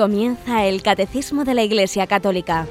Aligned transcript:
Comienza 0.00 0.64
el 0.64 0.80
Catecismo 0.80 1.44
de 1.44 1.52
la 1.52 1.62
Iglesia 1.62 2.06
Católica, 2.06 2.66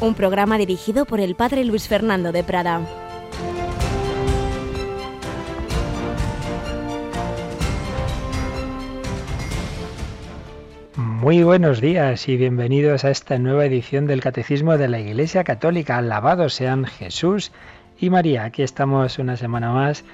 un 0.00 0.14
programa 0.14 0.56
dirigido 0.56 1.04
por 1.04 1.20
el 1.20 1.34
Padre 1.34 1.66
Luis 1.66 1.86
Fernando 1.86 2.32
de 2.32 2.42
Prada. 2.42 2.80
Muy 10.96 11.42
buenos 11.42 11.82
días 11.82 12.26
y 12.26 12.38
bienvenidos 12.38 13.04
a 13.04 13.10
esta 13.10 13.38
nueva 13.38 13.66
edición 13.66 14.06
del 14.06 14.22
Catecismo 14.22 14.78
de 14.78 14.88
la 14.88 14.98
Iglesia 14.98 15.44
Católica. 15.44 15.98
Alabados 15.98 16.54
sean 16.54 16.86
Jesús 16.86 17.52
y 17.98 18.08
María. 18.08 18.44
Aquí 18.44 18.62
estamos 18.62 19.18
una 19.18 19.36
semana 19.36 19.74
más 19.74 20.06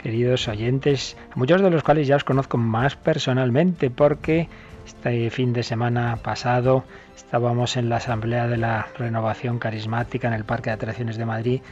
queridos 0.00 0.46
oyentes, 0.46 1.16
muchos 1.34 1.60
de 1.60 1.70
los 1.70 1.82
cuales 1.82 2.06
ya 2.06 2.14
os 2.14 2.22
conozco 2.22 2.56
más 2.56 2.94
personalmente 2.94 3.90
porque 3.90 4.48
este 4.86 5.30
fin 5.30 5.52
de 5.52 5.62
semana 5.62 6.16
pasado 6.22 6.84
estábamos 7.16 7.76
en 7.76 7.88
la 7.88 7.96
Asamblea 7.96 8.46
de 8.46 8.56
la 8.56 8.88
Renovación 8.96 9.58
Carismática 9.58 10.28
en 10.28 10.34
el 10.34 10.44
Parque 10.44 10.70
de 10.70 10.74
Atracciones 10.74 11.16
de 11.16 11.26
Madrid 11.26 11.62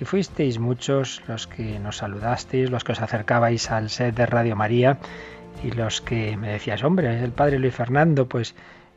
y 0.00 0.04
fuisteis 0.04 0.58
muchos 0.58 1.22
los 1.28 1.46
que 1.46 1.78
nos 1.78 1.98
saludasteis, 1.98 2.70
los 2.70 2.84
que 2.84 2.92
os 2.92 3.02
acercabais 3.02 3.70
al 3.70 3.90
set 3.90 4.14
de 4.14 4.26
Radio 4.26 4.56
María 4.56 4.98
y 5.62 5.72
los 5.72 6.00
que 6.00 6.36
me 6.36 6.48
decías, 6.52 6.82
hombre, 6.84 7.22
el 7.22 7.32
Padre 7.32 7.58
Luis 7.58 7.74
Fernando, 7.74 8.28
pues 8.28 8.54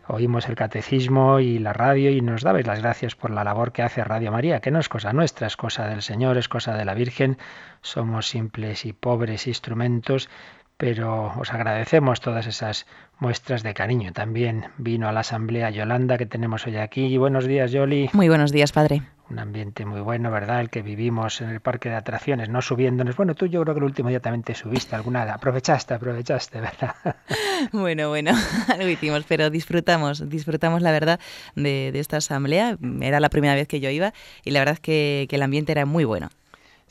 oímos 0.08 0.48
el 0.48 0.56
catecismo 0.56 1.40
y 1.40 1.60
la 1.60 1.74
radio 1.74 2.10
y 2.12 2.22
nos 2.22 2.42
dabais 2.42 2.68
las 2.68 2.80
gracias 2.80 3.16
por 3.16 3.32
la 3.32 3.44
labor 3.44 3.72
que 3.72 3.84
hace 3.84 4.04
Radio 4.04 4.32
María, 4.32 4.60
que 4.60 4.72
no 4.72 4.80
es 4.80 4.90
cosa 4.90 5.14
nuestra, 5.14 5.48
es 5.48 5.58
cosa 5.58 5.88
del 5.88 6.02
Señor, 6.02 6.38
es 6.38 6.48
cosa 6.48 6.74
de 6.76 6.86
la 6.86 6.94
Virgen, 6.94 7.38
somos 7.82 8.28
simples 8.28 8.86
y 8.86 8.94
pobres 8.94 9.48
instrumentos, 9.48 10.30
pero 10.78 11.34
os 11.38 11.54
agradecemos 11.54 12.20
todas 12.20 12.48
esas 12.48 12.86
muestras 13.24 13.64
de 13.64 13.74
cariño. 13.74 14.12
También 14.12 14.66
vino 14.78 15.08
a 15.08 15.14
la 15.14 15.22
asamblea 15.22 15.70
Yolanda 15.70 16.18
que 16.18 16.26
tenemos 16.26 16.68
hoy 16.68 16.76
aquí. 16.76 17.18
buenos 17.18 17.46
días, 17.46 17.72
Yoli. 17.72 18.10
Muy 18.12 18.28
buenos 18.28 18.52
días, 18.52 18.74
padre 18.74 19.02
un 19.30 19.40
ambiente 19.40 19.86
muy 19.86 20.02
bueno, 20.02 20.30
¿verdad? 20.30 20.60
El 20.60 20.70
que 20.70 20.82
vivimos 20.82 21.40
en 21.42 21.50
el 21.50 21.62
parque 21.62 21.90
de 21.90 21.96
atracciones, 21.96 22.50
no 22.50 22.62
subiéndonos. 22.62 23.16
Bueno, 23.16 23.34
tú 23.34 23.48
yo 23.48 23.62
creo 23.64 23.74
que 23.74 23.80
el 23.80 23.86
último 23.86 24.10
día 24.10 24.20
también 24.20 24.44
te 24.44 24.54
subiste 24.54 24.96
alguna, 24.96 25.24
aprovechaste, 25.24 25.94
aprovechaste, 25.94 26.60
¿verdad? 26.60 26.96
Bueno, 27.72 28.10
bueno, 28.10 28.32
algo 28.68 28.88
hicimos, 28.90 29.24
pero 29.26 29.50
disfrutamos, 29.50 30.30
disfrutamos 30.30 30.82
la 30.82 30.92
verdad 30.92 31.20
de, 31.56 31.98
esta 31.98 32.18
asamblea. 32.18 32.78
Era 33.02 33.22
la 33.22 33.30
primera 33.30 33.56
vez 33.56 33.68
que 33.68 33.80
yo 33.80 33.90
iba 33.90 34.14
y 34.44 34.52
la 34.52 34.60
verdad 34.60 34.74
es 34.74 34.82
que, 34.82 35.26
que 35.30 35.38
el 35.38 35.42
ambiente 35.42 35.72
era 35.72 35.86
muy 35.86 36.04
bueno. 36.04 36.30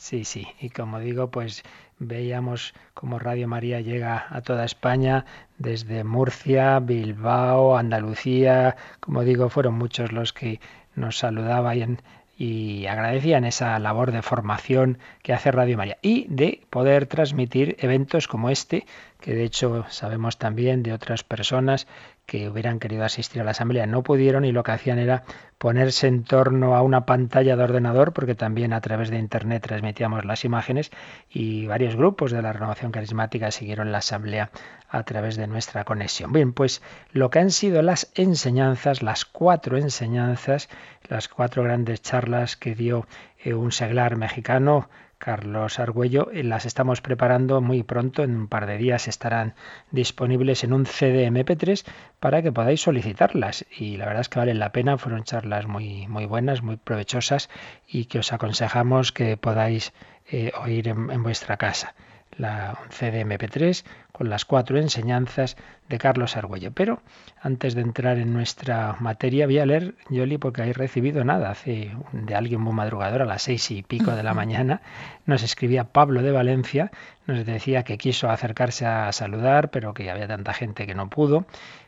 Sí, 0.03 0.25
sí, 0.25 0.45
y 0.59 0.69
como 0.69 0.99
digo, 0.99 1.31
pues 1.31 1.63
veíamos 1.97 2.73
cómo 2.93 3.19
Radio 3.19 3.47
María 3.47 3.79
llega 3.79 4.27
a 4.29 4.41
toda 4.41 4.65
España, 4.65 5.23
desde 5.59 6.03
Murcia, 6.03 6.79
Bilbao, 6.81 7.77
Andalucía, 7.77 8.75
como 8.99 9.23
digo, 9.23 9.47
fueron 9.47 9.75
muchos 9.75 10.11
los 10.11 10.33
que 10.33 10.59
nos 10.93 11.19
saludaban 11.19 12.01
y 12.37 12.85
agradecían 12.87 13.45
esa 13.45 13.79
labor 13.79 14.11
de 14.11 14.21
formación 14.21 14.97
que 15.21 15.31
hace 15.31 15.53
Radio 15.53 15.77
María 15.77 15.97
y 16.01 16.25
de 16.27 16.63
poder 16.69 17.05
transmitir 17.05 17.77
eventos 17.79 18.27
como 18.27 18.49
este, 18.49 18.85
que 19.21 19.33
de 19.33 19.45
hecho 19.45 19.85
sabemos 19.87 20.37
también 20.37 20.83
de 20.83 20.91
otras 20.91 21.23
personas 21.23 21.87
que 22.25 22.49
hubieran 22.49 22.79
querido 22.79 23.03
asistir 23.03 23.41
a 23.41 23.45
la 23.45 23.51
asamblea 23.51 23.85
no 23.85 24.01
pudieron 24.01 24.45
y 24.45 24.51
lo 24.51 24.63
que 24.63 24.71
hacían 24.71 24.97
era 24.97 25.23
ponerse 25.57 26.07
en 26.07 26.23
torno 26.23 26.75
a 26.75 26.81
una 26.81 27.05
pantalla 27.05 27.55
de 27.55 27.63
ordenador, 27.63 28.13
porque 28.13 28.35
también 28.35 28.73
a 28.73 28.81
través 28.81 29.09
de 29.09 29.17
internet 29.17 29.63
transmitíamos 29.63 30.25
las 30.25 30.43
imágenes 30.45 30.91
y 31.29 31.67
varios 31.67 31.95
grupos 31.95 32.31
de 32.31 32.41
la 32.41 32.53
renovación 32.53 32.91
carismática 32.91 33.51
siguieron 33.51 33.91
la 33.91 33.99
asamblea 33.99 34.51
a 34.89 35.03
través 35.03 35.35
de 35.37 35.47
nuestra 35.47 35.85
conexión. 35.85 36.31
Bien, 36.31 36.53
pues 36.53 36.81
lo 37.11 37.29
que 37.29 37.39
han 37.39 37.51
sido 37.51 37.81
las 37.81 38.11
enseñanzas, 38.15 39.01
las 39.01 39.25
cuatro 39.25 39.77
enseñanzas, 39.77 40.69
las 41.07 41.27
cuatro 41.27 41.63
grandes 41.63 42.01
charlas 42.01 42.55
que 42.55 42.75
dio 42.75 43.07
eh, 43.43 43.53
un 43.53 43.71
seglar 43.71 44.15
mexicano, 44.15 44.89
Carlos 45.23 45.79
Argüello. 45.79 46.27
Las 46.33 46.65
estamos 46.65 46.99
preparando 46.99 47.61
muy 47.61 47.81
pronto, 47.81 48.23
en 48.23 48.35
un 48.35 48.47
par 48.49 48.65
de 48.65 48.77
días 48.77 49.07
estarán 49.07 49.55
disponibles 49.89 50.65
en 50.65 50.73
un 50.73 50.85
CD 50.85 51.31
MP3 51.31 51.85
para 52.19 52.41
que 52.41 52.51
podáis 52.51 52.81
solicitarlas. 52.81 53.65
Y 53.71 53.95
la 53.95 54.05
verdad 54.05 54.19
es 54.19 54.27
que 54.27 54.39
valen 54.39 54.59
la 54.59 54.73
pena, 54.73 54.97
fueron 54.97 55.23
charlas 55.23 55.65
muy, 55.65 56.07
muy 56.09 56.25
buenas, 56.25 56.61
muy 56.61 56.75
provechosas 56.75 57.49
y 57.87 58.05
que 58.05 58.19
os 58.19 58.33
aconsejamos 58.33 59.13
que 59.13 59.37
podáis 59.37 59.93
eh, 60.29 60.51
oír 60.61 60.89
en 60.89 61.23
vuestra 61.23 61.55
casa 61.55 61.95
la 62.37 62.77
CDMP3 62.89 63.83
con 64.11 64.29
las 64.29 64.45
cuatro 64.45 64.77
enseñanzas 64.77 65.57
de 65.89 65.97
Carlos 65.97 66.37
Argüello. 66.37 66.71
Pero 66.71 67.01
antes 67.41 67.75
de 67.75 67.81
entrar 67.81 68.17
en 68.17 68.33
nuestra 68.33 68.95
materia, 68.99 69.45
voy 69.45 69.59
a 69.59 69.65
leer, 69.65 69.95
Yoli, 70.09 70.37
porque 70.37 70.61
he 70.61 70.73
recibido 70.73 71.23
nada, 71.23 71.49
hace 71.49 71.91
de 72.11 72.35
alguien 72.35 72.61
muy 72.61 72.73
madrugador, 72.73 73.23
a 73.23 73.25
las 73.25 73.41
seis 73.41 73.71
y 73.71 73.83
pico 73.83 74.11
de 74.11 74.23
la 74.23 74.33
mañana, 74.33 74.81
nos 75.25 75.43
escribía 75.43 75.85
Pablo 75.85 76.21
de 76.21 76.31
Valencia, 76.31 76.91
nos 77.25 77.45
decía 77.45 77.83
que 77.83 77.97
quiso 77.97 78.29
acercarse 78.29 78.85
a 78.85 79.11
saludar, 79.11 79.71
pero 79.71 79.93
que 79.93 80.09
había 80.11 80.27
tanta 80.27 80.53
gente 80.53 80.85
que 80.85 80.95
no 80.95 81.09
pudo. 81.09 81.45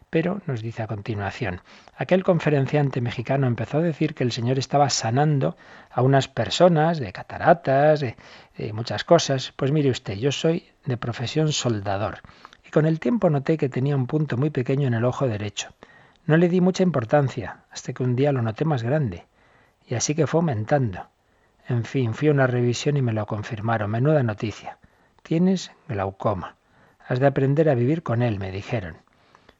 Pero 0.09 0.41
nos 0.45 0.61
dice 0.61 0.83
a 0.83 0.87
continuación, 0.87 1.61
aquel 1.97 2.23
conferenciante 2.23 3.01
mexicano 3.01 3.47
empezó 3.47 3.79
a 3.79 3.81
decir 3.81 4.13
que 4.13 4.23
el 4.23 4.31
Señor 4.31 4.57
estaba 4.59 4.89
sanando 4.89 5.57
a 5.91 6.01
unas 6.01 6.27
personas 6.27 6.99
de 6.99 7.11
cataratas, 7.11 7.99
de, 7.99 8.15
muchas 8.73 9.03
cosas. 9.03 9.53
Pues 9.55 9.71
mire 9.71 9.89
usted, 9.89 10.13
yo 10.13 10.31
soy 10.31 10.69
de 10.85 10.97
profesión 10.97 11.51
soldador 11.51 12.19
y 12.65 12.71
con 12.71 12.85
el 12.85 12.99
tiempo 12.99 13.29
noté 13.29 13.57
que 13.57 13.69
tenía 13.69 13.95
un 13.95 14.07
punto 14.07 14.37
muy 14.37 14.49
pequeño 14.49 14.87
en 14.87 14.93
el 14.93 15.05
ojo 15.05 15.27
derecho. 15.27 15.69
No 16.25 16.37
le 16.37 16.49
di 16.49 16.61
mucha 16.61 16.83
importancia 16.83 17.65
hasta 17.69 17.93
que 17.93 18.03
un 18.03 18.15
día 18.15 18.31
lo 18.31 18.41
noté 18.41 18.65
más 18.65 18.83
grande 18.83 19.25
y 19.87 19.95
así 19.95 20.15
que 20.15 20.27
fue 20.27 20.39
aumentando. 20.39 21.07
En 21.67 21.83
fin, 21.83 22.13
fui 22.13 22.27
a 22.27 22.31
una 22.31 22.47
revisión 22.47 22.95
y 22.97 23.01
me 23.01 23.13
lo 23.13 23.25
confirmaron. 23.25 23.89
Menuda 23.89 24.23
noticia. 24.23 24.77
Tienes 25.23 25.71
glaucoma. 25.87 26.55
Has 27.07 27.19
de 27.19 27.27
aprender 27.27 27.69
a 27.69 27.75
vivir 27.75 28.03
con 28.03 28.21
él, 28.21 28.39
me 28.39 28.51
dijeron. 28.51 28.97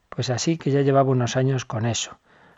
Pues 0.10 0.30
así 0.30 0.58
que 0.58 0.72
ya 0.72 0.82
llevaba 0.82 1.12
unos 1.12 1.36
años 1.36 1.66
con 1.66 1.86
eso. 1.86 2.18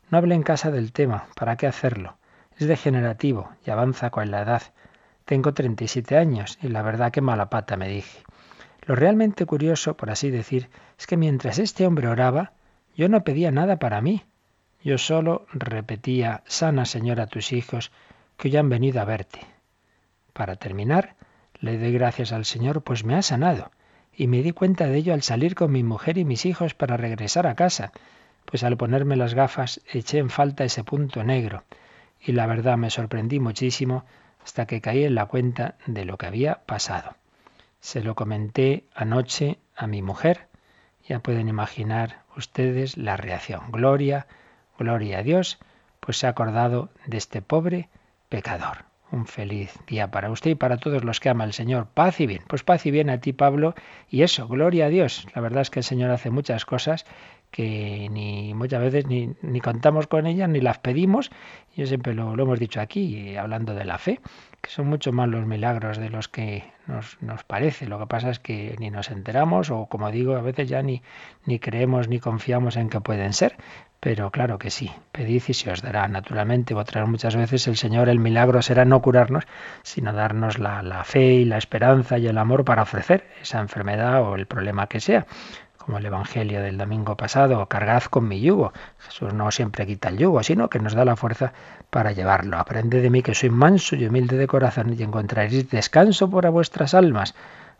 No 0.09 0.17
hablé 0.17 0.35
en 0.35 0.43
casa 0.43 0.71
del 0.71 0.91
tema, 0.91 1.27
¿para 1.35 1.57
qué 1.57 1.67
hacerlo? 1.67 2.17
Es 2.57 2.67
degenerativo 2.67 3.49
y 3.65 3.71
avanza 3.71 4.09
con 4.09 4.31
la 4.31 4.41
edad. 4.41 4.61
Tengo 5.25 5.53
37 5.53 6.17
años 6.17 6.57
y 6.61 6.69
la 6.69 6.81
verdad 6.81 7.11
que 7.11 7.21
mala 7.21 7.49
pata 7.49 7.77
me 7.77 7.89
dije. 7.89 8.23
Lo 8.85 8.95
realmente 8.95 9.45
curioso, 9.45 9.97
por 9.97 10.09
así 10.09 10.31
decir, 10.31 10.69
es 10.97 11.07
que 11.07 11.17
mientras 11.17 11.59
este 11.59 11.85
hombre 11.85 12.07
oraba, 12.07 12.53
yo 12.95 13.09
no 13.09 13.23
pedía 13.23 13.51
nada 13.51 13.77
para 13.77 14.01
mí. 14.01 14.23
Yo 14.83 14.97
solo 14.97 15.45
repetía, 15.51 16.43
sana 16.47 16.85
señora 16.85 17.27
tus 17.27 17.51
hijos, 17.51 17.91
que 18.37 18.47
hoy 18.47 18.57
han 18.57 18.69
venido 18.69 19.01
a 19.01 19.05
verte. 19.05 19.41
Para 20.31 20.55
terminar, 20.55 21.15
le 21.59 21.77
doy 21.77 21.91
gracias 21.91 22.31
al 22.31 22.45
Señor, 22.45 22.83
pues 22.83 23.03
me 23.03 23.15
ha 23.15 23.21
sanado 23.21 23.71
y 24.17 24.25
me 24.25 24.41
di 24.41 24.51
cuenta 24.51 24.87
de 24.87 24.97
ello 24.97 25.13
al 25.13 25.21
salir 25.21 25.53
con 25.53 25.71
mi 25.71 25.83
mujer 25.83 26.17
y 26.17 26.25
mis 26.25 26.47
hijos 26.47 26.73
para 26.73 26.97
regresar 26.97 27.45
a 27.45 27.55
casa, 27.55 27.91
pues 28.45 28.63
al 28.63 28.75
ponerme 28.75 29.15
las 29.15 29.35
gafas 29.35 29.79
eché 29.93 30.17
en 30.17 30.31
falta 30.31 30.63
ese 30.63 30.83
punto 30.83 31.23
negro, 31.23 31.63
y 32.19 32.31
la 32.31 32.47
verdad 32.47 32.77
me 32.77 32.89
sorprendí 32.89 33.39
muchísimo 33.39 34.05
hasta 34.43 34.65
que 34.65 34.81
caí 34.81 35.03
en 35.03 35.13
la 35.13 35.27
cuenta 35.27 35.75
de 35.85 36.03
lo 36.03 36.17
que 36.17 36.25
había 36.25 36.65
pasado. 36.65 37.15
Se 37.79 38.01
lo 38.01 38.15
comenté 38.15 38.85
anoche 38.95 39.59
a 39.75 39.85
mi 39.85 40.01
mujer, 40.01 40.47
ya 41.07 41.19
pueden 41.19 41.47
imaginar 41.47 42.23
ustedes 42.35 42.97
la 42.97 43.17
reacción. 43.17 43.71
Gloria, 43.71 44.25
gloria 44.79 45.19
a 45.19 45.23
Dios, 45.23 45.59
pues 45.99 46.17
se 46.17 46.25
ha 46.25 46.31
acordado 46.31 46.89
de 47.05 47.17
este 47.17 47.43
pobre 47.43 47.89
pecador. 48.29 48.86
Un 49.09 49.25
feliz 49.25 49.73
día 49.87 50.11
para 50.11 50.29
usted 50.29 50.51
y 50.51 50.55
para 50.55 50.77
todos 50.77 51.03
los 51.05 51.21
que 51.21 51.29
ama 51.29 51.45
el 51.45 51.53
Señor. 51.53 51.87
Paz 51.93 52.19
y 52.19 52.27
bien. 52.27 52.41
Pues 52.47 52.63
paz 52.63 52.85
y 52.85 52.91
bien 52.91 53.09
a 53.09 53.19
ti, 53.19 53.31
Pablo. 53.31 53.73
Y 54.09 54.23
eso, 54.23 54.47
gloria 54.47 54.87
a 54.87 54.89
Dios. 54.89 55.25
La 55.33 55.41
verdad 55.41 55.61
es 55.61 55.69
que 55.69 55.79
el 55.79 55.85
Señor 55.85 56.11
hace 56.11 56.29
muchas 56.29 56.65
cosas 56.65 57.05
que 57.51 58.09
ni 58.11 58.53
muchas 58.53 58.81
veces 58.81 59.07
ni, 59.07 59.33
ni 59.41 59.61
contamos 59.61 60.07
con 60.07 60.27
ellas 60.27 60.49
ni 60.49 60.59
las 60.59 60.79
pedimos. 60.79 61.31
Yo 61.75 61.85
siempre 61.85 62.13
lo, 62.13 62.35
lo 62.35 62.43
hemos 62.43 62.59
dicho 62.59 62.81
aquí, 62.81 63.35
hablando 63.37 63.73
de 63.73 63.85
la 63.85 63.97
fe, 63.97 64.19
que 64.61 64.69
son 64.69 64.87
mucho 64.87 65.11
más 65.13 65.29
los 65.29 65.45
milagros 65.45 65.97
de 65.97 66.09
los 66.09 66.27
que 66.27 66.65
nos, 66.87 67.21
nos, 67.21 67.43
parece. 67.43 67.87
Lo 67.87 67.99
que 67.99 68.07
pasa 68.07 68.29
es 68.29 68.39
que 68.39 68.75
ni 68.79 68.89
nos 68.89 69.09
enteramos 69.09 69.69
o, 69.71 69.85
como 69.85 70.11
digo, 70.11 70.35
a 70.35 70.41
veces 70.41 70.67
ya 70.67 70.81
ni, 70.81 71.01
ni 71.45 71.59
creemos 71.59 72.09
ni 72.09 72.19
confiamos 72.19 72.75
en 72.75 72.89
que 72.89 72.99
pueden 72.99 73.33
ser. 73.33 73.55
Pero 74.07 74.31
claro 74.31 74.57
que 74.57 74.71
sí, 74.71 74.89
pedid 75.11 75.43
y 75.49 75.53
se 75.53 75.69
os 75.69 75.81
dará. 75.81 76.07
Naturalmente, 76.07 76.73
otras 76.73 77.09
muchas 77.09 77.35
veces 77.35 77.67
el 77.67 77.75
Señor, 77.75 78.07
el 78.07 78.19
milagro 78.19 78.61
será 78.61 78.85
no 78.85 79.01
curarnos, 79.01 79.43
sino 79.83 80.13
darnos 80.13 80.59
la, 80.59 80.81
la 80.81 81.03
fe 81.03 81.33
y 81.33 81.43
la 81.43 81.57
esperanza 81.57 82.17
y 82.17 82.25
el 82.25 82.37
amor 82.37 82.63
para 82.63 82.83
ofrecer 82.83 83.27
esa 83.41 83.59
enfermedad 83.59 84.23
o 84.23 84.35
el 84.35 84.45
problema 84.45 84.87
que 84.87 85.01
sea 85.01 85.25
como 85.77 85.97
el 85.97 86.05
Evangelio 86.05 86.61
del 86.61 86.77
domingo 86.77 87.17
pasado, 87.17 87.65
cargad 87.67 88.03
con 88.03 88.29
mi 88.29 88.39
yugo. 88.39 88.71
Jesús 88.99 89.33
no 89.33 89.51
siempre 89.51 89.85
quita 89.85 90.07
el 90.07 90.17
yugo, 90.17 90.41
sino 90.41 90.69
que 90.69 90.79
nos 90.79 90.93
da 90.93 91.03
la 91.03 91.17
fuerza 91.17 91.51
para 91.89 92.13
llevarlo. 92.13 92.57
Aprende 92.57 93.01
de 93.01 93.09
mí 93.09 93.21
que 93.21 93.35
soy 93.35 93.49
manso 93.49 93.97
y 93.97 94.05
humilde 94.05 94.37
de 94.37 94.47
corazón 94.47 94.95
y 94.97 95.03
encontraréis 95.03 95.69
descanso 95.69 96.29
para 96.29 96.49
vuestras 96.49 96.93
almas. 96.93 97.35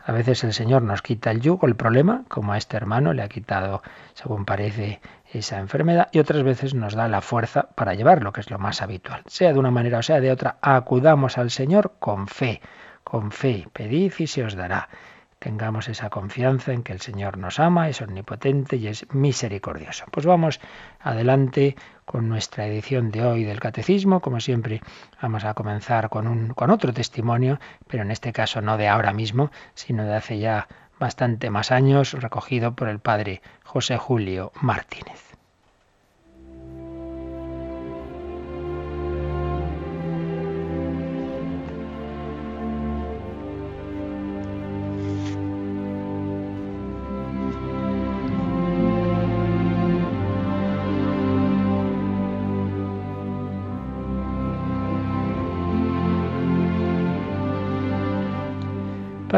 A 0.08 0.12
veces 0.12 0.42
el 0.42 0.54
Señor 0.54 0.80
nos 0.80 1.02
quita 1.02 1.30
el 1.30 1.42
yugo, 1.42 1.66
el 1.66 1.76
problema, 1.76 2.24
como 2.28 2.54
a 2.54 2.56
este 2.56 2.78
hermano 2.78 3.12
le 3.12 3.20
ha 3.20 3.28
quitado, 3.28 3.82
según 4.14 4.46
parece, 4.46 5.02
esa 5.34 5.58
enfermedad, 5.58 6.08
y 6.12 6.18
otras 6.18 6.42
veces 6.44 6.72
nos 6.72 6.94
da 6.94 7.08
la 7.08 7.20
fuerza 7.20 7.68
para 7.74 7.92
llevarlo, 7.92 8.32
que 8.32 8.40
es 8.40 8.50
lo 8.50 8.58
más 8.58 8.80
habitual. 8.80 9.20
Sea 9.26 9.52
de 9.52 9.58
una 9.58 9.70
manera 9.70 9.98
o 9.98 10.02
sea 10.02 10.22
de 10.22 10.32
otra, 10.32 10.56
acudamos 10.62 11.36
al 11.36 11.50
Señor 11.50 11.92
con 11.98 12.26
fe, 12.26 12.62
con 13.04 13.32
fe, 13.32 13.68
pedid 13.74 14.14
y 14.18 14.26
se 14.28 14.44
os 14.44 14.54
dará 14.54 14.88
tengamos 15.38 15.88
esa 15.88 16.10
confianza 16.10 16.72
en 16.72 16.82
que 16.82 16.92
el 16.92 17.00
Señor 17.00 17.38
nos 17.38 17.60
ama, 17.60 17.88
es 17.88 18.00
omnipotente 18.02 18.76
y 18.76 18.88
es 18.88 19.06
misericordioso. 19.12 20.04
Pues 20.10 20.26
vamos 20.26 20.60
adelante 21.00 21.76
con 22.04 22.28
nuestra 22.28 22.66
edición 22.66 23.10
de 23.10 23.24
hoy 23.24 23.44
del 23.44 23.60
Catecismo. 23.60 24.20
Como 24.20 24.40
siempre, 24.40 24.80
vamos 25.22 25.44
a 25.44 25.54
comenzar 25.54 26.08
con, 26.08 26.26
un, 26.26 26.48
con 26.54 26.70
otro 26.70 26.92
testimonio, 26.92 27.60
pero 27.86 28.02
en 28.02 28.10
este 28.10 28.32
caso 28.32 28.60
no 28.60 28.76
de 28.76 28.88
ahora 28.88 29.12
mismo, 29.12 29.50
sino 29.74 30.04
de 30.04 30.14
hace 30.14 30.38
ya 30.38 30.68
bastante 30.98 31.50
más 31.50 31.70
años, 31.70 32.12
recogido 32.12 32.74
por 32.74 32.88
el 32.88 32.98
padre 32.98 33.40
José 33.64 33.96
Julio 33.96 34.52
Martínez. 34.60 35.27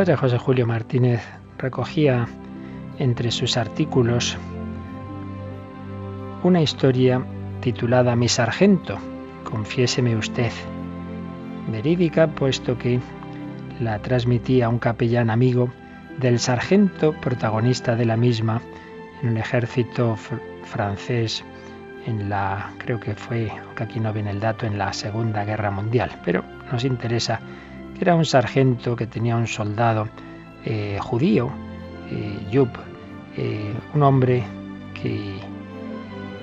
José 0.00 0.38
Julio 0.38 0.67
Martínez 0.67 1.20
recogía 1.58 2.26
entre 2.99 3.31
sus 3.31 3.58
artículos 3.58 4.38
una 6.43 6.62
historia 6.62 7.23
titulada 7.61 8.17
Mi 8.17 8.26
sargento, 8.26 8.97
confiéseme 9.44 10.17
usted, 10.17 10.50
verídica 11.70 12.29
puesto 12.29 12.79
que 12.79 12.99
la 13.79 14.00
transmitía 14.00 14.70
un 14.70 14.79
capellán 14.79 15.29
amigo 15.29 15.70
del 16.19 16.38
sargento 16.38 17.12
protagonista 17.20 17.94
de 17.94 18.06
la 18.06 18.17
misma 18.17 18.62
en 19.23 19.29
un 19.29 19.37
ejército 19.37 20.17
francés 20.64 21.44
en 22.06 22.31
la, 22.31 22.73
creo 22.79 22.99
que 22.99 23.14
fue, 23.14 23.50
aunque 23.50 23.82
aquí 23.82 24.00
no 24.00 24.14
viene 24.14 24.31
el 24.31 24.41
dato, 24.41 24.64
en 24.64 24.79
la 24.79 24.94
Segunda 24.94 25.44
Guerra 25.44 25.70
Mundial. 25.70 26.11
Pero 26.25 26.43
nos 26.73 26.85
interesa 26.85 27.38
era 28.00 28.14
un 28.14 28.25
sargento 28.25 28.97
que 28.97 29.06
tenía 29.06 29.37
un 29.37 29.47
soldado 29.47 30.08
eh, 30.64 30.99
judío, 31.00 31.50
eh, 32.11 32.47
Yub, 32.50 32.70
eh, 33.37 33.75
un 33.94 34.02
hombre 34.02 34.43
que 34.94 35.38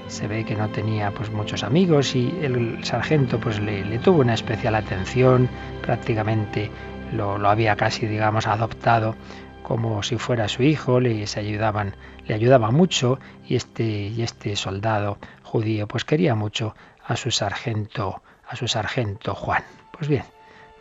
se 0.08 0.28
ve 0.28 0.46
que 0.46 0.56
no 0.56 0.70
tenía 0.70 1.12
pues 1.12 1.32
muchos 1.32 1.64
amigos 1.64 2.16
y 2.16 2.34
el 2.42 2.84
sargento 2.84 3.40
pues 3.40 3.60
le, 3.60 3.84
tuvo 4.00 4.22
una 4.22 4.34
especial 4.36 4.76
atención, 4.76 5.50
prácticamente 5.82 6.72
lo, 7.14 7.38
lo, 7.38 7.50
había 7.50 7.76
casi 7.76 8.06
digamos 8.06 8.48
adoptado 8.48 9.16
como 9.64 10.02
si 10.02 10.18
fuera 10.18 10.48
su 10.48 10.64
hijo, 10.64 11.02
le 11.02 11.26
ayudaban, 11.36 11.96
le 12.26 12.36
ayudaba 12.36 12.72
mucho 12.72 13.20
y 13.46 13.56
este 13.56 13.84
y 13.84 14.22
este 14.22 14.56
soldado 14.56 15.18
judío 15.44 15.88
pues 15.88 16.06
quería 16.06 16.36
mucho 16.36 16.74
a 17.06 17.18
su 17.18 17.32
sargento, 17.32 18.22
a 18.48 18.56
su 18.56 18.68
sargento 18.68 19.36
Juan. 19.36 19.64
Pues 19.92 20.08
bien, 20.08 20.24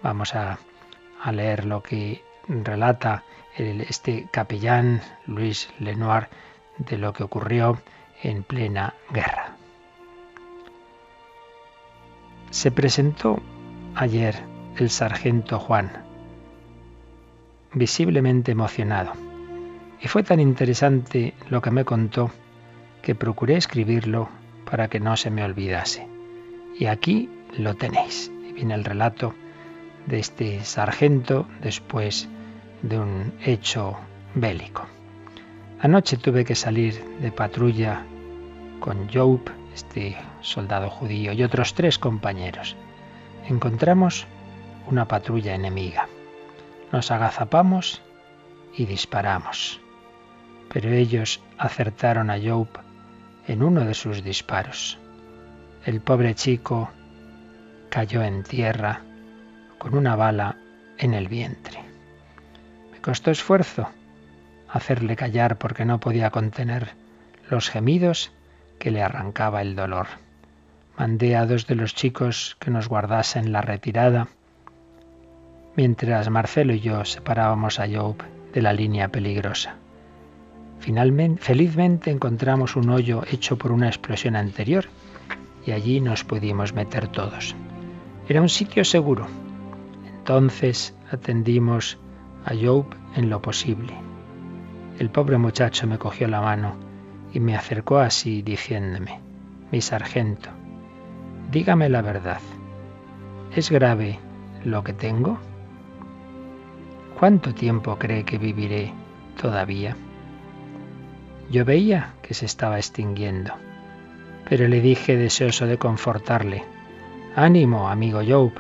vamos 0.03 0.35
a 0.37 0.59
a 1.27 1.33
leer 1.33 1.65
lo 1.65 1.83
que 1.83 2.23
relata 2.49 3.25
este 3.59 4.29
capellán 4.31 5.01
Luis 5.27 5.69
Lenoir 5.81 6.29
de 6.79 6.99
lo 6.99 7.13
que 7.13 7.25
ocurrió 7.25 7.81
en 8.23 8.45
plena 8.45 8.95
guerra. 9.11 9.57
Se 12.51 12.71
presentó 12.71 13.43
ayer 13.97 14.37
el 14.77 14.89
sargento 14.89 15.59
Juan, 15.59 15.91
visiblemente 17.73 18.53
emocionado, 18.53 19.13
y 20.01 20.07
fue 20.07 20.23
tan 20.23 20.39
interesante 20.39 21.35
lo 21.51 21.61
que 21.61 21.73
me 21.73 21.85
contó 21.85 22.31
que 23.03 23.17
procuré 23.17 23.57
escribirlo 23.57 24.29
para 24.71 24.87
que 24.87 25.01
no 25.01 25.17
se 25.17 25.31
me 25.31 25.43
olvidase. 25.43 26.07
Y 26.79 26.87
aquí 26.87 27.29
lo 27.59 27.75
tenéis. 27.75 28.31
Y 28.49 28.53
viene 28.53 28.75
el 28.75 28.85
relato 28.85 29.35
de 30.07 30.19
este 30.19 30.65
sargento 30.65 31.47
después 31.61 32.29
de 32.83 32.99
un 32.99 33.35
hecho 33.45 33.97
bélico. 34.35 34.87
Anoche 35.81 36.17
tuve 36.17 36.45
que 36.45 36.55
salir 36.55 37.05
de 37.21 37.33
patrulla 37.33 38.05
con 38.81 39.09
Job, 39.13 39.41
este 39.75 40.17
soldado 40.41 40.91
judío, 40.91 41.33
y 41.33 41.43
otros 41.43 41.75
tres 41.75 41.99
compañeros. 41.99 42.77
Encontramos 43.49 44.27
una 44.87 45.07
patrulla 45.07 45.55
enemiga. 45.55 46.09
Nos 46.93 47.11
agazapamos 47.11 48.01
y 48.77 48.87
disparamos. 48.87 49.81
Pero 50.73 50.91
ellos 50.91 51.41
acertaron 51.59 52.31
a 52.31 52.39
Job 52.39 52.69
en 53.47 53.63
uno 53.63 53.85
de 53.85 53.95
sus 53.95 54.23
disparos. 54.23 54.99
El 55.85 56.01
pobre 56.01 56.35
chico 56.35 56.91
cayó 57.91 58.23
en 58.23 58.43
tierra 58.43 59.03
con 59.79 59.97
una 59.97 60.17
bala 60.17 60.57
en 60.99 61.15
el 61.15 61.29
vientre. 61.29 61.81
Me 62.93 63.01
costó 63.01 63.31
esfuerzo 63.31 63.89
hacerle 64.69 65.17
callar 65.17 65.59
porque 65.59 65.85
no 65.85 66.01
podía 66.01 66.31
contener 66.31 66.93
los 67.51 67.71
gemidos 67.71 68.33
que 68.79 68.91
le 68.91 69.03
arrancaba 69.03 69.63
el 69.63 69.77
dolor. 69.77 70.07
Mandé 70.99 71.37
a 71.37 71.47
dos 71.47 71.67
de 71.67 71.75
los 71.75 71.95
chicos 71.95 72.57
que 72.59 72.71
nos 72.71 72.89
guardasen 72.89 73.53
la 73.53 73.61
retirada, 73.61 74.29
mientras 75.77 76.31
Marcelo 76.31 76.73
y 76.73 76.81
yo 76.81 77.05
separábamos 77.05 77.79
a 77.79 77.87
Job 77.87 78.17
de 78.53 78.63
la 78.63 78.73
línea 78.73 79.09
peligrosa. 79.09 79.77
Finalmente, 80.81 81.43
felizmente 81.43 82.11
encontramos 82.11 82.77
un 82.77 82.91
hoyo 82.91 83.23
hecho 83.31 83.57
por 83.57 83.73
una 83.73 83.89
explosión 83.89 84.37
anterior 84.37 84.87
y 85.67 85.73
allí 85.73 86.01
nos 86.01 86.25
pudimos 86.25 86.73
meter 86.73 87.09
todos. 87.09 87.55
Era 88.29 88.41
un 88.41 88.49
sitio 88.49 88.85
seguro, 88.85 89.27
entonces 90.27 90.93
atendimos 91.13 91.99
a 92.45 92.51
Job 92.61 92.87
en 93.15 93.31
lo 93.31 93.41
posible. 93.41 93.95
El 94.99 95.09
pobre 95.09 95.39
muchacho 95.39 95.87
me 95.87 95.99
cogió 95.99 96.27
la 96.27 96.41
mano 96.41 96.75
y 97.33 97.39
me 97.39 97.55
acercó 97.55 97.99
así 97.99 98.43
diciéndome, 98.43 99.21
mi 99.71 99.81
sargento, 99.81 100.51
dígame 101.53 101.89
la 101.89 102.03
verdad, 102.03 102.41
¿es 103.55 103.71
grave 103.71 104.19
lo 104.65 104.83
que 104.83 104.95
tengo? 104.95 105.39
¿Cuánto 107.21 107.55
tiempo 107.55 107.97
cree 107.97 108.25
que 108.25 108.39
viviré 108.39 108.93
todavía? 109.41 109.97
Yo 111.53 111.65
veía 111.65 112.15
que 112.21 112.35
se 112.35 112.47
estaba 112.47 112.79
extinguiendo, 112.79 113.53
pero 114.49 114.67
le 114.67 114.81
dije 114.81 115.17
deseoso 115.17 115.67
de 115.67 115.79
confortarle, 115.79 116.65
ánimo, 117.37 117.89
amigo 117.89 118.23
Job, 118.27 118.51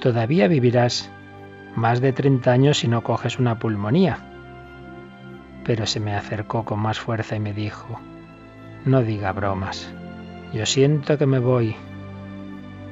todavía 0.00 0.48
vivirás 0.48 1.10
más 1.74 2.00
de 2.00 2.12
30 2.12 2.50
años 2.50 2.78
si 2.78 2.88
no 2.88 3.02
coges 3.02 3.38
una 3.38 3.58
pulmonía. 3.58 4.18
Pero 5.64 5.86
se 5.86 6.00
me 6.00 6.14
acercó 6.14 6.64
con 6.64 6.80
más 6.80 6.98
fuerza 6.98 7.36
y 7.36 7.40
me 7.40 7.52
dijo, 7.52 8.00
no 8.84 9.02
diga 9.02 9.32
bromas, 9.32 9.92
yo 10.52 10.64
siento 10.64 11.18
que 11.18 11.26
me 11.26 11.38
voy, 11.38 11.74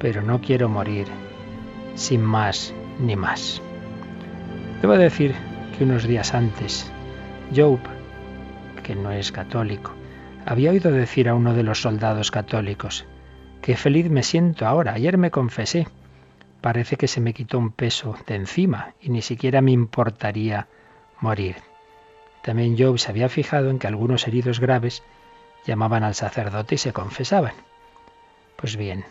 pero 0.00 0.22
no 0.22 0.40
quiero 0.40 0.68
morir 0.68 1.06
sin 1.94 2.20
más 2.20 2.74
ni 2.98 3.16
más. 3.16 3.62
Debo 4.82 4.94
decir 4.98 5.34
que 5.76 5.84
unos 5.84 6.06
días 6.06 6.34
antes, 6.34 6.90
Job, 7.54 7.78
que 8.82 8.94
no 8.94 9.12
es 9.12 9.32
católico, 9.32 9.92
había 10.44 10.70
oído 10.70 10.90
decir 10.90 11.28
a 11.28 11.34
uno 11.34 11.54
de 11.54 11.62
los 11.62 11.80
soldados 11.80 12.30
católicos, 12.30 13.06
qué 13.62 13.76
feliz 13.76 14.10
me 14.10 14.22
siento 14.22 14.66
ahora, 14.66 14.92
ayer 14.92 15.16
me 15.16 15.30
confesé 15.30 15.86
parece 16.64 16.96
que 16.96 17.08
se 17.08 17.20
me 17.20 17.34
quitó 17.34 17.58
un 17.58 17.72
peso 17.72 18.16
de 18.26 18.36
encima 18.36 18.94
y 18.98 19.10
ni 19.10 19.20
siquiera 19.20 19.60
me 19.60 19.72
importaría 19.72 20.66
morir. 21.20 21.56
También 22.42 22.74
Job 22.78 22.98
se 22.98 23.10
había 23.10 23.28
fijado 23.28 23.68
en 23.68 23.78
que 23.78 23.86
algunos 23.86 24.26
heridos 24.26 24.60
graves 24.60 25.02
llamaban 25.66 26.04
al 26.04 26.14
sacerdote 26.14 26.76
y 26.76 26.78
se 26.78 26.94
confesaban. 26.94 27.52
Pues 28.56 28.78
bien, 28.78 29.04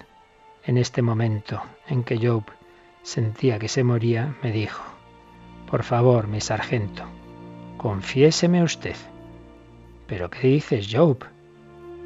en 0.65 0.79
este 0.79 1.03
momento 1.03 1.61
en 1.87 2.03
que 2.03 2.17
Job 2.17 2.43
sentía 3.03 3.59
que 3.59 3.67
se 3.67 3.83
moría, 3.83 4.33
me 4.41 4.51
dijo, 4.51 4.83
por 5.69 5.83
favor, 5.83 6.27
mi 6.27 6.41
sargento, 6.41 7.03
confiéseme 7.77 8.63
usted. 8.63 8.95
¿Pero 10.07 10.31
qué 10.31 10.47
dices, 10.47 10.87
Job? 10.91 11.23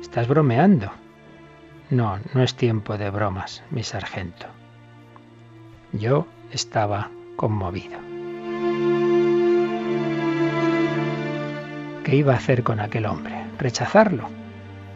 ¿Estás 0.02 0.28
bromeando? 0.28 0.92
No, 1.90 2.20
no 2.34 2.44
es 2.44 2.54
tiempo 2.54 2.98
de 2.98 3.10
bromas, 3.12 3.64
mi 3.72 3.84
sargento. 3.84 4.57
Yo 5.92 6.28
estaba 6.52 7.10
conmovido. 7.36 8.08
¿qué 12.08 12.16
iba 12.16 12.32
a 12.32 12.38
hacer 12.38 12.64
con 12.64 12.80
aquel 12.80 13.06
hombre? 13.06 13.36
¿Rechazarlo? 13.60 14.30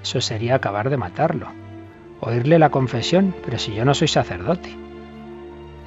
Eso 0.02 0.22
sería 0.22 0.56
acabar 0.56 0.90
de 0.90 0.96
matarlo. 0.96 1.48
Oírle 2.22 2.58
la 2.58 2.70
confesión, 2.70 3.36
pero 3.44 3.60
si 3.60 3.74
yo 3.74 3.84
no 3.84 3.94
soy 3.94 4.08
sacerdote. 4.08 4.70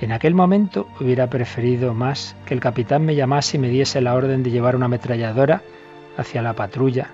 En 0.02 0.12
aquel 0.12 0.34
momento 0.34 0.86
hubiera 1.00 1.30
preferido 1.30 1.94
más 1.94 2.36
que 2.44 2.52
el 2.52 2.60
capitán 2.60 3.06
me 3.06 3.14
llamase 3.14 3.56
y 3.56 3.60
me 3.60 3.70
diese 3.70 4.02
la 4.02 4.12
orden 4.12 4.42
de 4.42 4.50
llevar 4.50 4.76
una 4.76 4.84
ametralladora 4.84 5.62
hacia 6.18 6.42
la 6.42 6.52
patrulla. 6.52 7.08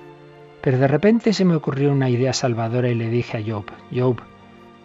Pero 0.60 0.78
de 0.78 0.88
repente 0.88 1.32
se 1.32 1.44
me 1.44 1.54
ocurrió 1.54 1.92
una 1.92 2.10
idea 2.10 2.32
salvadora 2.32 2.88
y 2.88 2.96
le 2.96 3.10
dije 3.10 3.38
a 3.38 3.42
Job, 3.46 3.66
Job, 3.94 4.20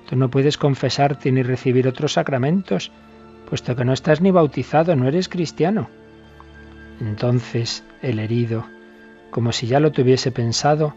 tú 0.08 0.16
no 0.16 0.30
puedes 0.30 0.58
confesarte 0.58 1.32
ni 1.32 1.44
recibir 1.44 1.88
otros 1.88 2.14
sacramentos, 2.14 2.92
puesto 3.50 3.76
que 3.76 3.86
no 3.86 3.94
estás 3.94 4.22
ni 4.22 4.32
bautizado, 4.32 4.96
no 4.96 5.08
eres 5.08 5.30
cristiano. 5.30 5.90
Entonces 7.02 7.84
el 8.02 8.20
herido, 8.20 8.66
como 9.32 9.52
si 9.52 9.68
ya 9.68 9.80
lo 9.80 9.92
tuviese 9.92 10.32
pensado, 10.32 10.94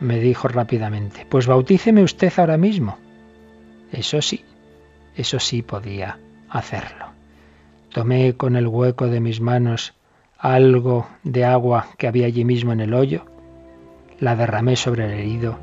me 0.00 0.18
dijo 0.18 0.48
rápidamente, 0.48 1.26
pues 1.28 1.46
bautíceme 1.46 2.02
usted 2.02 2.32
ahora 2.36 2.56
mismo. 2.56 2.98
Eso 3.92 4.22
sí, 4.22 4.44
eso 5.16 5.38
sí 5.38 5.62
podía 5.62 6.18
hacerlo. 6.48 7.06
Tomé 7.90 8.34
con 8.34 8.56
el 8.56 8.66
hueco 8.66 9.08
de 9.08 9.20
mis 9.20 9.40
manos 9.40 9.94
algo 10.38 11.06
de 11.22 11.44
agua 11.44 11.88
que 11.98 12.08
había 12.08 12.26
allí 12.26 12.44
mismo 12.44 12.72
en 12.72 12.80
el 12.80 12.94
hoyo, 12.94 13.26
la 14.18 14.34
derramé 14.34 14.76
sobre 14.76 15.04
el 15.04 15.12
herido, 15.12 15.58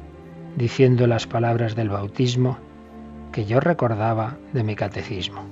diciendo 0.56 1.06
las 1.08 1.28
palabras 1.28 1.76
del 1.76 1.90
bautismo 1.90 2.58
que 3.32 3.46
yo 3.46 3.60
recordaba 3.60 4.38
de 4.54 4.64
mi 4.64 4.76
catecismo. 4.76 5.44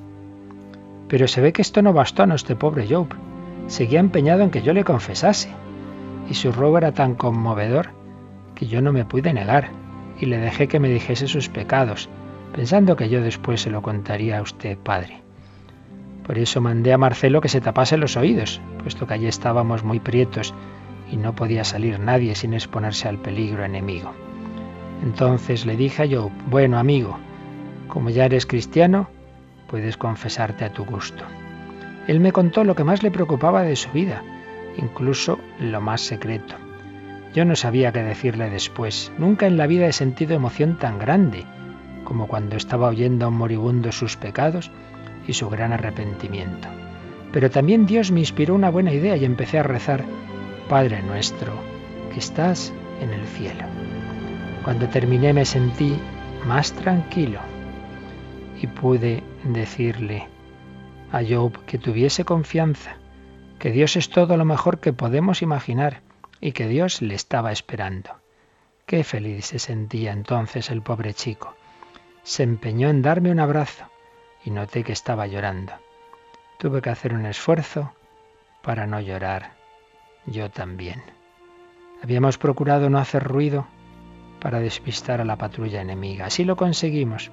Pero 1.08 1.28
se 1.28 1.42
ve 1.42 1.54
que 1.54 1.62
esto 1.62 1.82
no 1.82 1.94
bastó 1.94 2.24
a 2.24 2.28
nuestro 2.28 2.58
pobre 2.58 2.88
Job. 2.90 3.08
Seguía 3.68 4.00
empeñado 4.00 4.42
en 4.42 4.50
que 4.50 4.62
yo 4.62 4.74
le 4.74 4.84
confesase, 4.84 5.50
y 6.30 6.34
su 6.34 6.52
robo 6.52 6.78
era 6.78 6.92
tan 6.92 7.16
conmovedor 7.16 7.90
que 8.56 8.68
yo 8.68 8.82
no 8.82 8.92
me 8.92 9.06
pude 9.06 9.34
negar, 9.34 9.70
y 10.20 10.26
le 10.26 10.38
dejé 10.38 10.68
que 10.68 10.80
me 10.80 10.90
dijese 10.90 11.28
sus 11.28 11.50
pecados, 11.50 12.10
pensando 12.54 12.96
que 12.96 13.10
yo 13.10 13.22
después 13.22 13.62
se 13.62 13.70
lo 13.70 13.82
contaría 13.82 14.40
a 14.40 14.42
usted, 14.42 14.78
padre. 14.78 15.22
Por 16.26 16.38
eso 16.38 16.60
mandé 16.60 16.92
a 16.92 16.98
Marcelo 16.98 17.40
que 17.40 17.50
se 17.50 17.62
tapase 17.62 17.98
los 17.98 18.18
oídos, 18.18 18.60
puesto 18.82 19.08
que 19.08 19.14
allí 19.14 19.28
estábamos 19.28 19.84
muy 19.84 20.00
prietos 20.00 20.54
y 21.10 21.16
no 21.16 21.36
podía 21.36 21.64
salir 21.64 22.00
nadie 22.00 22.36
sin 22.36 22.54
exponerse 22.54 23.08
al 23.08 23.18
peligro 23.18 23.64
enemigo. 23.64 24.12
Entonces 25.04 25.66
le 25.66 25.78
dije 25.78 26.04
a 26.04 26.06
yo, 26.06 26.32
bueno 26.50 26.80
amigo, 26.80 27.18
como 27.98 28.12
ya 28.12 28.26
eres 28.26 28.46
cristiano, 28.46 29.10
puedes 29.66 29.98
confesarte 29.98 30.64
a 30.64 30.72
tu 30.72 30.86
gusto. 30.86 31.24
Él 32.08 32.20
me 32.20 32.32
contó 32.32 32.64
lo 32.64 32.76
que 32.76 32.84
más 32.84 33.02
le 33.02 33.10
preocupaba 33.10 33.64
de 33.64 33.76
su 33.76 33.90
vida, 33.90 34.22
incluso 34.78 35.40
lo 35.60 35.82
más 35.82 36.02
secreto. 36.02 36.54
Yo 37.34 37.44
no 37.44 37.56
sabía 37.56 37.92
qué 37.92 38.04
decirle 38.04 38.52
después. 38.52 39.12
Nunca 39.18 39.48
en 39.48 39.58
la 39.58 39.66
vida 39.66 39.88
he 39.88 39.94
sentido 39.94 40.36
emoción 40.36 40.78
tan 40.78 41.00
grande 41.00 41.44
como 42.04 42.28
cuando 42.28 42.56
estaba 42.56 42.88
oyendo 42.88 43.26
a 43.26 43.30
un 43.30 43.38
moribundo 43.38 43.92
sus 43.92 44.16
pecados 44.16 44.70
y 45.28 45.34
su 45.34 45.50
gran 45.50 45.74
arrepentimiento. 45.74 46.68
Pero 47.32 47.50
también 47.50 47.88
Dios 47.88 48.12
me 48.12 48.20
inspiró 48.20 48.54
una 48.54 48.70
buena 48.70 48.94
idea 48.94 49.18
y 49.18 49.26
empecé 49.26 49.58
a 49.58 49.64
rezar, 49.64 50.04
Padre 50.70 51.02
nuestro, 51.02 51.52
que 52.14 52.20
estás 52.20 52.72
en 53.02 53.10
el 53.10 53.26
cielo. 53.26 53.66
Cuando 54.64 54.88
terminé 54.88 55.34
me 55.34 55.46
sentí 55.46 55.98
más 56.46 56.74
tranquilo 56.74 57.40
y 58.62 58.68
pude 58.68 59.24
decirle 59.44 60.28
a 61.12 61.22
Job 61.24 61.66
que 61.66 61.78
tuviese 61.78 62.26
confianza, 62.26 62.98
que 63.60 63.72
Dios 63.72 63.96
es 63.96 64.10
todo 64.10 64.38
lo 64.38 64.46
mejor 64.46 64.80
que 64.80 64.94
podemos 64.94 65.42
imaginar 65.42 66.02
y 66.42 66.52
que 66.52 66.68
Dios 66.68 67.02
le 67.02 67.16
estaba 67.16 67.52
esperando. 67.52 68.12
Qué 68.86 69.04
feliz 69.04 69.46
se 69.46 69.60
sentía 69.60 70.12
entonces 70.12 70.70
el 70.70 70.82
pobre 70.82 71.14
chico. 71.14 71.56
Se 72.24 72.44
empeñó 72.44 72.90
en 72.90 73.02
darme 73.02 73.32
un 73.32 73.40
abrazo 73.40 73.86
y 74.44 74.52
noté 74.52 74.84
que 74.84 74.94
estaba 74.94 75.28
llorando. 75.28 75.74
Tuve 76.58 76.82
que 76.82 76.90
hacer 76.90 77.14
un 77.14 77.26
esfuerzo 77.26 77.94
para 78.62 78.88
no 78.88 79.00
llorar. 79.00 79.54
Yo 80.26 80.50
también. 80.50 81.02
Habíamos 82.04 82.38
procurado 82.38 82.90
no 82.90 83.00
hacer 83.00 83.24
ruido 83.24 83.68
para 84.40 84.60
despistar 84.60 85.22
a 85.22 85.26
la 85.26 85.38
patrulla 85.38 85.82
enemiga. 85.82 86.26
Así 86.26 86.44
lo 86.44 86.56
conseguimos. 86.56 87.32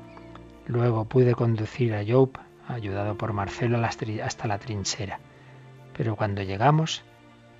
Luego 0.67 1.05
pude 1.05 1.35
conducir 1.35 1.95
a 1.95 2.05
Job, 2.07 2.31
ayudado 2.69 3.17
por 3.17 3.33
Marcelo, 3.33 3.79
hasta 3.85 4.49
la 4.49 4.59
trinchera. 4.59 5.21
Pero 5.97 6.17
cuando 6.17 6.43
llegamos, 6.43 7.05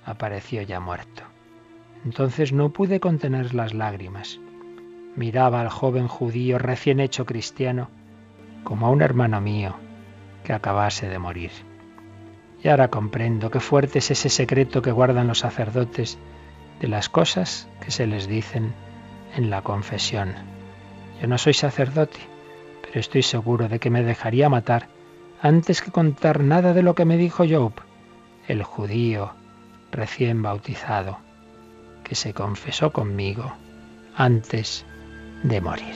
apareció 0.05 0.61
ya 0.61 0.79
muerto. 0.79 1.23
Entonces 2.03 2.51
no 2.51 2.69
pude 2.69 2.99
contener 2.99 3.53
las 3.53 3.73
lágrimas. 3.73 4.39
Miraba 5.15 5.61
al 5.61 5.69
joven 5.69 6.07
judío 6.07 6.57
recién 6.57 6.99
hecho 6.99 7.25
cristiano 7.25 7.89
como 8.63 8.87
a 8.87 8.89
un 8.89 9.01
hermano 9.01 9.39
mío 9.41 9.75
que 10.43 10.53
acabase 10.53 11.07
de 11.07 11.19
morir. 11.19 11.51
Y 12.63 12.67
ahora 12.67 12.89
comprendo 12.89 13.51
qué 13.51 13.59
fuerte 13.59 13.99
es 13.99 14.11
ese 14.11 14.29
secreto 14.29 14.81
que 14.81 14.91
guardan 14.91 15.27
los 15.27 15.39
sacerdotes 15.39 16.17
de 16.79 16.87
las 16.87 17.09
cosas 17.09 17.67
que 17.79 17.91
se 17.91 18.07
les 18.07 18.27
dicen 18.27 18.73
en 19.35 19.49
la 19.49 19.61
confesión. 19.61 20.33
Yo 21.21 21.27
no 21.27 21.37
soy 21.37 21.53
sacerdote, 21.53 22.19
estoy 22.99 23.23
seguro 23.23 23.67
de 23.67 23.79
que 23.79 23.89
me 23.89 24.03
dejaría 24.03 24.49
matar 24.49 24.87
antes 25.41 25.81
que 25.81 25.91
contar 25.91 26.41
nada 26.41 26.73
de 26.73 26.81
lo 26.81 26.95
que 26.95 27.05
me 27.05 27.17
dijo 27.17 27.43
Job, 27.47 27.73
el 28.47 28.63
judío 28.63 29.33
recién 29.91 30.41
bautizado, 30.41 31.19
que 32.03 32.15
se 32.15 32.33
confesó 32.33 32.91
conmigo 32.91 33.53
antes 34.15 34.85
de 35.43 35.61
morir. 35.61 35.95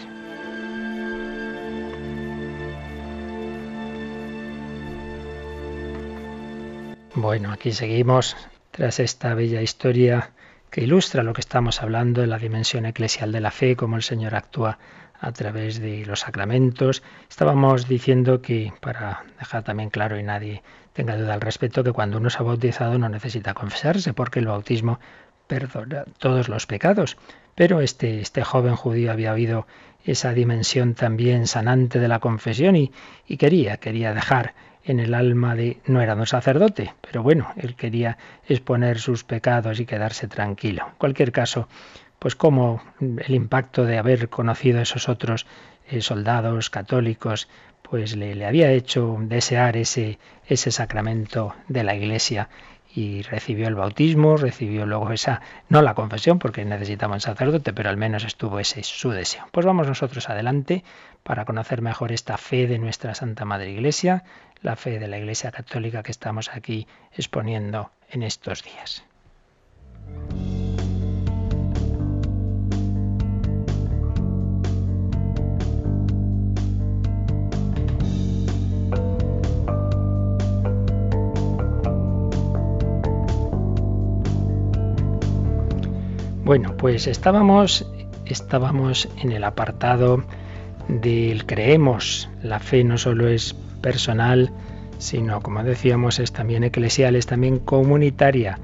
Bueno, 7.15 7.51
aquí 7.51 7.71
seguimos 7.71 8.37
tras 8.71 8.99
esta 8.99 9.33
bella 9.33 9.61
historia 9.61 10.31
que 10.69 10.81
ilustra 10.81 11.23
lo 11.23 11.33
que 11.33 11.41
estamos 11.41 11.81
hablando 11.81 12.21
de 12.21 12.27
la 12.27 12.37
dimensión 12.37 12.85
eclesial 12.85 13.31
de 13.31 13.41
la 13.41 13.51
fe, 13.51 13.75
cómo 13.75 13.95
el 13.95 14.03
Señor 14.03 14.35
actúa 14.35 14.77
a 15.19 15.31
través 15.31 15.79
de 15.79 16.05
los 16.05 16.21
sacramentos. 16.21 17.03
Estábamos 17.29 17.87
diciendo 17.87 18.41
que, 18.41 18.73
para 18.79 19.23
dejar 19.39 19.63
también 19.63 19.89
claro 19.89 20.19
y 20.19 20.23
nadie 20.23 20.63
tenga 20.93 21.17
duda 21.17 21.33
al 21.33 21.41
respecto, 21.41 21.83
que 21.83 21.91
cuando 21.91 22.17
uno 22.17 22.29
se 22.29 22.39
ha 22.39 22.43
bautizado 22.43 22.97
no 22.97 23.09
necesita 23.09 23.53
confesarse, 23.53 24.13
porque 24.13 24.39
el 24.39 24.47
bautismo 24.47 24.99
perdona 25.47 26.05
todos 26.17 26.49
los 26.49 26.65
pecados. 26.65 27.17
Pero 27.55 27.81
este, 27.81 28.21
este 28.21 28.43
joven 28.43 28.75
judío 28.75 29.11
había 29.11 29.33
oído 29.33 29.67
esa 30.05 30.33
dimensión 30.33 30.93
también 30.93 31.47
sanante 31.47 31.99
de 31.99 32.07
la 32.07 32.19
confesión 32.19 32.75
y, 32.75 32.91
y 33.27 33.37
quería, 33.37 33.77
quería 33.77 34.13
dejar 34.13 34.53
en 34.83 34.99
el 34.99 35.13
alma 35.13 35.55
de... 35.55 35.77
no 35.85 36.01
era 36.01 36.15
un 36.15 36.25
sacerdote, 36.25 36.93
pero 37.01 37.21
bueno, 37.21 37.51
él 37.57 37.75
quería 37.75 38.17
exponer 38.47 38.99
sus 38.99 39.23
pecados 39.23 39.79
y 39.79 39.85
quedarse 39.85 40.27
tranquilo. 40.27 40.87
En 40.87 40.97
cualquier 40.97 41.31
caso, 41.31 41.67
pues 42.19 42.35
como 42.35 42.81
el 42.99 43.33
impacto 43.33 43.85
de 43.85 43.97
haber 43.97 44.29
conocido 44.29 44.79
a 44.79 44.83
esos 44.83 45.09
otros 45.09 45.45
eh, 45.89 46.01
soldados 46.01 46.69
católicos, 46.69 47.47
pues 47.81 48.15
le, 48.15 48.35
le, 48.35 48.45
había 48.45 48.71
hecho 48.71 49.17
desear 49.21 49.77
ese, 49.77 50.19
ese 50.47 50.71
sacramento 50.71 51.55
de 51.67 51.83
la 51.83 51.95
Iglesia 51.95 52.49
y 52.93 53.21
recibió 53.21 53.67
el 53.67 53.75
bautismo, 53.75 54.37
recibió 54.37 54.85
luego 54.85 55.11
esa, 55.11 55.41
no 55.69 55.81
la 55.81 55.93
confesión, 55.93 56.39
porque 56.39 56.65
necesitaba 56.65 57.13
un 57.13 57.21
sacerdote, 57.21 57.71
pero 57.73 57.89
al 57.89 57.97
menos 57.97 58.23
estuvo 58.23 58.59
ese 58.59 58.83
su 58.83 59.11
deseo. 59.11 59.47
Pues 59.51 59.65
vamos 59.65 59.87
nosotros 59.87 60.29
adelante 60.29 60.83
para 61.23 61.45
conocer 61.45 61.81
mejor 61.81 62.11
esta 62.11 62.37
fe 62.37 62.67
de 62.67 62.79
nuestra 62.79 63.13
Santa 63.13 63.45
Madre 63.45 63.71
Iglesia, 63.71 64.23
la 64.61 64.75
fe 64.75 64.99
de 64.99 65.07
la 65.07 65.17
Iglesia 65.17 65.51
Católica 65.51 66.03
que 66.03 66.11
estamos 66.11 66.49
aquí 66.53 66.87
exponiendo 67.13 67.91
en 68.09 68.23
estos 68.23 68.63
días. 68.63 69.03
Bueno, 86.49 86.75
pues 86.75 87.05
estábamos, 87.05 87.85
estábamos 88.25 89.07
en 89.21 89.33
el 89.33 89.43
apartado 89.43 90.23
del 90.87 91.45
creemos. 91.45 92.27
La 92.41 92.59
fe 92.59 92.83
no 92.83 92.97
solo 92.97 93.27
es 93.27 93.53
personal, 93.81 94.49
sino, 94.97 95.41
como 95.41 95.63
decíamos, 95.63 96.17
es 96.17 96.31
también 96.31 96.63
eclesial, 96.63 97.15
es 97.15 97.27
también 97.27 97.59
comunitaria. 97.59 98.57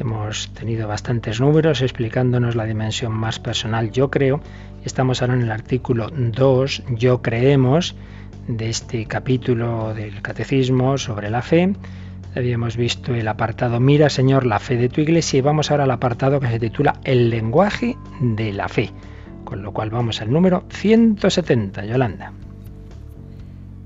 Hemos 0.00 0.48
tenido 0.54 0.88
bastantes 0.88 1.38
números 1.38 1.82
explicándonos 1.82 2.56
la 2.56 2.64
dimensión 2.64 3.12
más 3.12 3.38
personal, 3.38 3.90
yo 3.90 4.10
creo. 4.10 4.40
Estamos 4.86 5.20
ahora 5.20 5.34
en 5.34 5.42
el 5.42 5.50
artículo 5.50 6.08
2, 6.10 6.84
yo 6.96 7.20
creemos, 7.20 7.94
de 8.46 8.70
este 8.70 9.04
capítulo 9.04 9.92
del 9.92 10.22
Catecismo 10.22 10.96
sobre 10.96 11.28
la 11.28 11.42
fe. 11.42 11.74
Habíamos 12.34 12.76
visto 12.76 13.14
el 13.14 13.26
apartado 13.26 13.80
Mira, 13.80 14.10
Señor, 14.10 14.46
la 14.46 14.58
fe 14.58 14.76
de 14.76 14.88
tu 14.88 15.00
iglesia 15.00 15.38
y 15.38 15.40
vamos 15.40 15.70
ahora 15.70 15.84
al 15.84 15.90
apartado 15.90 16.40
que 16.40 16.48
se 16.48 16.60
titula 16.60 17.00
El 17.04 17.30
lenguaje 17.30 17.96
de 18.20 18.52
la 18.52 18.68
fe. 18.68 18.90
Con 19.44 19.62
lo 19.62 19.72
cual 19.72 19.90
vamos 19.90 20.20
al 20.20 20.30
número 20.30 20.64
170, 20.70 21.86
Yolanda. 21.86 22.32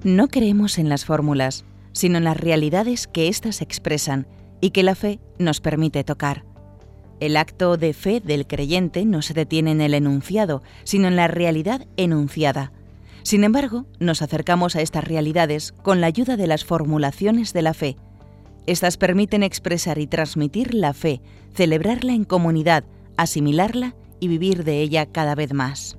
No 0.02 0.28
creemos 0.28 0.78
en 0.78 0.88
las 0.88 1.04
fórmulas, 1.04 1.64
sino 1.92 2.18
en 2.18 2.25
las 2.25 2.37
realidades 2.37 3.06
que 3.06 3.28
éstas 3.28 3.62
expresan 3.62 4.26
y 4.61 4.70
que 4.70 4.82
la 4.82 4.94
fe 4.94 5.20
nos 5.38 5.61
permite 5.61 6.02
tocar. 6.02 6.44
El 7.20 7.37
acto 7.37 7.76
de 7.76 7.92
fe 7.92 8.20
del 8.20 8.49
creyente 8.49 9.04
no 9.04 9.22
se 9.22 9.34
detiene 9.34 9.70
en 9.70 9.80
el 9.80 9.94
enunciado, 9.94 10.62
sino 10.82 11.06
en 11.06 11.14
la 11.14 11.28
realidad 11.28 11.87
enunciada. 11.96 12.72
Sin 13.22 13.44
embargo, 13.44 13.87
nos 14.00 14.22
acercamos 14.22 14.75
a 14.75 14.80
estas 14.80 15.04
realidades 15.04 15.70
con 15.70 16.00
la 16.00 16.08
ayuda 16.08 16.37
de 16.37 16.49
las 16.49 16.64
formulaciones 16.64 17.52
de 17.52 17.62
la 17.62 17.75
fe. 17.75 17.96
Estas 18.66 18.97
permiten 18.97 19.42
expresar 19.42 19.99
y 19.99 20.07
transmitir 20.07 20.75
la 20.75 20.92
fe, 20.92 21.21
celebrarla 21.54 22.14
en 22.14 22.25
comunidad, 22.25 22.85
asimilarla 23.16 23.95
y 24.21 24.28
vivir 24.28 24.64
de 24.64 24.81
ella 24.81 25.07
cada 25.07 25.35
vez 25.35 25.52
más. 25.52 25.97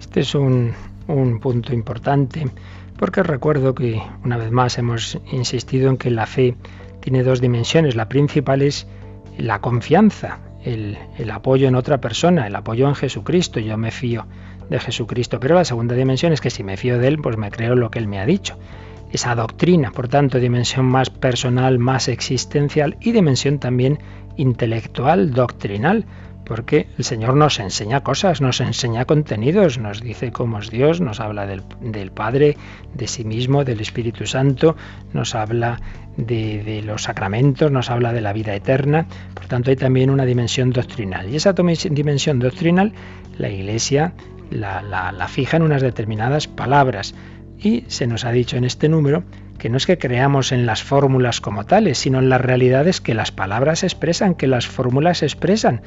Este 0.00 0.20
es 0.20 0.34
un, 0.34 0.72
un 1.08 1.40
punto 1.40 1.74
importante 1.74 2.46
porque 3.00 3.22
recuerdo 3.22 3.74
que 3.74 3.98
una 4.24 4.36
vez 4.36 4.50
más 4.50 4.76
hemos 4.76 5.18
insistido 5.32 5.88
en 5.88 5.96
que 5.96 6.10
la 6.10 6.26
fe 6.26 6.54
tiene 7.00 7.22
dos 7.22 7.40
dimensiones. 7.40 7.96
La 7.96 8.10
principal 8.10 8.60
es 8.60 8.86
la 9.38 9.60
confianza, 9.60 10.38
el, 10.64 10.98
apoyo 11.32 11.66
en 11.66 11.76
otra 11.76 12.02
persona, 12.02 12.46
el 12.46 12.54
apoyo 12.54 12.86
en 12.88 12.94
Jesucristo. 12.94 13.58
Yo 13.58 13.78
me 13.78 13.90
fío 13.90 14.26
de 14.68 14.78
Jesucristo. 14.78 15.40
Pero 15.40 15.54
la 15.54 15.64
segunda 15.64 15.94
dimensión 15.94 16.34
es 16.34 16.42
que 16.42 16.50
si 16.50 16.62
me 16.62 16.76
fío 16.76 16.98
de 16.98 17.08
Él, 17.08 17.18
pues 17.22 17.38
me 17.38 17.50
creo 17.50 17.74
lo 17.74 17.90
que 17.90 17.98
Él 17.98 18.06
me 18.06 18.20
ha 18.20 18.26
dicho. 18.26 18.58
Esa 19.12 19.34
doctrina, 19.34 19.90
por 19.90 20.08
tanto, 20.08 20.38
dimensión 20.38 20.86
más 20.86 21.10
personal, 21.10 21.78
más 21.78 22.08
existencial 22.08 22.96
y 23.00 23.12
dimensión 23.12 23.58
también 23.58 23.98
intelectual, 24.36 25.32
doctrinal 25.32 26.06
porque 26.50 26.88
el 26.98 27.04
Señor 27.04 27.36
nos 27.36 27.60
enseña 27.60 28.02
cosas, 28.02 28.40
nos 28.40 28.60
enseña 28.60 29.04
contenidos, 29.04 29.78
nos 29.78 30.02
dice 30.02 30.32
cómo 30.32 30.58
es 30.58 30.68
Dios, 30.68 31.00
nos 31.00 31.20
habla 31.20 31.46
del, 31.46 32.10
Padre, 32.10 32.56
de 32.92 33.06
sí 33.06 33.24
mismo, 33.24 33.62
del 33.62 33.80
Espíritu 33.80 34.26
Santo, 34.26 34.74
nos 35.12 35.36
habla 35.36 35.78
de, 36.16 36.82
los 36.84 37.04
sacramentos, 37.04 37.70
nos 37.70 37.88
habla 37.88 38.12
de 38.12 38.20
la 38.20 38.32
vida 38.32 38.52
eterna, 38.52 39.06
por 39.32 39.46
tanto 39.46 39.70
hay 39.70 39.76
también 39.76 40.10
una 40.10 40.24
dimensión 40.24 40.70
doctrinal. 40.70 41.28
Y 41.30 41.36
esa 41.36 41.52
dimensión 41.52 42.40
doctrinal 42.40 42.94
la 43.38 43.48
Iglesia 43.48 44.12
la, 44.50 45.28
fija 45.28 45.56
en 45.56 45.62
unas 45.62 45.82
determinadas 45.82 46.48
palabras. 46.48 47.14
Y 47.62 47.84
se 47.88 48.06
nos 48.06 48.24
ha 48.24 48.32
dicho 48.32 48.56
en 48.56 48.64
este 48.64 48.88
número 48.88 49.24
que 49.58 49.68
no 49.68 49.76
es 49.76 49.84
que 49.84 49.98
creamos 49.98 50.52
en 50.52 50.64
las 50.64 50.82
fórmulas 50.82 51.42
como 51.42 51.66
tales, 51.66 51.98
sino 51.98 52.18
en 52.18 52.30
las 52.30 52.40
realidades 52.40 53.02
que 53.02 53.12
las 53.12 53.30
palabras 53.30 53.84
expresan, 53.84 54.34
que 54.34 54.46
las 54.46 54.66
fórmulas 54.66 55.22
expresan. 55.22 55.82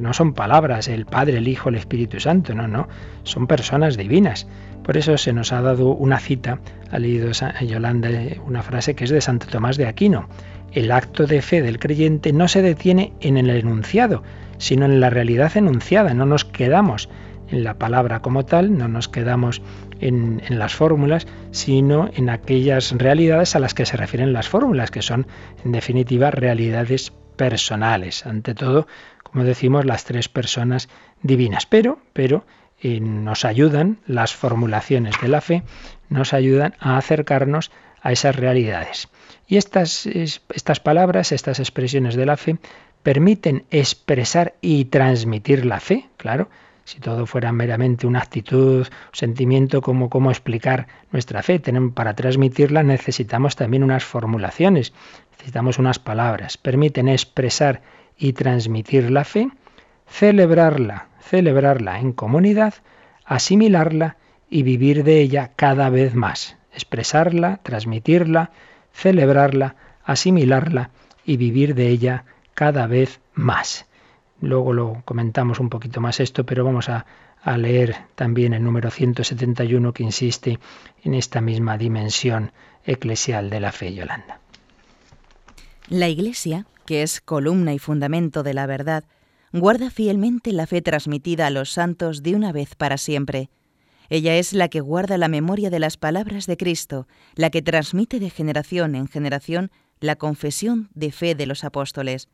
No 0.00 0.14
son 0.14 0.32
palabras, 0.32 0.88
el 0.88 1.04
Padre, 1.04 1.36
el 1.36 1.48
Hijo, 1.48 1.68
el 1.68 1.74
Espíritu 1.74 2.20
Santo, 2.20 2.54
no, 2.54 2.66
no, 2.66 2.88
son 3.24 3.46
personas 3.46 3.98
divinas. 3.98 4.46
Por 4.82 4.96
eso 4.96 5.18
se 5.18 5.34
nos 5.34 5.52
ha 5.52 5.60
dado 5.60 5.90
una 5.90 6.18
cita, 6.18 6.60
ha 6.90 6.98
leído 6.98 7.30
Yolanda 7.60 8.08
una 8.46 8.62
frase 8.62 8.94
que 8.94 9.04
es 9.04 9.10
de 9.10 9.20
Santo 9.20 9.46
Tomás 9.46 9.76
de 9.76 9.86
Aquino. 9.86 10.28
El 10.72 10.90
acto 10.90 11.26
de 11.26 11.42
fe 11.42 11.60
del 11.60 11.78
creyente 11.78 12.32
no 12.32 12.48
se 12.48 12.62
detiene 12.62 13.12
en 13.20 13.36
el 13.36 13.50
enunciado, 13.50 14.22
sino 14.56 14.86
en 14.86 15.00
la 15.00 15.10
realidad 15.10 15.54
enunciada. 15.54 16.14
No 16.14 16.24
nos 16.24 16.46
quedamos 16.46 17.10
en 17.50 17.62
la 17.62 17.74
palabra 17.74 18.20
como 18.20 18.44
tal, 18.44 18.76
no 18.76 18.88
nos 18.88 19.08
quedamos 19.08 19.60
en, 20.02 20.42
las 20.50 20.74
fórmulas, 20.74 21.26
sino 21.50 22.10
en 22.14 22.28
aquellas 22.28 22.92
realidades 22.92 23.56
a 23.56 23.60
las 23.60 23.74
que 23.74 23.86
se 23.86 23.96
refieren 23.96 24.32
las 24.32 24.48
fórmulas, 24.48 24.90
que 24.90 25.02
son 25.02 25.26
en 25.64 25.72
definitiva 25.72 26.30
realidades 26.30 27.12
personales. 27.36 28.26
Ante 28.26 28.54
todo, 28.54 28.86
como 29.22 29.44
decimos, 29.44 29.84
las 29.84 30.04
tres 30.04 30.28
personas 30.28 30.88
divinas. 31.22 31.66
Pero, 31.66 31.98
pero 32.12 32.44
eh, 32.80 33.00
nos 33.00 33.44
ayudan 33.44 33.98
las 34.06 34.34
formulaciones 34.34 35.14
de 35.20 35.28
la 35.28 35.40
fe, 35.40 35.62
nos 36.08 36.34
ayudan 36.34 36.74
a 36.80 36.98
acercarnos 36.98 37.70
a 38.02 38.12
esas 38.12 38.34
realidades. 38.34 39.08
Y 39.46 39.56
estas, 39.56 40.06
estas 40.06 40.80
palabras, 40.80 41.30
estas 41.30 41.60
expresiones 41.60 42.16
de 42.16 42.26
la 42.26 42.36
fe, 42.36 42.58
permiten 43.02 43.64
expresar 43.70 44.54
y 44.60 44.86
transmitir 44.86 45.64
la 45.64 45.80
fe, 45.80 46.08
claro, 46.16 46.48
si 46.92 47.00
todo 47.00 47.24
fuera 47.24 47.52
meramente 47.52 48.06
una 48.06 48.18
actitud, 48.18 48.80
un 48.80 49.14
sentimiento, 49.14 49.80
como 49.80 50.10
cómo 50.10 50.30
explicar 50.30 50.88
nuestra 51.10 51.42
fe. 51.42 51.58
Para 51.94 52.12
transmitirla 52.14 52.82
necesitamos 52.82 53.56
también 53.56 53.82
unas 53.82 54.04
formulaciones, 54.04 54.92
necesitamos 55.30 55.78
unas 55.78 55.98
palabras. 55.98 56.58
Permiten 56.58 57.08
expresar 57.08 57.80
y 58.18 58.34
transmitir 58.34 59.10
la 59.10 59.24
fe, 59.24 59.48
celebrarla, 60.06 61.08
celebrarla 61.18 61.98
en 61.98 62.12
comunidad, 62.12 62.74
asimilarla 63.24 64.18
y 64.50 64.62
vivir 64.62 65.02
de 65.02 65.22
ella 65.22 65.52
cada 65.56 65.88
vez 65.88 66.14
más. 66.14 66.58
Expresarla, 66.74 67.60
transmitirla, 67.62 68.50
celebrarla, 68.92 69.76
asimilarla 70.04 70.90
y 71.24 71.38
vivir 71.38 71.74
de 71.74 71.88
ella 71.88 72.26
cada 72.52 72.86
vez 72.86 73.20
más. 73.32 73.86
Luego 74.42 74.72
lo 74.72 75.02
comentamos 75.04 75.60
un 75.60 75.70
poquito 75.70 76.00
más 76.00 76.18
esto, 76.18 76.44
pero 76.44 76.64
vamos 76.64 76.88
a, 76.88 77.06
leer 77.56 77.96
también 78.14 78.52
el 78.54 78.62
número 78.62 78.90
171 78.90 79.92
que 79.92 80.02
insiste 80.02 80.58
en 81.02 81.14
esta 81.14 81.40
misma 81.40 81.78
dimensión 81.78 82.52
eclesial 82.84 83.50
de 83.50 83.60
la 83.60 83.72
fe, 83.72 83.94
Yolanda. 83.94 84.40
La 85.88 86.08
Iglesia, 86.08 86.66
que 86.86 87.02
es 87.02 87.20
columna 87.20 87.72
y 87.72 87.78
fundamento 87.78 88.42
de 88.42 88.54
la 88.54 88.66
verdad, 88.66 89.04
guarda 89.52 89.90
fielmente 89.90 90.52
la 90.52 90.66
fe 90.66 90.82
transmitida 90.82 91.46
a 91.46 91.50
los 91.50 91.70
santos 91.70 92.22
de 92.22 92.34
una 92.34 92.52
vez 92.52 92.74
para 92.74 92.96
siempre. 92.96 93.48
Ella 94.08 94.36
es 94.36 94.52
la 94.52 94.68
que 94.68 94.80
guarda 94.80 95.18
la 95.18 95.28
memoria 95.28 95.70
de 95.70 95.78
las 95.78 95.96
palabras 95.96 96.46
de 96.46 96.56
Cristo, 96.56 97.06
la 97.34 97.50
que 97.50 97.62
transmite 97.62 98.18
de 98.20 98.30
generación 98.30 98.94
en 98.94 99.08
generación 99.08 99.70
la 100.00 100.16
confesión 100.16 100.90
de 100.94 101.12
fe 101.12 101.34
de 101.34 101.46
los 101.46 101.64
apóstoles 101.64 102.28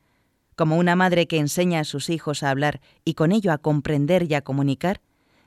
como 0.59 0.75
una 0.75 0.97
madre 0.97 1.25
que 1.25 1.37
enseña 1.37 1.79
a 1.79 1.83
sus 1.85 2.09
hijos 2.09 2.43
a 2.43 2.49
hablar 2.49 2.81
y 3.05 3.13
con 3.13 3.31
ello 3.31 3.53
a 3.53 3.59
comprender 3.59 4.29
y 4.29 4.33
a 4.33 4.41
comunicar, 4.41 4.99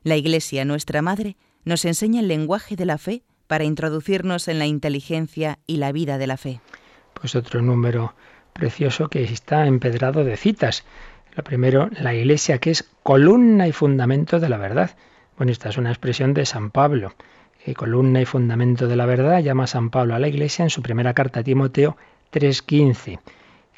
la 0.05 0.17
Iglesia, 0.17 0.65
nuestra 0.65 1.03
Madre, 1.03 1.37
nos 1.67 1.85
enseña 1.85 2.21
el 2.21 2.29
lenguaje 2.29 2.77
de 2.77 2.87
la 2.87 2.97
fe 2.97 3.23
para 3.47 3.65
introducirnos 3.65 4.49
en 4.49 4.59
la 4.59 4.65
inteligencia 4.65 5.59
y 5.67 5.77
la 5.77 5.93
vida 5.93 6.17
de 6.17 6.27
la 6.27 6.39
fe. 6.39 6.63
Pues 7.13 7.37
otro 7.37 7.61
número 7.61 8.15
precioso 8.55 9.09
que 9.09 9.23
está 9.25 9.67
empedrado 9.67 10.25
de 10.25 10.39
citas. 10.39 10.83
Lo 11.37 11.45
primero, 11.45 11.91
la 12.01 12.15
Iglesia 12.15 12.57
que 12.57 12.71
es 12.71 12.89
columna 13.03 13.69
y 13.69 13.73
fundamento 13.73 14.41
de 14.41 14.49
la 14.49 14.57
verdad. 14.57 14.97
Bueno, 15.37 15.53
esta 15.53 15.69
es 15.69 15.77
una 15.77 15.91
expresión 15.91 16.33
de 16.33 16.47
San 16.47 16.71
Pablo. 16.71 17.13
Eh, 17.67 17.75
columna 17.75 18.23
y 18.23 18.25
fundamento 18.25 18.89
de 18.89 18.97
la 18.97 19.05
verdad 19.05 19.41
llama 19.41 19.67
San 19.67 19.91
Pablo 19.91 20.15
a 20.15 20.19
la 20.19 20.29
Iglesia 20.29 20.63
en 20.63 20.71
su 20.71 20.81
primera 20.81 21.13
carta 21.13 21.41
a 21.41 21.45
Timoteo 21.45 21.99
3.15. 22.33 23.21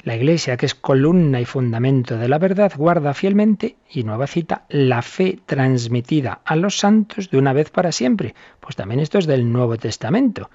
La 0.05 0.15
Iglesia, 0.15 0.55
que 0.55 0.67
es 0.67 0.75
columna 0.75 1.41
y 1.41 1.45
fundamento 1.45 2.15
de 2.15 2.29
la 2.29 2.37
verdad, 2.37 2.71
guarda 2.77 3.15
fielmente, 3.15 3.77
y 3.89 4.03
nueva 4.03 4.27
cita, 4.27 4.65
la 4.69 5.01
fe 5.01 5.39
transmitida 5.47 6.41
a 6.45 6.55
los 6.55 6.77
santos 6.77 7.31
de 7.31 7.39
una 7.39 7.53
vez 7.53 7.71
para 7.71 7.91
siempre. 7.91 8.35
Pues 8.59 8.75
también 8.75 8.99
esto 8.99 9.17
es 9.17 9.25
del 9.25 9.51
Nuevo 9.51 9.77
Testamento. 9.77 10.51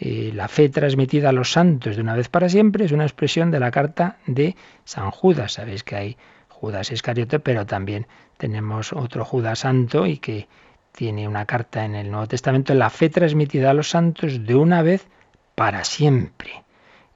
Eh, 0.00 0.32
la 0.34 0.48
fe 0.48 0.70
transmitida 0.70 1.28
a 1.28 1.32
los 1.32 1.52
santos 1.52 1.96
de 1.96 2.00
una 2.00 2.16
vez 2.16 2.30
para 2.30 2.48
siempre 2.48 2.86
es 2.86 2.92
una 2.92 3.04
expresión 3.04 3.50
de 3.50 3.60
la 3.60 3.70
carta 3.70 4.16
de 4.26 4.56
San 4.84 5.10
Judas. 5.10 5.52
Sabéis 5.52 5.84
que 5.84 5.96
hay 5.96 6.16
Judas 6.48 6.90
Iscariote, 6.90 7.40
pero 7.40 7.66
también 7.66 8.06
tenemos 8.38 8.94
otro 8.94 9.22
Judas 9.26 9.58
santo 9.58 10.06
y 10.06 10.16
que 10.16 10.48
tiene 10.92 11.28
una 11.28 11.44
carta 11.44 11.84
en 11.84 11.94
el 11.94 12.10
Nuevo 12.10 12.28
Testamento, 12.28 12.72
la 12.72 12.88
fe 12.88 13.10
transmitida 13.10 13.68
a 13.68 13.74
los 13.74 13.90
santos 13.90 14.46
de 14.46 14.54
una 14.54 14.80
vez 14.80 15.08
para 15.54 15.84
siempre. 15.84 16.64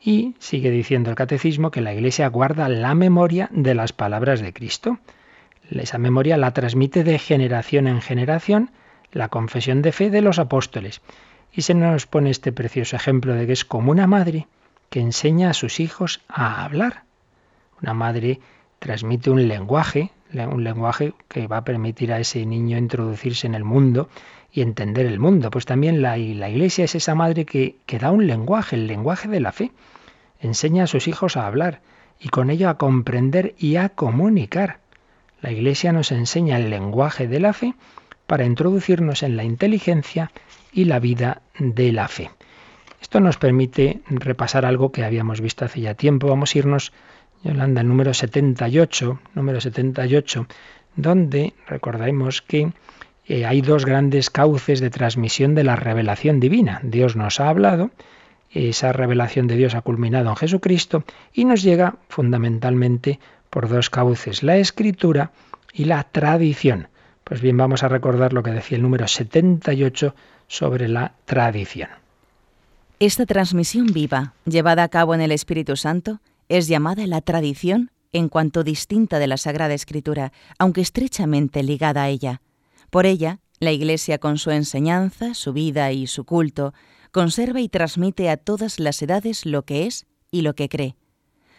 Y 0.05 0.35
sigue 0.41 0.71
diciendo 0.71 1.11
el 1.11 1.17
catecismo 1.17 1.71
que 1.71 1.81
la 1.81 1.95
Iglesia 1.95 2.27
guarda 2.29 2.69
la 2.69 2.95
memoria 2.95 3.49
de 3.53 3.75
las 3.75 3.93
palabras 3.93 4.41
de 4.41 4.53
Cristo. 4.53 4.99
Esa 5.71 5.99
memoria 5.99 6.37
la 6.37 6.53
transmite 6.53 7.05
de 7.05 7.19
generación 7.19 7.87
en 7.87 8.01
generación 8.01 8.71
la 9.13 9.29
confesión 9.29 9.83
de 9.83 9.93
fe 9.93 10.11
de 10.11 10.23
los 10.23 10.39
apóstoles. 10.39 11.03
Y 11.53 11.63
se 11.63 11.75
nos 11.75 12.07
pone 12.07 12.31
este 12.31 12.51
precioso 12.51 12.97
ejemplo 12.97 13.35
de 13.35 13.47
que 13.47 13.53
es 13.53 13.65
como 13.65 13.93
una 13.93 14.07
madre 14.07 14.49
que 14.91 15.01
enseña 15.01 15.51
a 15.51 15.55
sus 15.55 15.81
hijos 15.81 16.21
a 16.29 16.65
hablar. 16.65 17.05
Una 17.81 17.95
madre 17.95 18.41
transmite 18.79 19.31
un 19.31 19.47
lenguaje, 19.47 20.11
un 20.33 20.65
lenguaje 20.65 21.13
que 21.29 21.47
va 21.47 21.59
a 21.59 21.65
permitir 21.65 22.13
a 22.13 22.19
ese 22.19 22.45
niño 22.47 22.79
introducirse 22.79 23.47
en 23.47 23.55
el 23.55 23.65
mundo 23.65 24.09
y 24.51 24.63
entender 24.63 25.07
el 25.07 25.21
mundo. 25.21 25.51
Pues 25.51 25.67
también 25.67 26.03
la, 26.03 26.19
iglesia 26.19 26.85
es 26.85 26.95
esa 26.95 27.15
madre 27.15 27.45
que 27.45 27.99
da 28.01 28.11
un 28.11 28.27
lenguaje, 28.27 28.77
el 28.77 28.87
lenguaje 28.87 29.29
de 29.29 29.41
la 29.41 29.53
fe 29.53 29.71
enseña 30.43 30.85
a 30.85 30.87
sus 30.87 31.09
hijos 31.09 31.37
a 31.37 31.47
hablar 31.47 31.81
y 32.21 32.29
con 32.29 32.51
ello 32.51 32.69
a 32.69 32.77
comprender 32.77 33.55
y 33.59 33.77
a 33.77 33.89
comunicar. 33.89 34.81
La 35.41 35.51
Iglesia 35.51 35.93
nos 35.93 36.13
enseña 36.13 36.59
el 36.59 36.71
lenguaje 36.71 37.27
de 37.27 37.41
la 37.41 37.53
fe 37.53 37.75
para 38.27 38.45
introducirnos 38.45 39.23
en 39.23 39.37
la 39.37 39.45
inteligencia 39.45 40.31
y 40.73 40.85
la 40.85 40.99
vida 41.01 41.43
de 41.59 41.93
la 41.93 42.09
fe. 42.09 42.31
Esto 43.01 43.21
nos 43.21 43.37
permite 43.37 44.01
repasar 44.09 44.65
algo 44.65 44.93
que 44.93 45.05
habíamos 45.05 45.41
visto 45.41 45.65
hace 45.65 45.81
ya 45.81 45.95
tiempo. 45.95 46.29
Vamos 46.29 46.55
a 46.55 46.59
irnos, 46.59 46.93
Yolanda, 47.43 47.81
al 47.81 47.89
número 47.89 48.15
78, 48.15 49.21
número 49.35 49.61
78, 49.61 50.47
donde 50.97 51.55
recordemos 51.67 52.43
que 52.43 52.73
eh, 53.27 53.45
hay 53.45 53.61
dos 53.61 53.85
grandes 53.85 54.31
cauces 54.31 54.81
de 54.81 54.91
transmisión 54.91 55.55
de 55.55 55.65
la 55.65 55.77
revelación 55.77 56.41
divina. 56.41 56.81
Dios 56.85 57.17
nos 57.17 57.41
ha 57.41 57.49
hablado, 57.49 57.91
esa 58.53 58.93
revelación 58.93 59.47
de 59.47 59.57
Dios 59.57 59.75
ha 59.75 59.83
culminado 59.83 60.31
en 60.31 60.37
Jesucristo 60.37 61.05
y 61.33 61.45
nos 61.45 61.63
llega 61.63 61.97
fundamentalmente 62.09 63.19
por 63.51 63.69
dos 63.69 63.91
cauces, 63.91 64.43
la 64.43 64.57
escritura 64.57 65.33
y 65.73 65.85
la 65.85 66.05
tradición. 66.05 66.89
Pues 67.25 67.41
bien, 67.41 67.57
vamos 67.57 67.83
a 67.83 67.89
recordar 67.89 68.33
lo 68.33 68.43
que 68.43 68.51
decía 68.51 68.77
el 68.77 68.83
número 68.83 69.07
78 69.07 70.15
sobre 70.49 70.89
la 70.89 71.15
tradición. 71.25 71.89
Esta 72.99 73.27
transmisión 73.27 73.87
viva, 73.87 74.35
llevada 74.45 74.83
a 74.83 74.89
cabo 74.89 75.15
en 75.15 75.23
el 75.23 75.33
Espíritu 75.33 75.77
Santo, 75.77 76.21
es 76.49 76.69
llamada 76.69 77.07
la 77.07 77.21
tradición 77.21 77.91
en 78.13 78.29
cuanto 78.29 78.63
distinta 78.63 79.19
de 79.19 79.27
la 79.27 79.39
Sagrada 79.39 79.75
Escritura, 79.75 80.33
aunque 80.59 80.83
estrechamente 80.83 81.63
ligada 81.63 82.05
a 82.05 82.09
ella. 82.09 82.43
Por 82.91 83.07
ella, 83.07 83.41
la 83.59 83.73
Iglesia 83.73 84.19
con 84.19 84.39
su 84.39 84.51
enseñanza, 84.51 85.35
su 85.35 85.53
vida 85.53 85.93
y 85.93 86.07
su 86.07 86.25
culto, 86.25 86.75
conserva 87.13 87.61
y 87.61 87.69
transmite 87.69 88.29
a 88.29 88.37
todas 88.37 88.81
las 88.81 89.01
edades 89.03 89.47
lo 89.47 89.63
que 89.63 89.87
es 89.87 90.07
y 90.31 90.43
lo 90.43 90.55
que 90.55 90.69
cree. 90.69 90.97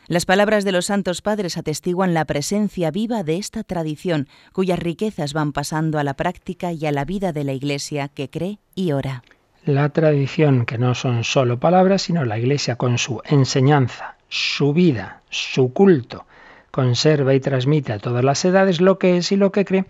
Las 0.08 0.26
palabras 0.26 0.66
de 0.66 0.74
los 0.74 0.88
santos 0.88 1.22
padres 1.22 1.58
atestiguan 1.58 2.14
la 2.14 2.26
presencia 2.26 2.92
viva 2.92 3.24
de 3.24 3.38
esta 3.38 3.64
tradición, 3.64 4.28
cuyas 4.52 4.80
riquezas 4.80 5.32
van 5.32 5.54
pasando 5.54 5.98
a 5.98 6.04
la 6.04 6.16
práctica 6.16 6.74
y 6.74 6.86
a 6.86 6.92
la 6.92 7.06
vida 7.06 7.32
de 7.32 7.46
la 7.46 7.54
Iglesia 7.54 8.10
que 8.10 8.30
cree 8.30 8.60
y 8.76 8.92
ora 8.92 9.24
la 9.66 9.90
tradición, 9.90 10.66
que 10.66 10.78
no 10.78 10.94
son 10.94 11.24
solo 11.24 11.60
palabras, 11.60 12.04
sino 12.04 12.26
la 12.26 12.38
Iglesia 12.38 12.76
con 12.76 12.98
su 12.98 13.22
enseñanza, 13.24 14.18
su 14.28 14.74
vida, 14.74 15.22
su 15.30 15.72
culto, 15.72 16.26
conserva 16.72 17.34
y 17.34 17.40
transmite 17.40 17.94
a 17.94 18.00
todas 18.00 18.24
las 18.24 18.44
edades 18.44 18.82
lo 18.82 19.00
que 19.00 19.18
es 19.18 19.32
y 19.32 19.38
lo 19.38 19.52
que 19.52 19.64
cree. 19.64 19.86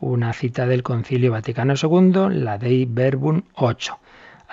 Una 0.00 0.32
cita 0.32 0.66
del 0.66 0.82
Concilio 0.82 1.32
Vaticano 1.32 1.74
II, 1.80 2.28
la 2.38 2.58
Dei 2.58 2.84
Verbum 2.84 3.42
8. 3.54 3.98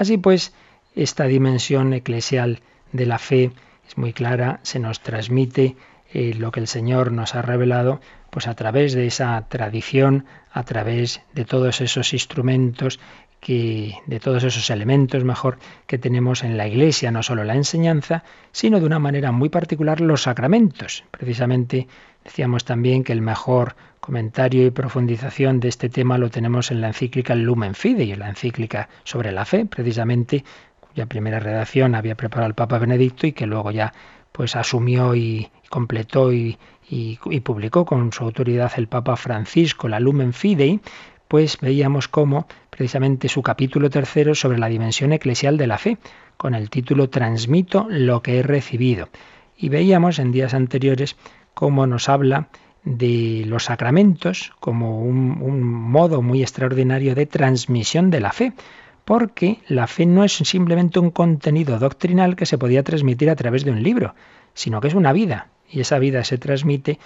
Así 0.02 0.18
pues, 0.18 0.52
esta 0.96 1.26
dimensión 1.26 1.94
eclesial 1.94 2.62
de 2.92 3.06
la 3.06 3.20
fe 3.20 3.52
es 3.88 4.00
muy 4.00 4.14
clara, 4.14 4.60
se 4.64 4.80
nos 4.80 5.00
transmite 5.00 5.76
eh, 6.12 6.34
lo 6.34 6.52
que 6.52 6.60
el 6.60 6.66
Señor 6.66 7.12
nos 7.12 7.36
ha 7.36 7.44
revelado, 7.44 8.02
pues 8.32 8.48
a 8.48 8.56
través 8.56 8.94
de 8.94 9.06
esa 9.06 9.40
tradición, 9.48 10.26
a 10.52 10.64
través 10.64 11.22
de 11.36 11.46
todos 11.46 11.82
esos 11.82 12.14
instrumentos 12.14 13.00
que 13.42 13.96
de 14.06 14.20
todos 14.20 14.44
esos 14.44 14.70
elementos 14.70 15.24
mejor 15.24 15.58
que 15.88 15.98
tenemos 15.98 16.44
en 16.44 16.58
la 16.58 16.68
Iglesia, 16.68 17.12
no 17.12 17.24
solo 17.24 17.44
la 17.44 17.56
enseñanza, 17.56 18.24
sino 18.52 18.80
de 18.80 18.86
una 18.86 19.00
manera 19.00 19.32
muy 19.32 19.50
particular 19.50 20.00
los 20.00 20.22
sacramentos. 20.22 21.04
Precisamente 21.10 21.88
decíamos 22.24 22.64
también 22.64 23.04
que 23.04 23.14
el 23.14 23.22
mejor 23.22 23.76
comentario 24.00 24.66
y 24.66 24.70
profundización 24.70 25.60
de 25.60 25.70
este 25.70 25.90
tema 25.90 26.20
lo 26.20 26.30
tenemos 26.30 26.70
en 26.70 26.82
la 26.82 26.88
encíclica 26.88 27.34
Lumen 27.34 27.74
Fidei, 27.74 28.16
la 28.16 28.30
encíclica 28.30 28.90
sobre 29.04 29.32
la 29.32 29.44
fe, 29.44 29.66
precisamente 29.66 30.46
cuya 30.80 31.08
primera 31.08 31.40
redacción 31.40 31.96
había 31.96 32.16
preparado 32.16 32.48
el 32.48 32.56
Papa 32.56 32.78
Benedicto 32.78 33.26
y 33.26 33.32
que 33.32 33.48
luego 33.48 33.72
ya 33.72 33.92
pues 34.32 34.56
asumió 34.56 35.16
y 35.16 35.50
completó 35.70 36.32
y, 36.32 36.60
y, 36.90 37.20
y, 37.26 37.40
publicó 37.40 37.86
con 37.86 38.14
su 38.14 38.24
autoridad 38.24 38.72
el 38.78 38.88
Papa 38.88 39.16
Francisco, 39.16 39.88
la 39.88 40.00
Lumen 40.00 40.32
Fidei, 40.32 40.80
pues 41.28 41.58
veíamos 41.60 42.08
cómo 42.08 42.48
precisamente 42.72 43.28
su 43.28 43.44
capítulo 43.44 43.90
tercero 43.90 44.34
sobre 44.34 44.58
la 44.58 44.70
dimensión 44.70 45.12
eclesial 45.12 45.58
de 45.58 45.68
la 45.68 45.78
fe, 45.78 45.98
con 46.38 46.56
el 46.56 46.70
título 46.70 47.10
Transmito 47.10 47.86
lo 47.90 48.24
que 48.24 48.40
he 48.40 48.44
recibido. 48.44 49.10
Y 49.58 49.68
veíamos 49.68 50.20
en 50.20 50.32
días 50.32 50.54
anteriores 50.54 51.18
cómo 51.54 51.86
nos 51.86 52.08
habla 52.08 52.48
de 52.84 53.44
los 53.46 53.66
sacramentos 53.66 54.54
como 54.62 55.02
un, 55.02 55.62
modo 55.62 56.22
muy 56.22 56.42
extraordinario 56.42 57.14
de 57.14 57.26
transmisión 57.26 58.10
de 58.10 58.22
la 58.22 58.32
fe, 58.32 58.54
porque 59.04 59.60
la 59.68 59.86
fe 59.86 60.06
no 60.06 60.24
es 60.24 60.32
simplemente 60.32 60.98
un 60.98 61.12
contenido 61.12 61.78
doctrinal 61.78 62.38
que 62.38 62.46
se 62.46 62.58
podía 62.58 62.84
transmitir 62.84 63.30
a 63.30 63.36
través 63.36 63.66
de 63.66 63.72
un 63.72 63.84
libro, 63.84 64.16
sino 64.54 64.80
que 64.80 64.88
es 64.88 64.96
una 64.96 65.12
vida, 65.12 65.50
y 65.70 65.82
esa 65.82 66.00
vida 66.00 66.24
se 66.24 66.38
transmite 66.38 67.00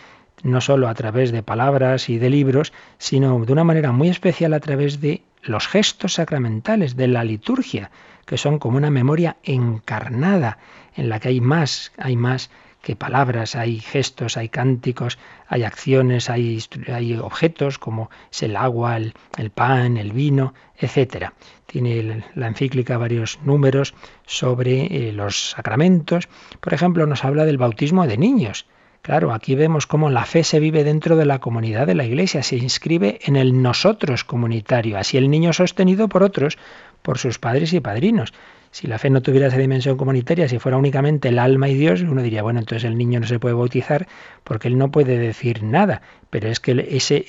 no 0.43 0.61
solo 0.61 0.87
a 0.87 0.93
través 0.93 1.31
de 1.31 1.41
palabras 1.41 2.07
y 2.09 2.19
de 2.19 2.29
libros, 2.29 2.71
sino 2.99 3.43
de 3.43 3.51
una 3.51 3.63
manera 3.63 3.91
muy 3.91 4.09
especial 4.09 4.53
a 4.53 4.59
través 4.59 5.01
de 5.01 5.23
los 5.45 5.67
gestos 5.67 6.15
sacramentales, 6.15 6.95
de 6.95 7.07
la 7.07 7.23
liturgia, 7.23 7.91
que 8.25 8.37
son 8.37 8.59
como 8.59 8.77
una 8.77 8.89
memoria 8.89 9.37
encarnada, 9.43 10.57
en 10.95 11.09
la 11.09 11.19
que 11.19 11.29
hay 11.29 11.41
más, 11.41 11.91
hay 11.97 12.15
más 12.15 12.49
que 12.81 12.95
palabras, 12.95 13.55
hay 13.55 13.79
gestos, 13.79 14.37
hay 14.37 14.49
cánticos, 14.49 15.17
hay 15.47 15.63
acciones, 15.63 16.29
hay, 16.29 16.63
hay 16.87 17.15
objetos 17.15 17.79
como 17.79 18.11
es 18.31 18.43
el 18.43 18.55
agua, 18.55 18.97
el, 18.97 19.13
el 19.37 19.49
pan, 19.49 19.97
el 19.97 20.11
vino, 20.11 20.53
etc. 20.77 21.31
Tiene 21.65 22.23
la 22.35 22.47
encíclica 22.47 22.99
varios 22.99 23.39
números 23.43 23.95
sobre 24.27 24.85
eh, 24.85 25.11
los 25.13 25.51
sacramentos. 25.51 26.29
Por 26.59 26.75
ejemplo, 26.75 27.07
nos 27.07 27.25
habla 27.25 27.45
del 27.45 27.57
bautismo 27.57 28.05
de 28.05 28.17
niños. 28.17 28.67
Claro, 29.05 29.33
aquí 29.33 29.53
vemos 29.53 29.85
cómo 29.85 30.09
la 30.09 30.25
fe 30.25 30.43
se 30.43 30.59
vive 30.59 30.83
dentro 30.83 31.15
de 31.15 31.27
la 31.27 31.37
comunidad 31.37 31.85
de 31.85 31.93
la 31.93 32.05
Iglesia, 32.05 32.41
se 32.41 32.55
inscribe 32.55 33.19
en 33.21 33.35
el 33.35 33.61
nosotros 33.61 34.23
comunitario, 34.23 34.97
así 34.97 35.15
el 35.15 35.29
niño 35.29 35.53
sostenido 35.53 36.09
por 36.09 36.23
otros, 36.23 36.57
por 37.03 37.19
sus 37.19 37.37
padres 37.37 37.71
y 37.73 37.81
padrinos. 37.81 38.33
Si 38.71 38.87
la 38.87 38.97
fe 38.97 39.11
no 39.11 39.21
tuviera 39.21 39.45
esa 39.45 39.59
dimensión 39.59 39.95
comunitaria, 39.95 40.49
si 40.49 40.57
fuera 40.57 40.79
únicamente 40.79 41.29
el 41.29 41.37
alma 41.37 41.69
y 41.69 41.75
Dios, 41.75 42.01
uno 42.01 42.23
diría, 42.23 42.41
bueno, 42.41 42.57
entonces 42.57 42.83
el 42.83 42.97
niño 42.97 43.19
no 43.19 43.27
se 43.27 43.37
puede 43.37 43.53
bautizar 43.53 44.07
porque 44.43 44.69
él 44.69 44.77
no 44.79 44.89
puede 44.89 45.19
decir 45.19 45.61
nada. 45.61 46.01
Pero 46.31 46.49
es 46.49 46.59
que 46.59 46.71
ese, 46.89 47.25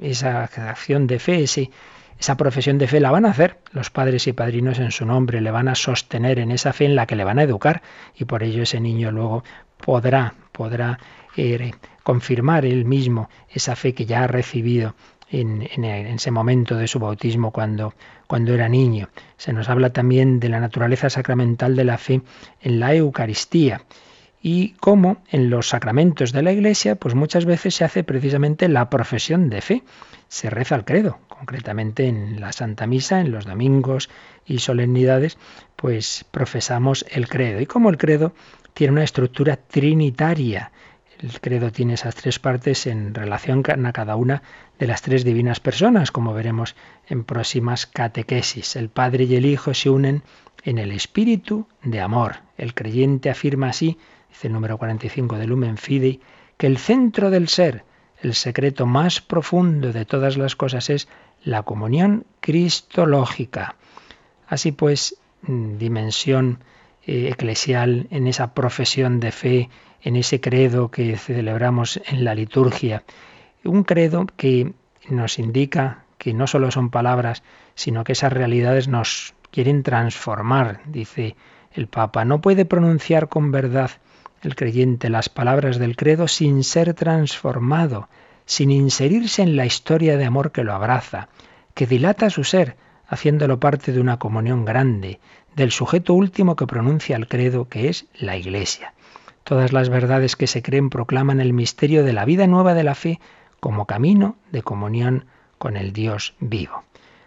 esa 0.00 0.44
acción 0.44 1.08
de 1.08 1.18
fe, 1.18 1.42
ese, 1.42 1.72
esa 2.20 2.36
profesión 2.36 2.78
de 2.78 2.86
fe 2.86 3.00
la 3.00 3.10
van 3.10 3.26
a 3.26 3.30
hacer 3.30 3.58
los 3.72 3.90
padres 3.90 4.28
y 4.28 4.34
padrinos 4.34 4.78
en 4.78 4.92
su 4.92 5.04
nombre, 5.04 5.40
le 5.40 5.50
van 5.50 5.66
a 5.66 5.74
sostener 5.74 6.38
en 6.38 6.52
esa 6.52 6.72
fe 6.72 6.84
en 6.84 6.94
la 6.94 7.06
que 7.06 7.16
le 7.16 7.24
van 7.24 7.40
a 7.40 7.42
educar 7.42 7.82
y 8.14 8.24
por 8.24 8.44
ello 8.44 8.62
ese 8.62 8.78
niño 8.78 9.10
luego 9.10 9.42
podrá, 9.78 10.34
podrá 10.58 10.98
eh, 11.36 11.70
confirmar 12.02 12.66
él 12.66 12.84
mismo 12.84 13.30
esa 13.48 13.76
fe 13.76 13.94
que 13.94 14.06
ya 14.06 14.24
ha 14.24 14.26
recibido 14.26 14.96
en, 15.30 15.62
ese 15.84 16.32
momento 16.32 16.74
de 16.74 16.88
su 16.88 16.98
bautismo 16.98 17.52
cuando, 17.52 17.94
cuando 18.26 18.54
era 18.54 18.68
niño. 18.68 19.08
Se 19.36 19.52
nos 19.52 19.68
habla 19.68 19.90
también 19.90 20.40
de 20.40 20.48
la 20.48 20.58
naturaleza 20.58 21.10
sacramental 21.10 21.76
de 21.76 21.84
la 21.84 21.96
fe 21.96 22.22
en 22.60 22.80
la 22.80 22.92
Eucaristía 22.92 23.82
y 24.42 24.70
cómo 24.80 25.18
en 25.30 25.48
los 25.48 25.68
sacramentos 25.68 26.32
de 26.32 26.42
la 26.42 26.52
Iglesia, 26.52 26.96
pues 26.96 27.14
muchas 27.14 27.44
veces 27.44 27.76
se 27.76 27.84
hace 27.84 28.02
precisamente 28.02 28.68
la 28.68 28.90
profesión 28.90 29.48
de 29.48 29.60
fe. 29.60 29.82
Se 30.28 30.50
reza 30.50 30.74
el 30.74 30.84
credo, 30.84 31.18
concretamente 31.28 32.08
en 32.08 32.40
la 32.40 32.52
Santa 32.52 32.86
Misa, 32.86 33.20
en 33.20 33.30
los 33.30 33.44
domingos 33.46 34.10
y 34.44 34.58
solemnidades, 34.58 35.38
pues 35.76 36.24
profesamos 36.32 37.04
el 37.10 37.28
credo. 37.28 37.60
Y 37.60 37.66
como 37.66 37.90
el 37.90 37.96
credo 37.96 38.32
tiene 38.78 38.92
una 38.92 39.02
estructura 39.02 39.56
trinitaria. 39.56 40.70
El 41.18 41.40
credo 41.40 41.72
tiene 41.72 41.94
esas 41.94 42.14
tres 42.14 42.38
partes 42.38 42.86
en 42.86 43.12
relación 43.12 43.64
a 43.84 43.92
cada 43.92 44.14
una 44.14 44.44
de 44.78 44.86
las 44.86 45.02
tres 45.02 45.24
divinas 45.24 45.58
personas, 45.58 46.12
como 46.12 46.32
veremos 46.32 46.76
en 47.08 47.24
próximas 47.24 47.86
catequesis. 47.86 48.76
El 48.76 48.88
Padre 48.88 49.24
y 49.24 49.34
el 49.34 49.46
Hijo 49.46 49.74
se 49.74 49.90
unen 49.90 50.22
en 50.62 50.78
el 50.78 50.92
espíritu 50.92 51.66
de 51.82 52.00
amor. 52.00 52.36
El 52.56 52.72
creyente 52.72 53.30
afirma 53.30 53.70
así, 53.70 53.98
dice 54.28 54.46
el 54.46 54.52
número 54.52 54.78
45 54.78 55.38
de 55.38 55.46
Lumen 55.48 55.76
Fidei, 55.76 56.20
que 56.56 56.68
el 56.68 56.78
centro 56.78 57.30
del 57.30 57.48
ser, 57.48 57.82
el 58.22 58.34
secreto 58.34 58.86
más 58.86 59.20
profundo 59.20 59.92
de 59.92 60.04
todas 60.04 60.36
las 60.36 60.54
cosas 60.54 60.88
es 60.88 61.08
la 61.42 61.64
comunión 61.64 62.26
cristológica. 62.38 63.74
Así 64.46 64.70
pues, 64.70 65.16
dimensión 65.42 66.60
eh, 67.08 67.30
eclesial, 67.30 68.06
en 68.10 68.26
esa 68.26 68.52
profesión 68.52 69.18
de 69.18 69.32
fe, 69.32 69.70
en 70.02 70.14
ese 70.14 70.42
credo 70.42 70.90
que 70.90 71.16
celebramos 71.16 72.02
en 72.06 72.22
la 72.22 72.34
liturgia. 72.34 73.02
Un 73.64 73.82
credo 73.82 74.26
que 74.36 74.74
nos 75.08 75.38
indica 75.38 76.04
que 76.18 76.34
no 76.34 76.46
solo 76.46 76.70
son 76.70 76.90
palabras, 76.90 77.42
sino 77.74 78.04
que 78.04 78.12
esas 78.12 78.30
realidades 78.30 78.88
nos 78.88 79.32
quieren 79.50 79.84
transformar, 79.84 80.82
dice 80.84 81.34
el 81.72 81.86
Papa. 81.86 82.26
No 82.26 82.42
puede 82.42 82.66
pronunciar 82.66 83.30
con 83.30 83.52
verdad 83.52 83.90
el 84.42 84.54
creyente 84.54 85.08
las 85.08 85.30
palabras 85.30 85.78
del 85.78 85.96
credo 85.96 86.28
sin 86.28 86.62
ser 86.62 86.92
transformado, 86.92 88.10
sin 88.44 88.70
inserirse 88.70 89.40
en 89.40 89.56
la 89.56 89.64
historia 89.64 90.18
de 90.18 90.26
amor 90.26 90.52
que 90.52 90.62
lo 90.62 90.74
abraza, 90.74 91.30
que 91.72 91.86
dilata 91.86 92.28
su 92.28 92.44
ser, 92.44 92.76
haciéndolo 93.06 93.58
parte 93.58 93.92
de 93.92 94.00
una 94.02 94.18
comunión 94.18 94.66
grande, 94.66 95.20
del 95.58 95.72
sujeto 95.72 96.14
último 96.14 96.54
que 96.54 96.68
pronuncia 96.68 97.16
el 97.16 97.26
credo, 97.26 97.68
que 97.68 97.88
es 97.88 98.06
la 98.14 98.36
Iglesia. 98.36 98.94
Todas 99.42 99.72
las 99.72 99.88
verdades 99.88 100.36
que 100.36 100.46
se 100.46 100.62
creen 100.62 100.88
proclaman 100.88 101.40
el 101.40 101.52
misterio 101.52 102.04
de 102.04 102.12
la 102.12 102.24
vida 102.24 102.46
nueva 102.46 102.74
de 102.74 102.84
la 102.84 102.94
fe 102.94 103.18
como 103.58 103.84
camino 103.84 104.36
de 104.52 104.62
comunión 104.62 105.24
con 105.58 105.76
el 105.76 105.92
Dios 105.92 106.36
vivo. 106.38 106.84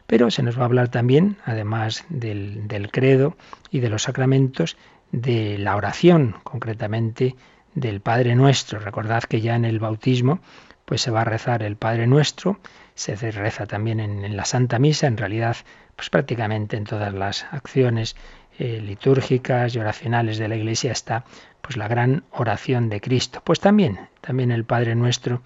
Pero 0.07 0.31
se 0.31 0.43
nos 0.43 0.57
va 0.57 0.61
a 0.61 0.65
hablar 0.65 0.87
también, 0.87 1.37
además 1.43 2.05
del, 2.07 2.89
credo 2.93 3.35
y 3.69 3.81
de 3.81 3.89
los 3.89 4.03
sacramentos, 4.03 4.77
de 5.11 5.57
la 5.57 5.75
oración, 5.75 6.37
concretamente 6.43 7.35
del 7.75 7.99
Padre 7.99 8.35
Nuestro. 8.35 8.79
Recordad 8.79 9.23
que 9.23 9.41
ya 9.41 9.55
en 9.55 9.65
el 9.65 9.79
bautismo 9.79 10.39
pues 10.85 11.01
se 11.01 11.11
va 11.11 11.21
a 11.21 11.25
rezar 11.25 11.63
el 11.63 11.75
Padre 11.75 12.07
Nuestro, 12.07 12.59
se 12.95 13.15
reza 13.15 13.65
también 13.65 13.99
en, 13.99 14.37
la 14.37 14.45
Santa 14.45 14.79
Misa, 14.79 15.07
en 15.07 15.17
realidad 15.17 15.57
pues 16.01 16.09
prácticamente 16.09 16.77
en 16.77 16.85
todas 16.85 17.13
las 17.13 17.45
acciones 17.51 18.15
eh, 18.57 18.81
litúrgicas 18.81 19.75
y 19.75 19.77
oracionales 19.77 20.39
de 20.39 20.47
la 20.47 20.55
Iglesia 20.55 20.91
está 20.91 21.25
pues 21.61 21.77
la 21.77 21.87
gran 21.87 22.23
oración 22.31 22.89
de 22.89 22.99
Cristo. 22.99 23.43
Pues 23.43 23.59
también, 23.59 23.99
también 24.19 24.49
el 24.49 24.65
Padre 24.65 24.95
Nuestro 24.95 25.43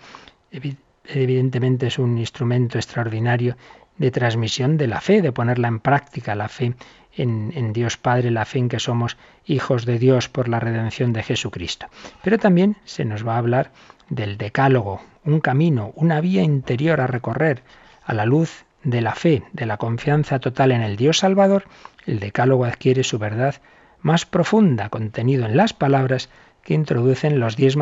evidentemente 1.04 1.88
es 1.88 2.00
un 2.00 2.18
instrumento 2.18 2.78
extraordinario 2.78 3.58
de 3.98 4.12
transmisión 4.12 4.78
de 4.78 4.88
la 4.88 5.02
fe, 5.02 5.22
de 5.22 5.34
ponerla 5.34 5.68
en 5.68 5.82
práctica, 5.82 6.36
la 6.36 6.48
fe 6.48 6.74
en, 7.18 7.74
Dios 7.74 7.98
Padre, 7.98 8.32
la 8.32 8.46
fe 8.46 8.60
en 8.60 8.70
que 8.70 8.80
somos 8.80 9.18
hijos 9.46 9.86
de 9.86 10.00
Dios 10.00 10.30
por 10.30 10.48
la 10.48 10.62
redención 10.62 11.12
de 11.12 11.24
Jesucristo. 11.24 11.88
Pero 12.24 12.40
también 12.40 12.78
se 12.86 13.04
nos 13.04 13.28
va 13.28 13.36
a 13.36 13.40
hablar 13.40 13.74
del 14.08 14.38
decálogo, 14.38 15.02
un 15.26 15.42
camino, 15.42 15.92
una 15.96 16.22
vía 16.22 16.44
interior 16.44 17.02
a 17.02 17.08
recorrer 17.08 17.62
a 18.06 18.14
la 18.14 18.26
luz 18.26 18.64
de 18.86 19.02
la 19.02 19.16
fe, 19.16 19.44
de 19.52 19.66
la 19.66 19.78
confianza 19.78 20.40
total 20.40 20.72
en 20.72 20.82
el 20.82 20.96
Dios 20.96 21.18
Salvador, 21.18 21.66
el 22.06 22.20
decálogo 22.20 22.66
adquiere 22.66 23.04
su 23.04 23.18
verdad 23.18 23.56
más 24.00 24.26
profunda, 24.26 24.90
contenido 24.90 25.46
en 25.46 25.58
las 25.58 25.74
palabras 25.74 26.30
que 26.64 26.76
introducen 26.76 27.40
los 27.40 27.58
diez, 27.58 27.76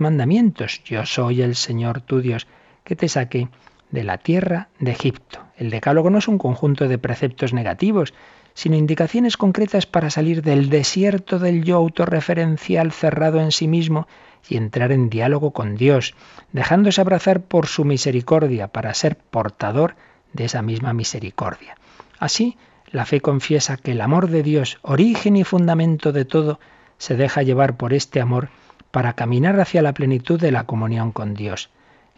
mandamientos. 0.00 0.82
Yo 0.84 1.04
soy 1.04 1.42
el 1.42 1.56
Señor 1.56 2.00
tu 2.00 2.20
Dios, 2.20 2.46
que 2.84 2.94
te 2.94 3.08
saqué 3.08 3.48
de 3.90 4.04
la 4.04 4.18
tierra 4.18 4.68
de 4.78 4.92
Egipto. 4.92 5.40
El 5.56 5.70
decálogo 5.70 6.10
no 6.10 6.18
es 6.18 6.28
un 6.28 6.38
conjunto 6.38 6.86
de 6.86 6.98
preceptos 6.98 7.52
negativos, 7.52 8.14
sino 8.54 8.76
indicaciones 8.76 9.36
concretas 9.36 9.86
para 9.86 10.10
salir 10.10 10.42
del 10.42 10.70
desierto 10.70 11.40
del 11.40 11.64
yo 11.64 11.76
autorreferencial 11.76 12.92
cerrado 12.92 13.40
en 13.40 13.50
sí 13.50 13.66
mismo 13.66 14.06
y 14.48 14.56
entrar 14.56 14.92
en 14.92 15.10
diálogo 15.10 15.50
con 15.50 15.74
Dios, 15.74 16.14
dejándose 16.52 17.00
abrazar 17.00 17.40
por 17.40 17.66
su 17.66 17.84
misericordia 17.84 18.68
para 18.68 18.94
ser 18.94 19.16
portador 19.16 19.96
de 20.36 20.44
esa 20.44 20.62
misma 20.62 20.92
misericordia. 20.92 21.76
Así, 22.18 22.56
la 22.92 23.04
fe 23.04 23.20
confiesa 23.20 23.76
que 23.76 23.92
el 23.92 24.00
amor 24.00 24.28
de 24.28 24.42
Dios, 24.42 24.78
origen 24.82 25.36
y 25.36 25.44
fundamento 25.44 26.12
de 26.12 26.24
todo, 26.24 26.60
se 26.98 27.16
deja 27.16 27.42
llevar 27.42 27.76
por 27.76 27.92
este 27.92 28.20
amor 28.20 28.48
para 28.90 29.14
caminar 29.14 29.58
hacia 29.60 29.82
la 29.82 29.92
plenitud 29.92 30.40
de 30.40 30.52
la 30.52 30.64
comunión 30.64 31.12
con 31.12 31.34
Dios. 31.34 31.70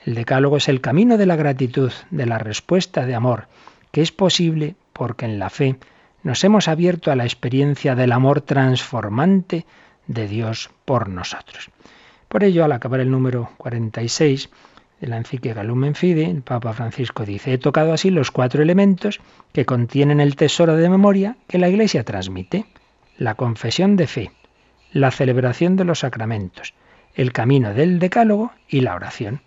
El 0.05 0.15
decálogo 0.15 0.59
es 0.59 0.69
el 0.69 0.81
camino 0.81 1.17
de 1.17 1.27
la 1.27 1.37
gratitud, 1.37 1.93
de 2.11 2.27
la 2.27 2.39
respuesta 2.39 3.07
de 3.07 3.15
amor, 3.15 3.49
que 3.91 4.03
es 4.03 4.13
posible 4.13 4.77
porque 4.93 5.25
en 5.25 5.39
la 5.39 5.51
fe 5.51 5.79
nos 6.23 6.45
hemos 6.45 6.69
abierto 6.69 7.11
a 7.11 7.17
la 7.17 7.25
experiencia 7.25 7.95
del 7.95 8.13
amor 8.13 8.43
transformante 8.43 9.67
de 10.07 10.29
Dios 10.29 10.71
por 10.85 11.09
nosotros. 11.09 11.71
Por 12.29 12.45
ello, 12.45 12.65
al 12.65 12.73
acabar 12.73 13.01
el 13.01 13.11
número 13.11 13.51
46 13.57 14.51
de 15.01 15.07
la 15.07 15.17
encíclica 15.17 15.63
Lumen 15.63 15.95
Fide, 15.95 16.25
el 16.25 16.43
Papa 16.43 16.73
Francisco 16.73 17.25
dice, 17.25 17.53
he 17.53 17.59
tocado 17.59 17.93
así 17.93 18.11
los 18.11 18.31
cuatro 18.31 18.63
elementos 18.63 19.21
que 19.53 19.65
contienen 19.65 20.21
el 20.21 20.37
tesoro 20.37 20.77
de 20.77 20.89
memoria 20.89 21.37
que 21.47 21.59
la 21.59 21.69
Iglesia 21.69 22.05
transmite, 22.05 22.67
la 23.17 23.35
confesión 23.35 23.97
de 23.97 24.07
fe, 24.07 24.33
la 24.93 25.11
celebración 25.11 25.77
de 25.77 25.85
los 25.85 26.01
sacramentos, 26.01 26.75
el 27.15 27.33
camino 27.33 27.75
del 27.75 27.99
decálogo 27.99 28.53
y 28.69 28.81
la 28.81 28.95
oración. 28.95 29.43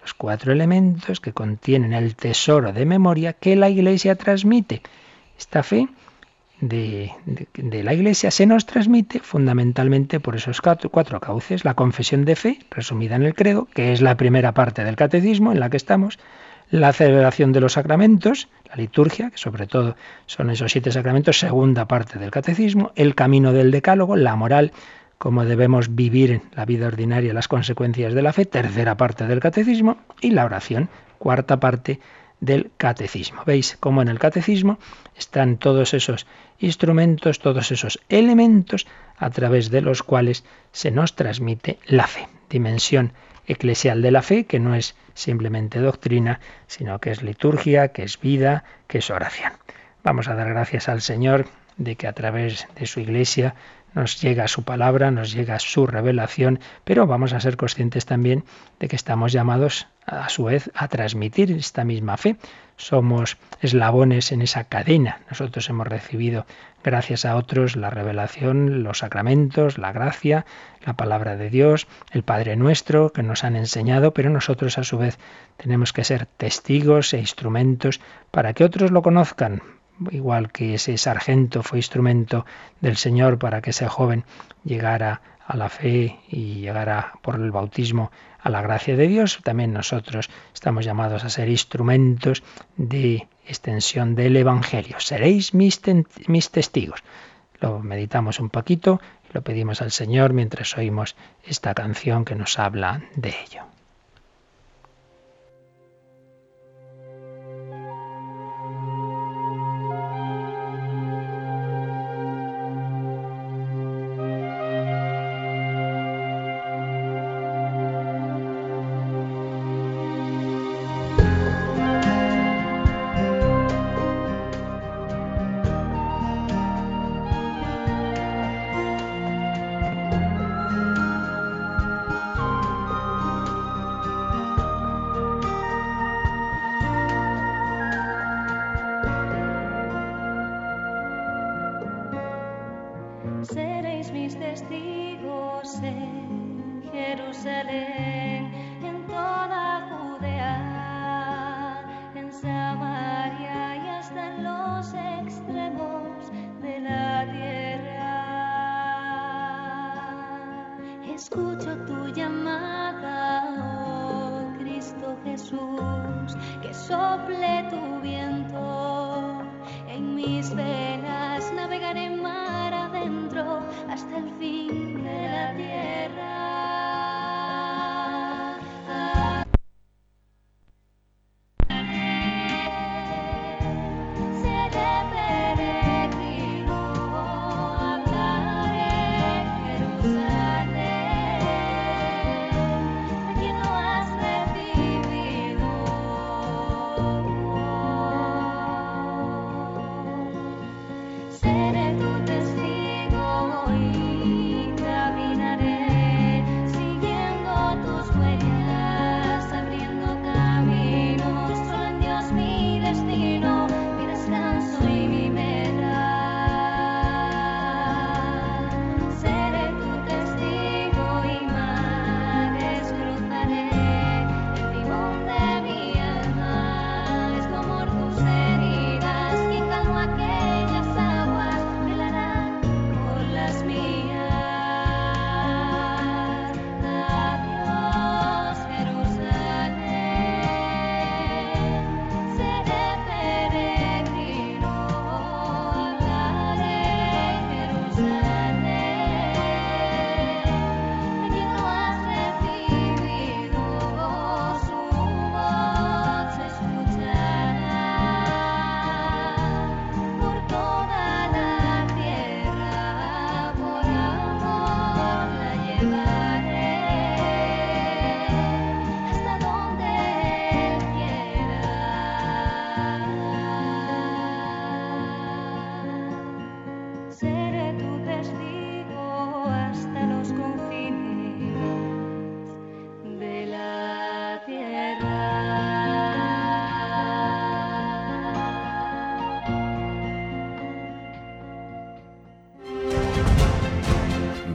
Los 0.00 0.14
cuatro 0.14 0.52
elementos 0.52 1.20
que 1.20 1.32
contienen 1.32 1.92
el 1.92 2.16
tesoro 2.16 2.72
de 2.72 2.86
memoria 2.86 3.32
que 3.32 3.56
la 3.56 3.68
Iglesia 3.68 4.14
transmite. 4.14 4.82
Esta 5.38 5.62
fe 5.62 5.88
de, 6.60 7.12
la 7.54 7.94
Iglesia 7.94 8.30
se 8.30 8.46
nos 8.46 8.66
transmite 8.66 9.20
fundamentalmente 9.20 10.20
por 10.20 10.36
esos 10.36 10.60
cuatro, 10.60 10.90
cuatro, 10.90 11.20
cauces. 11.20 11.64
La 11.64 11.74
confesión 11.74 12.24
de 12.24 12.36
fe, 12.36 12.58
resumida 12.70 13.16
en 13.16 13.22
el 13.22 13.34
credo, 13.34 13.66
que 13.74 13.92
es 13.92 14.00
la 14.00 14.16
primera 14.16 14.52
parte 14.52 14.84
del 14.84 14.96
catecismo 14.96 15.52
en 15.52 15.60
la 15.60 15.70
que 15.70 15.76
estamos, 15.76 16.18
la 16.70 16.92
celebración 16.92 17.52
de 17.52 17.60
los 17.60 17.74
sacramentos, 17.74 18.48
la 18.68 18.76
liturgia, 18.76 19.30
que 19.30 19.38
sobre 19.38 19.66
todo 19.66 19.96
son 20.26 20.50
esos 20.50 20.72
siete 20.72 20.92
sacramentos, 20.92 21.38
segunda 21.38 21.86
parte 21.86 22.18
del 22.18 22.30
catecismo, 22.30 22.92
el 22.94 23.14
camino 23.14 23.52
del 23.52 23.70
decálogo, 23.70 24.16
la 24.16 24.36
moral, 24.36 24.72
cómo 25.16 25.44
debemos 25.44 25.94
vivir 25.94 26.32
en 26.32 26.42
la 26.54 26.64
vida 26.64 26.86
ordinaria 26.86 27.32
las 27.32 27.48
consecuencias 27.48 28.14
de 28.14 28.22
la 28.22 28.32
fe, 28.32 28.44
tercera 28.44 28.96
parte 28.96 29.26
del 29.26 29.40
catecismo, 29.40 29.98
y 30.20 30.30
la 30.30 30.44
oración, 30.44 30.90
cuarta 31.18 31.58
parte 31.58 32.00
del 32.40 32.70
catecismo. 32.76 33.42
¿Veis 33.44 33.76
cómo 33.80 34.02
en 34.02 34.08
el 34.08 34.18
catecismo 34.18 34.78
están 35.16 35.56
todos 35.56 35.94
esos 35.94 36.26
instrumentos, 36.58 37.40
todos 37.40 37.72
esos 37.72 38.00
elementos 38.08 38.86
a 39.16 39.30
través 39.30 39.70
de 39.70 39.80
los 39.80 40.02
cuales 40.02 40.44
se 40.72 40.90
nos 40.90 41.16
transmite 41.16 41.78
la 41.86 42.06
fe? 42.06 42.28
Dimensión 42.48 43.12
eclesial 43.46 44.02
de 44.02 44.10
la 44.10 44.22
fe, 44.22 44.44
que 44.44 44.60
no 44.60 44.74
es 44.74 44.94
simplemente 45.14 45.80
doctrina, 45.80 46.40
sino 46.66 46.98
que 46.98 47.10
es 47.10 47.22
liturgia, 47.22 47.88
que 47.88 48.02
es 48.04 48.20
vida, 48.20 48.64
que 48.86 48.98
es 48.98 49.10
oración. 49.10 49.52
Vamos 50.04 50.28
a 50.28 50.34
dar 50.34 50.48
gracias 50.48 50.88
al 50.88 51.00
Señor 51.00 51.46
de 51.76 51.96
que 51.96 52.06
a 52.06 52.12
través 52.12 52.66
de 52.76 52.86
su 52.86 53.00
iglesia 53.00 53.54
nos 53.94 54.20
llega 54.20 54.48
su 54.48 54.62
palabra, 54.62 55.10
nos 55.10 55.32
llega 55.32 55.58
su 55.58 55.86
revelación, 55.86 56.60
pero 56.84 57.06
vamos 57.06 57.32
a 57.32 57.40
ser 57.40 57.56
conscientes 57.56 58.06
también 58.06 58.44
de 58.78 58.88
que 58.88 58.96
estamos 58.96 59.32
llamados 59.32 59.86
a 60.06 60.28
su 60.28 60.44
vez 60.44 60.70
a 60.74 60.88
transmitir 60.88 61.52
esta 61.52 61.84
misma 61.84 62.16
fe. 62.16 62.36
Somos 62.76 63.38
eslabones 63.60 64.30
en 64.30 64.42
esa 64.42 64.64
cadena. 64.64 65.20
Nosotros 65.28 65.68
hemos 65.68 65.86
recibido, 65.86 66.46
gracias 66.84 67.24
a 67.24 67.36
otros, 67.36 67.76
la 67.76 67.90
revelación, 67.90 68.84
los 68.84 68.98
sacramentos, 68.98 69.78
la 69.78 69.92
gracia, 69.92 70.46
la 70.84 70.94
palabra 70.94 71.36
de 71.36 71.50
Dios, 71.50 71.88
el 72.12 72.22
Padre 72.22 72.56
nuestro, 72.56 73.12
que 73.12 73.22
nos 73.22 73.42
han 73.42 73.56
enseñado, 73.56 74.12
pero 74.12 74.30
nosotros 74.30 74.78
a 74.78 74.84
su 74.84 74.98
vez 74.98 75.18
tenemos 75.56 75.92
que 75.92 76.04
ser 76.04 76.26
testigos 76.26 77.12
e 77.14 77.18
instrumentos 77.18 78.00
para 78.30 78.52
que 78.52 78.64
otros 78.64 78.92
lo 78.92 79.02
conozcan, 79.02 79.62
igual 80.10 80.50
que 80.52 80.74
ese 80.74 80.96
sargento 80.98 81.62
fue 81.62 81.78
instrumento 81.78 82.46
del 82.80 82.96
Señor 82.96 83.38
para 83.38 83.60
que 83.60 83.70
ese 83.70 83.88
joven 83.88 84.24
llegara 84.64 85.20
a 85.46 85.56
la 85.56 85.68
fe 85.68 86.18
y 86.28 86.60
llegara 86.60 87.14
por 87.22 87.36
el 87.36 87.50
bautismo 87.50 88.10
a 88.40 88.50
la 88.50 88.62
gracia 88.62 88.96
de 88.96 89.08
Dios, 89.08 89.40
también 89.42 89.72
nosotros 89.72 90.30
estamos 90.54 90.84
llamados 90.84 91.24
a 91.24 91.30
ser 91.30 91.48
instrumentos 91.48 92.42
de 92.76 93.26
extensión 93.46 94.14
del 94.14 94.36
Evangelio. 94.36 95.00
Seréis 95.00 95.54
mis, 95.54 95.80
mis 96.26 96.50
testigos. 96.50 97.02
Lo 97.60 97.80
meditamos 97.80 98.38
un 98.38 98.50
poquito 98.50 99.00
lo 99.32 99.42
pedimos 99.42 99.82
al 99.82 99.90
Señor 99.90 100.32
mientras 100.32 100.76
oímos 100.76 101.16
esta 101.44 101.74
canción 101.74 102.24
que 102.24 102.34
nos 102.34 102.58
habla 102.58 103.02
de 103.14 103.28
ello. 103.28 103.77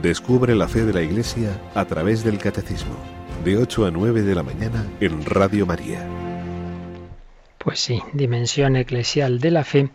Descubre 0.04 0.54
la 0.54 0.68
fe 0.68 0.84
de 0.84 0.92
la 0.92 1.00
Iglesia 1.00 1.58
a 1.74 1.86
través 1.86 2.22
del 2.24 2.36
Catecismo, 2.36 2.94
de 3.42 3.56
8 3.56 3.86
a 3.86 3.90
9 3.90 4.20
de 4.20 4.34
la 4.34 4.42
mañana 4.42 4.84
en 5.00 5.24
Radio 5.24 5.64
María. 5.64 6.06
Pues 7.56 7.80
sí, 7.80 8.02
dimensión 8.12 8.76
eclesial 8.76 9.40
de 9.40 9.50
la 9.50 9.64
fe. 9.64 9.88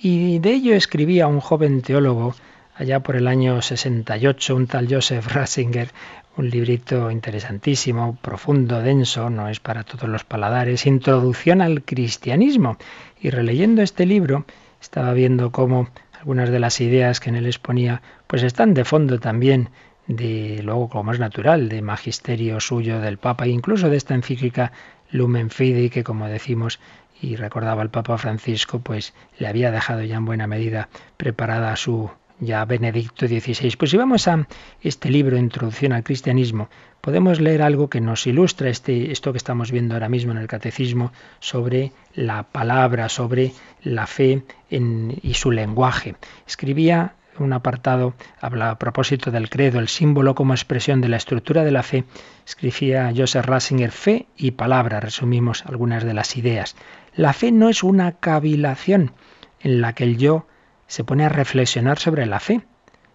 Y 0.00 0.38
de 0.38 0.52
ello 0.52 0.74
escribía 0.74 1.26
un 1.26 1.40
joven 1.40 1.82
teólogo 1.82 2.34
allá 2.74 3.00
por 3.00 3.14
el 3.14 3.28
año 3.28 3.60
68, 3.60 4.56
un 4.56 4.68
tal 4.68 4.88
Joseph 4.90 5.26
Ratzinger, 5.26 5.90
un 6.38 6.48
librito 6.48 7.10
interesantísimo, 7.10 8.16
profundo, 8.22 8.80
denso, 8.80 9.28
no 9.28 9.50
es 9.50 9.60
para 9.60 9.84
todos 9.84 10.08
los 10.08 10.24
paladares, 10.24 10.86
Introducción 10.86 11.60
al 11.60 11.82
Cristianismo. 11.82 12.78
Y 13.20 13.28
releyendo 13.28 13.82
este 13.82 14.06
libro, 14.06 14.46
estaba 14.80 15.12
viendo 15.12 15.52
cómo 15.52 15.90
algunas 16.22 16.50
de 16.50 16.60
las 16.60 16.80
ideas 16.80 17.18
que 17.18 17.30
en 17.30 17.34
él 17.34 17.46
exponía, 17.46 18.00
pues 18.28 18.44
están 18.44 18.74
de 18.74 18.84
fondo 18.84 19.18
también 19.18 19.70
de 20.06 20.60
luego 20.62 20.88
como 20.88 21.10
es 21.10 21.18
natural, 21.18 21.68
de 21.68 21.82
magisterio 21.82 22.60
suyo 22.60 23.00
del 23.00 23.18
Papa, 23.18 23.46
e 23.46 23.48
incluso 23.48 23.90
de 23.90 23.96
esta 23.96 24.14
encíclica 24.14 24.70
Lumen 25.10 25.50
Fidei, 25.50 25.90
que 25.90 26.04
como 26.04 26.28
decimos 26.28 26.78
y 27.20 27.34
recordaba 27.34 27.82
el 27.82 27.90
Papa 27.90 28.18
Francisco, 28.18 28.78
pues 28.78 29.14
le 29.36 29.48
había 29.48 29.72
dejado 29.72 30.04
ya 30.04 30.14
en 30.14 30.24
buena 30.24 30.46
medida 30.46 30.88
preparada 31.16 31.74
su 31.74 32.12
ya 32.42 32.64
Benedicto 32.64 33.26
XVI. 33.26 33.76
Pues 33.78 33.90
si 33.90 33.96
vamos 33.96 34.26
a 34.26 34.46
este 34.82 35.08
libro, 35.08 35.36
Introducción 35.36 35.92
al 35.92 36.02
Cristianismo, 36.02 36.68
podemos 37.00 37.40
leer 37.40 37.62
algo 37.62 37.88
que 37.88 38.00
nos 38.00 38.26
ilustra 38.26 38.68
este, 38.68 39.12
esto 39.12 39.32
que 39.32 39.38
estamos 39.38 39.70
viendo 39.70 39.94
ahora 39.94 40.08
mismo 40.08 40.32
en 40.32 40.38
el 40.38 40.48
Catecismo 40.48 41.12
sobre 41.38 41.92
la 42.14 42.42
palabra, 42.42 43.08
sobre 43.08 43.52
la 43.82 44.06
fe 44.06 44.42
y 44.68 45.34
su 45.34 45.52
lenguaje. 45.52 46.16
Escribía 46.46 47.14
un 47.38 47.52
apartado 47.52 48.14
habla 48.40 48.70
a 48.70 48.78
propósito 48.78 49.30
del 49.30 49.48
credo, 49.48 49.78
el 49.78 49.88
símbolo 49.88 50.34
como 50.34 50.52
expresión 50.52 51.00
de 51.00 51.08
la 51.08 51.16
estructura 51.16 51.64
de 51.64 51.70
la 51.70 51.82
fe, 51.82 52.04
escribía 52.46 53.10
Joseph 53.16 53.46
Ratzinger, 53.46 53.90
fe 53.90 54.26
y 54.36 54.50
palabra, 54.50 55.00
resumimos 55.00 55.64
algunas 55.64 56.04
de 56.04 56.12
las 56.12 56.36
ideas. 56.36 56.76
La 57.14 57.32
fe 57.32 57.50
no 57.50 57.70
es 57.70 57.82
una 57.82 58.12
cavilación 58.12 59.12
en 59.60 59.80
la 59.80 59.94
que 59.94 60.04
el 60.04 60.18
yo 60.18 60.46
se 60.86 61.04
pone 61.04 61.24
a 61.24 61.28
reflexionar 61.28 61.98
sobre 61.98 62.26
la 62.26 62.40
fe. 62.40 62.62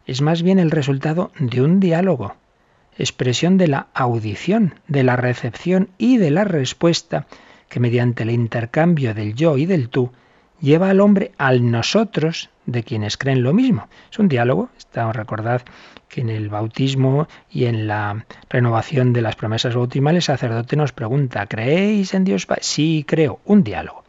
Es 0.05 0.21
más 0.21 0.41
bien 0.41 0.59
el 0.59 0.71
resultado 0.71 1.31
de 1.39 1.61
un 1.61 1.79
diálogo, 1.79 2.35
expresión 2.97 3.57
de 3.57 3.67
la 3.67 3.87
audición, 3.93 4.75
de 4.87 5.03
la 5.03 5.15
recepción 5.15 5.89
y 5.97 6.17
de 6.17 6.31
la 6.31 6.43
respuesta 6.43 7.27
que 7.69 7.79
mediante 7.79 8.23
el 8.23 8.31
intercambio 8.31 9.13
del 9.13 9.35
yo 9.35 9.57
y 9.57 9.65
del 9.65 9.89
tú 9.89 10.11
lleva 10.59 10.89
al 10.89 11.01
hombre 11.01 11.31
al 11.37 11.69
nosotros 11.69 12.49
de 12.65 12.83
quienes 12.83 13.17
creen 13.17 13.43
lo 13.43 13.53
mismo. 13.53 13.87
Es 14.11 14.19
un 14.19 14.27
diálogo, 14.27 14.69
está, 14.77 15.11
recordad 15.13 15.61
que 16.09 16.21
en 16.21 16.29
el 16.29 16.49
bautismo 16.49 17.27
y 17.49 17.65
en 17.65 17.87
la 17.87 18.25
renovación 18.49 19.13
de 19.13 19.21
las 19.21 19.35
promesas 19.35 19.75
bautismales 19.75 20.29
el 20.29 20.35
sacerdote 20.35 20.75
nos 20.75 20.93
pregunta, 20.93 21.45
¿creéis 21.47 22.13
en 22.13 22.23
Dios? 22.23 22.47
Sí, 22.61 23.05
creo, 23.07 23.39
un 23.45 23.63
diálogo. 23.63 24.03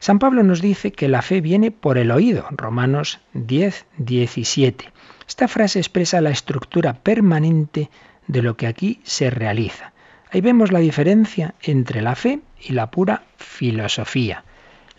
San 0.00 0.18
Pablo 0.18 0.42
nos 0.42 0.62
dice 0.62 0.92
que 0.92 1.08
la 1.08 1.22
fe 1.22 1.40
viene 1.40 1.70
por 1.70 1.98
el 1.98 2.10
oído, 2.10 2.46
Romanos 2.50 3.20
10, 3.34 3.86
17. 3.98 4.92
Esta 5.26 5.48
frase 5.48 5.80
expresa 5.80 6.20
la 6.20 6.30
estructura 6.30 6.94
permanente 6.94 7.90
de 8.28 8.42
lo 8.42 8.56
que 8.56 8.68
aquí 8.68 9.00
se 9.02 9.30
realiza. 9.30 9.92
Ahí 10.30 10.40
vemos 10.40 10.70
la 10.70 10.78
diferencia 10.78 11.54
entre 11.62 12.00
la 12.00 12.14
fe 12.14 12.40
y 12.60 12.74
la 12.74 12.90
pura 12.90 13.24
filosofía. 13.36 14.44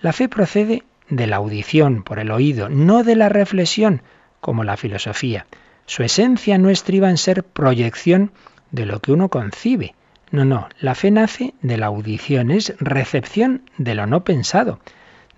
La 0.02 0.12
fe 0.12 0.28
procede 0.28 0.84
de 1.08 1.28
la 1.28 1.38
audición, 1.38 2.04
por 2.04 2.20
el 2.20 2.32
oído, 2.32 2.70
no 2.70 3.04
de 3.04 3.16
la 3.16 3.30
reflexión, 3.30 4.02
como 4.42 4.64
la 4.64 4.78
filosofía. 4.78 5.46
Su 5.86 6.04
esencia 6.04 6.58
no 6.58 6.70
estriba 6.70 7.10
en 7.10 7.18
ser 7.18 7.44
proyección 7.44 8.32
de 8.72 8.86
lo 8.86 9.00
que 9.00 9.12
uno 9.12 9.30
concibe, 9.30 9.96
no, 10.32 10.46
no, 10.46 10.70
la 10.80 10.94
fe 10.94 11.10
nace 11.10 11.56
de 11.62 11.78
la 11.78 11.88
audición, 11.88 12.52
es 12.52 12.76
recepción 12.80 13.64
de 13.78 13.96
lo 13.96 14.06
no 14.06 14.24
pensado. 14.24 14.80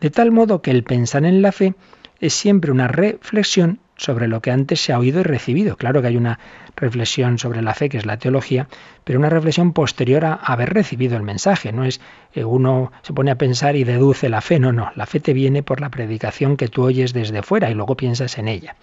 De 0.02 0.10
tal 0.10 0.32
modo 0.32 0.62
que 0.62 0.72
el 0.72 0.84
pensar 0.84 1.24
en 1.26 1.42
la 1.42 1.54
fe 1.54 1.76
es 2.20 2.34
siempre 2.34 2.72
una 2.72 2.88
reflexión 2.90 3.80
sobre 3.96 4.28
lo 4.28 4.42
que 4.42 4.52
antes 4.52 4.82
se 4.82 4.92
ha 4.92 5.00
oído 5.00 5.22
y 5.22 5.24
recibido. 5.24 5.78
Claro 5.78 6.02
que 6.02 6.08
hay 6.08 6.18
una 6.18 6.40
reflexión 6.76 7.38
sobre 7.38 7.62
la 7.62 7.74
fe, 7.74 7.88
que 7.88 8.00
es 8.00 8.06
la 8.06 8.18
teología, 8.18 8.68
pero 9.04 9.20
una 9.20 9.30
reflexión 9.30 9.74
posterior 9.74 10.26
a 10.26 10.34
haber 10.34 10.74
recibido 10.74 11.16
el 11.16 11.24
mensaje. 11.24 11.72
No 11.72 11.86
es 11.86 12.02
que 12.34 12.44
uno 12.44 12.92
se 13.04 13.14
pone 13.14 13.32
a 13.32 13.38
pensar 13.38 13.76
y 13.76 13.84
deduce 13.84 14.28
la 14.28 14.42
fe, 14.42 14.60
no, 14.60 14.74
no. 14.74 14.92
La 14.96 15.06
fe 15.06 15.20
te 15.20 15.34
viene 15.34 15.64
por 15.64 15.80
la 15.80 15.90
predicación 15.90 16.58
que 16.58 16.68
tú 16.68 16.84
oyes 16.84 17.14
desde 17.14 17.44
fuera 17.44 17.70
y 17.70 17.76
luego 17.76 17.96
piensas 17.96 18.38
en 18.38 18.48
ella. 18.48 18.76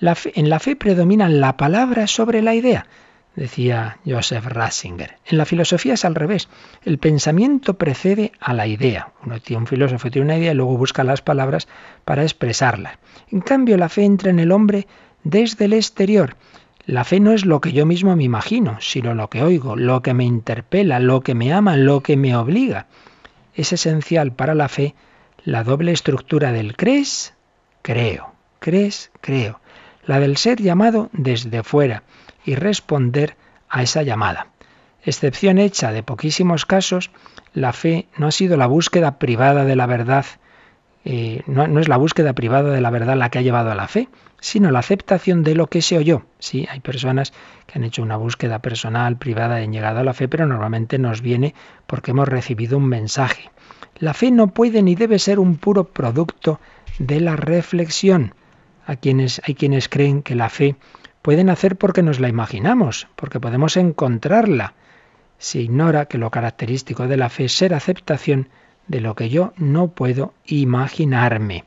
en 0.00 0.48
la 0.50 0.58
fe 0.58 0.74
predomina 0.74 1.28
la 1.28 1.56
palabra 1.56 2.06
sobre 2.06 2.42
la 2.42 2.54
idea 2.54 2.86
decía 3.36 3.98
Joseph 4.06 4.46
Ratzinger. 4.46 5.18
En 5.26 5.38
la 5.38 5.44
filosofía 5.44 5.94
es 5.94 6.04
al 6.04 6.14
revés. 6.14 6.48
El 6.82 6.98
pensamiento 6.98 7.74
precede 7.74 8.32
a 8.40 8.54
la 8.54 8.66
idea. 8.66 9.12
Uno 9.24 9.38
tiene 9.40 9.60
un 9.60 9.66
filósofo 9.66 10.10
tiene 10.10 10.24
una 10.24 10.38
idea 10.38 10.52
y 10.52 10.54
luego 10.54 10.76
busca 10.76 11.04
las 11.04 11.22
palabras 11.22 11.68
para 12.04 12.22
expresarla. 12.22 12.98
En 13.30 13.40
cambio, 13.40 13.76
la 13.76 13.90
fe 13.90 14.04
entra 14.04 14.30
en 14.30 14.40
el 14.40 14.50
hombre 14.50 14.86
desde 15.22 15.66
el 15.66 15.74
exterior. 15.74 16.36
La 16.86 17.04
fe 17.04 17.20
no 17.20 17.32
es 17.32 17.44
lo 17.44 17.60
que 17.60 17.72
yo 17.72 17.84
mismo 17.84 18.16
me 18.16 18.24
imagino, 18.24 18.78
sino 18.80 19.14
lo 19.14 19.28
que 19.28 19.42
oigo, 19.42 19.76
lo 19.76 20.02
que 20.02 20.14
me 20.14 20.24
interpela, 20.24 20.98
lo 20.98 21.20
que 21.20 21.34
me 21.34 21.52
ama, 21.52 21.76
lo 21.76 22.00
que 22.00 22.16
me 22.16 22.34
obliga. 22.34 22.86
Es 23.54 23.72
esencial 23.72 24.32
para 24.32 24.54
la 24.54 24.68
fe 24.68 24.94
la 25.44 25.62
doble 25.62 25.92
estructura 25.92 26.52
del 26.52 26.76
crees, 26.76 27.34
creo, 27.82 28.32
crees, 28.60 29.10
creo. 29.20 29.60
La 30.06 30.20
del 30.20 30.36
ser 30.36 30.62
llamado 30.62 31.10
desde 31.12 31.62
fuera 31.62 32.04
y 32.46 32.54
responder 32.54 33.36
a 33.68 33.82
esa 33.82 34.02
llamada. 34.02 34.46
Excepción 35.04 35.58
hecha 35.58 35.92
de 35.92 36.02
poquísimos 36.02 36.64
casos, 36.64 37.10
la 37.52 37.72
fe 37.72 38.06
no 38.16 38.28
ha 38.28 38.32
sido 38.32 38.56
la 38.56 38.66
búsqueda 38.66 39.18
privada 39.18 39.64
de 39.64 39.76
la 39.76 39.86
verdad, 39.86 40.24
eh, 41.04 41.42
no, 41.46 41.78
es 41.78 41.88
la 41.88 41.96
búsqueda 41.96 42.32
privada 42.32 42.70
de 42.70 42.80
la 42.80 42.90
verdad 42.90 43.16
la 43.16 43.30
que 43.30 43.38
ha 43.38 43.42
llevado 43.42 43.70
a 43.70 43.76
la 43.76 43.86
fe, 43.86 44.08
sino 44.40 44.70
la 44.70 44.80
aceptación 44.80 45.44
de 45.44 45.54
lo 45.54 45.68
que 45.68 45.82
se 45.82 45.96
oyó. 45.96 46.24
Sí, 46.38 46.66
hay 46.70 46.80
personas 46.80 47.32
que 47.66 47.78
han 47.78 47.84
hecho 47.84 48.02
una 48.02 48.16
búsqueda 48.16 48.60
personal, 48.60 49.16
privada, 49.16 49.60
y 49.60 49.64
han 49.64 49.72
llegado 49.72 50.00
a 50.00 50.04
la 50.04 50.14
fe, 50.14 50.28
pero 50.28 50.46
normalmente 50.46 50.98
nos 50.98 51.20
viene 51.20 51.54
porque 51.86 52.10
hemos 52.10 52.28
recibido 52.28 52.78
un 52.78 52.88
mensaje. 52.88 53.50
La 53.98 54.14
fe 54.14 54.30
no 54.30 54.48
puede 54.48 54.82
ni 54.82 54.94
debe 54.94 55.18
ser 55.18 55.38
un 55.38 55.56
puro 55.56 55.84
producto 55.84 56.60
de 56.98 57.20
la 57.20 57.36
reflexión. 57.36 58.34
A 58.84 58.96
quienes, 58.96 59.40
hay 59.44 59.54
quienes 59.54 59.88
creen 59.88 60.22
que 60.22 60.34
la 60.34 60.48
fe 60.48 60.76
pueden 61.26 61.50
hacer 61.50 61.74
porque 61.74 62.04
nos 62.04 62.20
la 62.20 62.28
imaginamos, 62.28 63.08
porque 63.16 63.40
podemos 63.40 63.76
encontrarla. 63.76 64.74
Se 65.38 65.58
ignora 65.58 66.04
que 66.04 66.18
lo 66.18 66.30
característico 66.30 67.08
de 67.08 67.16
la 67.16 67.30
fe 67.30 67.46
es 67.46 67.52
ser 67.52 67.74
aceptación 67.74 68.48
de 68.86 69.00
lo 69.00 69.16
que 69.16 69.28
yo 69.28 69.52
no 69.56 69.88
puedo 69.88 70.34
imaginarme, 70.44 71.64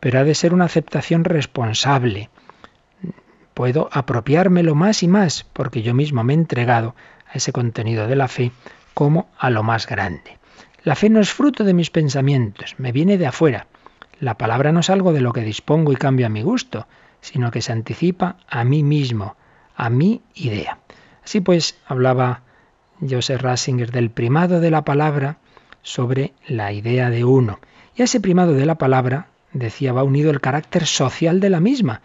pero 0.00 0.20
ha 0.20 0.24
de 0.24 0.34
ser 0.34 0.54
una 0.54 0.64
aceptación 0.64 1.24
responsable. 1.24 2.30
Puedo 3.52 3.90
apropiármelo 3.92 4.74
más 4.74 5.02
y 5.02 5.08
más 5.08 5.44
porque 5.52 5.82
yo 5.82 5.92
mismo 5.92 6.24
me 6.24 6.32
he 6.32 6.36
entregado 6.36 6.94
a 7.30 7.34
ese 7.34 7.52
contenido 7.52 8.06
de 8.06 8.16
la 8.16 8.28
fe 8.28 8.52
como 8.94 9.28
a 9.36 9.50
lo 9.50 9.62
más 9.62 9.86
grande. 9.86 10.38
La 10.82 10.94
fe 10.94 11.10
no 11.10 11.20
es 11.20 11.30
fruto 11.30 11.64
de 11.64 11.74
mis 11.74 11.90
pensamientos, 11.90 12.76
me 12.78 12.90
viene 12.90 13.18
de 13.18 13.26
afuera. 13.26 13.66
La 14.18 14.38
palabra 14.38 14.72
no 14.72 14.80
es 14.80 14.88
algo 14.88 15.12
de 15.12 15.20
lo 15.20 15.34
que 15.34 15.42
dispongo 15.42 15.92
y 15.92 15.96
cambio 15.96 16.24
a 16.24 16.30
mi 16.30 16.40
gusto, 16.40 16.86
sino 17.24 17.50
que 17.50 17.62
se 17.62 17.72
anticipa 17.72 18.36
a 18.46 18.64
mí 18.64 18.82
mismo, 18.82 19.34
a 19.74 19.88
mi 19.88 20.20
idea. 20.34 20.78
Así 21.24 21.40
pues, 21.40 21.78
hablaba 21.86 22.42
Joseph 23.00 23.40
Ratzinger 23.40 23.90
del 23.90 24.10
primado 24.10 24.60
de 24.60 24.70
la 24.70 24.84
palabra 24.84 25.38
sobre 25.80 26.34
la 26.46 26.72
idea 26.72 27.08
de 27.08 27.24
uno. 27.24 27.60
Y 27.96 28.02
a 28.02 28.04
ese 28.04 28.20
primado 28.20 28.52
de 28.52 28.66
la 28.66 28.74
palabra, 28.74 29.28
decía, 29.54 29.94
va 29.94 30.02
unido 30.02 30.30
el 30.30 30.42
carácter 30.42 30.84
social 30.84 31.40
de 31.40 31.48
la 31.48 31.60
misma, 31.60 32.02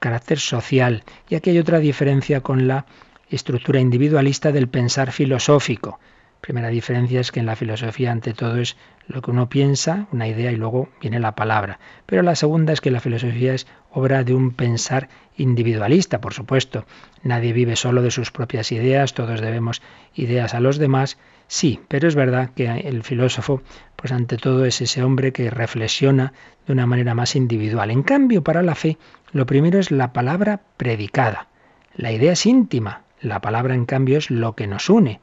carácter 0.00 0.40
social. 0.40 1.04
Y 1.28 1.36
aquí 1.36 1.50
hay 1.50 1.58
otra 1.60 1.78
diferencia 1.78 2.40
con 2.40 2.66
la 2.66 2.86
estructura 3.28 3.78
individualista 3.78 4.50
del 4.50 4.66
pensar 4.66 5.12
filosófico. 5.12 6.00
Primera 6.40 6.68
diferencia 6.68 7.20
es 7.20 7.30
que 7.30 7.40
en 7.40 7.46
la 7.46 7.54
filosofía 7.54 8.10
ante 8.10 8.32
todo 8.32 8.56
es 8.56 8.76
lo 9.06 9.20
que 9.20 9.30
uno 9.30 9.48
piensa, 9.48 10.06
una 10.10 10.26
idea 10.26 10.50
y 10.50 10.56
luego 10.56 10.88
viene 11.00 11.20
la 11.20 11.34
palabra. 11.34 11.78
Pero 12.06 12.22
la 12.22 12.34
segunda 12.34 12.72
es 12.72 12.80
que 12.80 12.90
la 12.90 13.00
filosofía 13.00 13.52
es 13.52 13.66
obra 13.92 14.24
de 14.24 14.34
un 14.34 14.52
pensar 14.52 15.08
individualista, 15.36 16.20
por 16.20 16.34
supuesto. 16.34 16.84
Nadie 17.22 17.52
vive 17.52 17.76
solo 17.76 18.02
de 18.02 18.10
sus 18.10 18.30
propias 18.30 18.72
ideas, 18.72 19.14
todos 19.14 19.40
debemos 19.40 19.82
ideas 20.14 20.54
a 20.54 20.60
los 20.60 20.78
demás, 20.78 21.18
Sí, 21.52 21.80
pero 21.88 22.06
es 22.06 22.14
verdad 22.14 22.50
que 22.54 22.68
el 22.68 23.02
filósofo, 23.02 23.60
pues 23.96 24.12
ante 24.12 24.36
todo 24.36 24.64
es 24.66 24.80
ese 24.80 25.02
hombre 25.02 25.32
que 25.32 25.50
reflexiona 25.50 26.32
de 26.64 26.72
una 26.72 26.86
manera 26.86 27.16
más 27.16 27.34
individual. 27.34 27.90
En 27.90 28.04
cambio, 28.04 28.44
para 28.44 28.62
la 28.62 28.76
fe, 28.76 28.98
lo 29.32 29.46
primero 29.46 29.80
es 29.80 29.90
la 29.90 30.12
palabra 30.12 30.60
predicada. 30.76 31.48
La 31.96 32.12
idea 32.12 32.34
es 32.34 32.46
íntima, 32.46 33.02
la 33.20 33.40
palabra 33.40 33.74
en 33.74 33.84
cambio 33.84 34.18
es 34.18 34.30
lo 34.30 34.54
que 34.54 34.68
nos 34.68 34.88
une, 34.88 35.18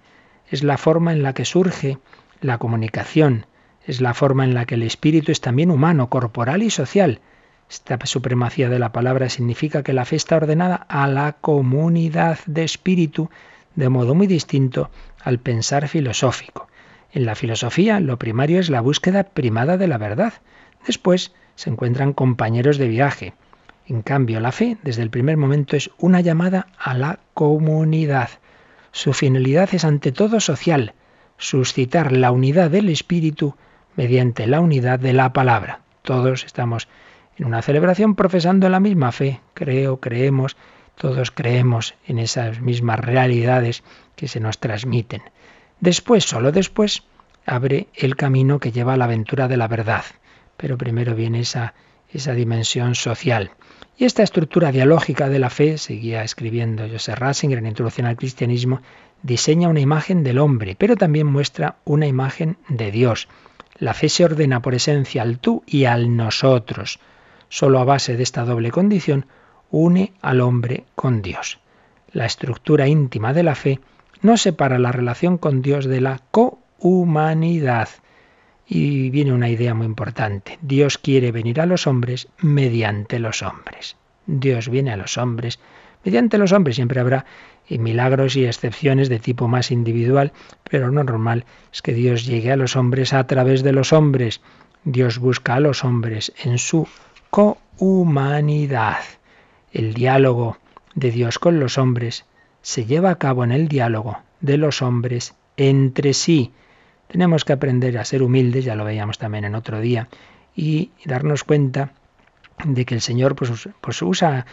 es 0.51 0.63
la 0.63 0.78
forma 0.78 1.13
en 1.13 1.24
la 1.24 1.32
que 1.32 1.45
surge 1.45 1.97
la 2.41 2.57
comunicación, 2.57 3.45
es 3.86 4.01
la 4.01 4.13
forma 4.13 4.43
en 4.43 4.53
la 4.53 4.65
que 4.65 4.76
el 4.76 4.84
espíritu 4.84 5.32
es 5.32 5.39
también 5.39 5.72
humano, 5.72 6.09
corporal 6.09 6.61
y 6.61 6.70
social. 6.70 7.22
Esta 7.70 7.97
supremacía 8.05 8.70
de 8.70 8.80
la 8.80 8.91
palabra 8.91 9.30
significa 9.30 9.84
que 9.84 9.93
la 9.93 10.05
fe 10.05 10.15
está 10.15 10.38
ordenada 10.38 10.76
a 10.88 11.07
la 11.07 11.34
comunidad 11.34 12.39
de 12.45 12.63
espíritu 12.63 13.30
de 13.76 13.89
modo 13.89 14.15
muy 14.15 14.26
distinto 14.26 14.89
al 15.22 15.39
pensar 15.39 15.88
filosófico. 15.88 16.68
En 17.11 17.26
la 17.26 17.36
filosofía 17.36 17.99
lo 17.99 18.18
primario 18.18 18.59
es 18.59 18.70
la 18.70 18.82
búsqueda 18.82 19.24
primada 19.24 19.78
de 19.78 19.88
la 19.88 19.97
verdad. 19.97 20.34
Después 20.86 21.34
se 21.55 21.70
encuentran 21.70 22.13
compañeros 22.13 22.78
de 22.78 22.88
viaje. 22.88 23.34
En 23.86 24.01
cambio, 24.01 24.39
la 24.39 24.51
fe, 24.51 24.78
desde 24.84 25.01
el 25.01 25.09
primer 25.09 25.38
momento, 25.38 25.76
es 25.76 25.89
una 25.97 26.22
llamada 26.22 26.68
a 26.78 26.93
la 26.93 27.20
comunidad. 27.34 28.30
Su 28.91 29.13
finalidad 29.13 29.70
es 29.74 29.86
ante 29.86 30.11
todo 30.11 30.39
social, 30.39 30.93
suscitar 31.38 32.11
la 32.11 32.32
unidad 32.32 32.70
del 32.72 32.89
espíritu 32.89 33.55
mediante 33.95 34.47
la 34.47 34.59
unidad 34.59 34.99
de 34.99 35.13
la 35.13 35.34
palabra. 35.34 35.82
Todos 36.01 36.43
estamos 36.43 36.88
en 37.38 37.45
una 37.45 37.61
celebración 37.61 38.15
profesando 38.15 38.69
la 38.69 38.79
misma 38.79 39.11
fe. 39.11 39.41
Creo, 39.53 39.99
creemos, 39.99 40.57
todos 40.95 41.31
creemos 41.31 41.95
en 42.07 42.19
esas 42.19 42.59
mismas 42.59 42.99
realidades 42.99 43.83
que 44.15 44.27
se 44.27 44.39
nos 44.39 44.59
transmiten. 44.59 45.21
Después, 45.79 46.23
solo 46.23 46.51
después, 46.51 47.03
abre 47.45 47.88
el 47.93 48.15
camino 48.15 48.59
que 48.59 48.71
lleva 48.71 48.93
a 48.93 48.97
la 48.97 49.05
aventura 49.05 49.47
de 49.47 49.57
la 49.57 49.67
verdad. 49.67 50.03
Pero 50.57 50.77
primero 50.77 51.13
viene 51.13 51.41
esa, 51.41 51.75
esa 52.11 52.33
dimensión 52.33 52.95
social. 52.95 53.51
Y 53.97 54.05
esta 54.05 54.23
estructura 54.23 54.71
dialógica 54.71 55.29
de 55.29 55.39
la 55.39 55.49
fe, 55.49 55.77
seguía 55.77 56.23
escribiendo 56.23 56.88
Joseph 56.89 57.17
Ratzinger 57.17 57.59
en 57.59 57.67
Introducción 57.67 58.07
al 58.07 58.17
Cristianismo, 58.17 58.81
diseña 59.23 59.69
una 59.69 59.79
imagen 59.79 60.23
del 60.23 60.39
hombre, 60.39 60.75
pero 60.77 60.95
también 60.95 61.27
muestra 61.27 61.77
una 61.83 62.07
imagen 62.07 62.57
de 62.69 62.91
Dios. 62.91 63.27
La 63.79 63.93
fe 63.93 64.09
se 64.09 64.25
ordena 64.25 64.61
por 64.61 64.75
esencia 64.75 65.21
al 65.21 65.39
tú 65.39 65.63
y 65.65 65.85
al 65.85 66.15
nosotros. 66.15 66.99
Solo 67.49 67.79
a 67.79 67.85
base 67.85 68.17
de 68.17 68.23
esta 68.23 68.45
doble 68.45 68.71
condición 68.71 69.25
une 69.69 70.13
al 70.21 70.41
hombre 70.41 70.85
con 70.95 71.21
Dios. 71.21 71.59
La 72.11 72.25
estructura 72.25 72.87
íntima 72.87 73.33
de 73.33 73.43
la 73.43 73.55
fe 73.55 73.79
no 74.21 74.37
separa 74.37 74.79
la 74.79 74.91
relación 74.91 75.37
con 75.37 75.61
Dios 75.61 75.85
de 75.85 76.01
la 76.01 76.21
cohumanidad. 76.31 77.89
Y 78.67 79.09
viene 79.09 79.33
una 79.33 79.49
idea 79.49 79.73
muy 79.73 79.85
importante. 79.85 80.59
Dios 80.61 80.97
quiere 80.97 81.31
venir 81.31 81.61
a 81.61 81.65
los 81.65 81.87
hombres 81.87 82.27
mediante 82.39 83.19
los 83.19 83.41
hombres. 83.41 83.95
Dios 84.25 84.67
viene 84.69 84.91
a 84.91 84.97
los 84.97 85.17
hombres 85.17 85.59
mediante 86.03 86.37
los 86.37 86.51
hombres. 86.51 86.75
Siempre 86.75 86.99
habrá 86.99 87.25
milagros 87.69 88.35
y 88.35 88.45
excepciones 88.45 89.09
de 89.09 89.19
tipo 89.19 89.47
más 89.47 89.71
individual, 89.71 90.33
pero 90.69 90.87
lo 90.89 91.03
normal 91.03 91.45
es 91.71 91.81
que 91.81 91.93
Dios 91.93 92.25
llegue 92.25 92.51
a 92.51 92.57
los 92.57 92.75
hombres 92.75 93.13
a 93.13 93.25
través 93.27 93.63
de 93.63 93.73
los 93.73 93.93
hombres. 93.93 94.41
Dios 94.83 95.19
busca 95.19 95.55
a 95.55 95.59
los 95.59 95.83
hombres 95.83 96.33
en 96.43 96.57
su 96.57 96.87
cohumanidad. 97.38 98.97
El 99.71 99.93
diálogo 99.93 100.57
de 100.95 101.11
Dios 101.11 101.38
con 101.38 101.59
los 101.59 101.77
hombres 101.77 102.25
se 102.63 102.85
lleva 102.85 103.11
a 103.11 103.19
cabo 103.19 103.43
en 103.43 103.51
el 103.51 103.67
diálogo 103.67 104.17
de 104.41 104.57
los 104.57 104.81
hombres 104.81 105.35
entre 105.55 106.15
sí. 106.15 106.51
Tenemos 107.07 107.45
que 107.45 107.53
aprender 107.53 107.95
a 107.99 108.05
ser 108.05 108.23
humildes, 108.23 108.65
ya 108.65 108.73
lo 108.73 108.85
veíamos 108.85 109.19
también 109.19 109.45
en 109.45 109.53
otro 109.53 109.79
día, 109.79 110.07
y 110.55 110.89
darnos 111.05 111.43
cuenta 111.43 111.91
de 112.65 112.85
que 112.85 112.95
el 112.95 113.01
Señor 113.01 113.35
pues, 113.35 113.69
pues 113.81 114.01
usa 114.01 114.47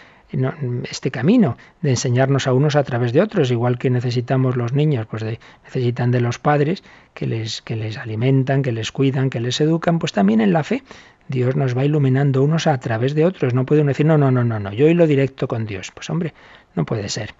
este 0.91 1.11
camino 1.11 1.57
de 1.81 1.91
enseñarnos 1.91 2.47
a 2.47 2.53
unos 2.53 2.77
a 2.77 2.83
través 2.83 3.13
de 3.13 3.23
otros, 3.23 3.51
igual 3.51 3.79
que 3.79 3.89
necesitamos 3.89 4.57
los 4.57 4.73
niños, 4.73 5.07
pues 5.07 5.25
necesitan 5.65 6.11
de 6.11 6.21
los 6.21 6.39
padres 6.39 6.83
que 7.15 7.27
les, 7.27 7.63
que 7.63 7.77
les 7.77 7.97
alimentan, 7.97 8.63
que 8.63 8.73
les 8.73 8.93
cuidan, 8.93 9.31
que 9.31 9.41
les 9.41 9.61
educan, 9.61 9.99
pues 9.99 10.13
también 10.13 10.41
en 10.41 10.53
la 10.53 10.65
fe 10.65 10.83
Dios 11.29 11.57
nos 11.57 11.77
va 11.77 11.85
iluminando 11.85 12.43
unos 12.43 12.67
a 12.67 12.79
través 12.79 13.15
de 13.15 13.25
otros. 13.25 13.55
No 13.55 13.65
puede 13.65 13.81
uno 13.81 13.89
decir, 13.89 14.07
no, 14.07 14.19
no, 14.19 14.31
no, 14.31 14.45
no, 14.45 14.61
no, 14.61 14.73
yo 14.73 14.93
lo 14.93 15.07
directo 15.07 15.49
con 15.49 15.67
Dios. 15.67 15.91
Pues 15.95 16.11
hombre, 16.11 16.35
no 16.75 16.85
puede 16.85 17.09
ser. 17.09 17.35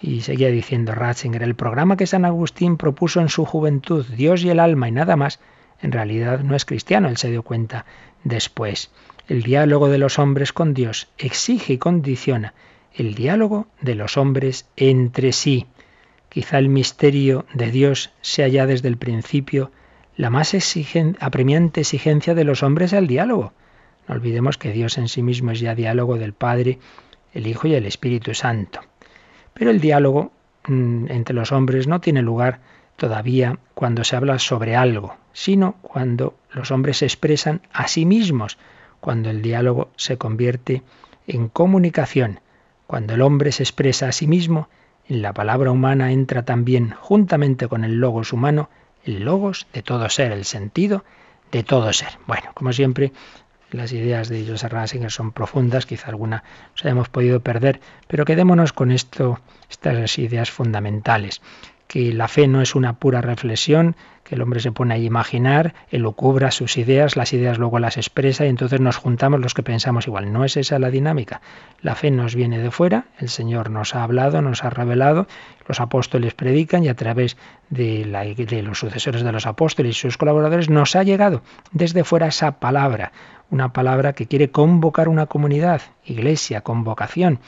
Y 0.00 0.20
seguía 0.20 0.48
diciendo 0.48 0.94
Ratzinger, 0.94 1.42
el 1.42 1.54
programa 1.54 1.96
que 1.96 2.06
San 2.06 2.24
Agustín 2.24 2.76
propuso 2.76 3.20
en 3.20 3.28
su 3.28 3.44
juventud, 3.44 4.06
Dios 4.06 4.42
y 4.44 4.50
el 4.50 4.60
alma 4.60 4.88
y 4.88 4.92
nada 4.92 5.16
más, 5.16 5.40
en 5.80 5.92
realidad 5.92 6.40
no 6.40 6.54
es 6.54 6.64
cristiano, 6.64 7.08
él 7.08 7.16
se 7.16 7.30
dio 7.30 7.42
cuenta 7.42 7.84
después. 8.24 8.90
El 9.28 9.42
diálogo 9.42 9.88
de 9.88 9.98
los 9.98 10.18
hombres 10.18 10.52
con 10.52 10.74
Dios 10.74 11.08
exige 11.18 11.74
y 11.74 11.78
condiciona 11.78 12.54
el 12.94 13.14
diálogo 13.14 13.66
de 13.80 13.94
los 13.94 14.16
hombres 14.16 14.66
entre 14.76 15.32
sí. 15.32 15.66
Quizá 16.28 16.58
el 16.58 16.68
misterio 16.68 17.46
de 17.54 17.70
Dios 17.70 18.10
sea 18.20 18.48
ya 18.48 18.66
desde 18.66 18.88
el 18.88 18.96
principio 18.96 19.70
la 20.18 20.30
más 20.30 20.52
apremiante 21.20 21.80
exigencia 21.80 22.34
de 22.34 22.42
los 22.42 22.64
hombres 22.64 22.92
al 22.92 23.06
diálogo. 23.06 23.52
No 24.08 24.16
olvidemos 24.16 24.58
que 24.58 24.72
Dios 24.72 24.98
en 24.98 25.06
sí 25.06 25.22
mismo 25.22 25.52
es 25.52 25.60
ya 25.60 25.76
diálogo 25.76 26.18
del 26.18 26.32
Padre, 26.32 26.80
el 27.32 27.46
Hijo 27.46 27.68
y 27.68 27.74
el 27.74 27.86
Espíritu 27.86 28.34
Santo. 28.34 28.80
Pero 29.54 29.70
el 29.70 29.80
diálogo 29.80 30.32
mm, 30.66 31.06
entre 31.10 31.36
los 31.36 31.52
hombres 31.52 31.86
no 31.86 32.00
tiene 32.00 32.20
lugar 32.20 32.58
todavía 32.96 33.60
cuando 33.74 34.02
se 34.02 34.16
habla 34.16 34.40
sobre 34.40 34.74
algo, 34.74 35.14
sino 35.32 35.76
cuando 35.82 36.34
los 36.50 36.72
hombres 36.72 36.96
se 36.96 37.04
expresan 37.04 37.62
a 37.72 37.86
sí 37.86 38.04
mismos, 38.04 38.58
cuando 38.98 39.30
el 39.30 39.40
diálogo 39.40 39.90
se 39.94 40.18
convierte 40.18 40.82
en 41.28 41.48
comunicación, 41.48 42.40
cuando 42.88 43.14
el 43.14 43.22
hombre 43.22 43.52
se 43.52 43.62
expresa 43.62 44.08
a 44.08 44.12
sí 44.12 44.26
mismo, 44.26 44.68
en 45.08 45.22
la 45.22 45.32
palabra 45.32 45.70
humana 45.70 46.10
entra 46.10 46.44
también, 46.44 46.90
juntamente 46.98 47.68
con 47.68 47.84
el 47.84 48.00
logos 48.00 48.32
humano, 48.32 48.68
el 49.08 49.24
logos 49.24 49.66
de 49.72 49.82
todo 49.82 50.08
ser, 50.08 50.32
el 50.32 50.44
sentido 50.44 51.04
de 51.50 51.62
todo 51.62 51.92
ser. 51.92 52.18
Bueno, 52.26 52.50
como 52.54 52.72
siempre, 52.72 53.12
las 53.70 53.92
ideas 53.92 54.28
de 54.28 54.46
Joseph 54.46 54.72
Ratzinger 54.72 55.10
son 55.10 55.32
profundas, 55.32 55.86
quizá 55.86 56.08
alguna 56.08 56.44
nos 56.72 56.84
hayamos 56.84 57.08
podido 57.08 57.40
perder, 57.40 57.80
pero 58.06 58.24
quedémonos 58.24 58.72
con 58.72 58.90
esto, 58.90 59.40
estas 59.70 60.18
ideas 60.18 60.50
fundamentales, 60.50 61.40
que 61.88 62.12
la 62.12 62.28
fe 62.28 62.46
no 62.46 62.60
es 62.60 62.74
una 62.74 62.92
pura 62.98 63.22
reflexión, 63.22 63.96
que 64.22 64.34
el 64.34 64.42
hombre 64.42 64.60
se 64.60 64.70
pone 64.70 64.92
a 64.92 64.98
imaginar, 64.98 65.74
elucubra 65.90 66.50
sus 66.50 66.76
ideas, 66.76 67.16
las 67.16 67.32
ideas 67.32 67.58
luego 67.58 67.78
las 67.78 67.96
expresa 67.96 68.44
y 68.44 68.50
entonces 68.50 68.78
nos 68.78 68.98
juntamos 68.98 69.40
los 69.40 69.54
que 69.54 69.62
pensamos 69.62 70.06
igual. 70.06 70.30
No 70.30 70.44
es 70.44 70.58
esa 70.58 70.78
la 70.78 70.90
dinámica. 70.90 71.40
La 71.80 71.94
fe 71.94 72.10
nos 72.10 72.34
viene 72.34 72.58
de 72.58 72.70
fuera, 72.70 73.06
el 73.18 73.30
Señor 73.30 73.70
nos 73.70 73.94
ha 73.94 74.04
hablado, 74.04 74.42
nos 74.42 74.64
ha 74.64 74.70
revelado, 74.70 75.26
los 75.66 75.80
apóstoles 75.80 76.34
predican 76.34 76.84
y 76.84 76.88
a 76.88 76.94
través 76.94 77.38
de, 77.70 78.04
de 78.36 78.62
los 78.62 78.78
sucesores 78.78 79.22
de 79.22 79.32
los 79.32 79.46
apóstoles 79.46 79.96
y 79.96 80.00
sus 80.00 80.18
colaboradores 80.18 80.68
nos 80.68 80.94
ha 80.94 81.02
llegado 81.02 81.40
desde 81.72 82.04
fuera 82.04 82.26
esa 82.26 82.60
palabra, 82.60 83.12
una 83.48 83.72
palabra 83.72 84.12
que 84.12 84.26
quiere 84.26 84.50
convocar 84.50 85.08
una 85.08 85.24
comunidad, 85.24 85.80
iglesia, 86.04 86.60
convocación, 86.60 87.40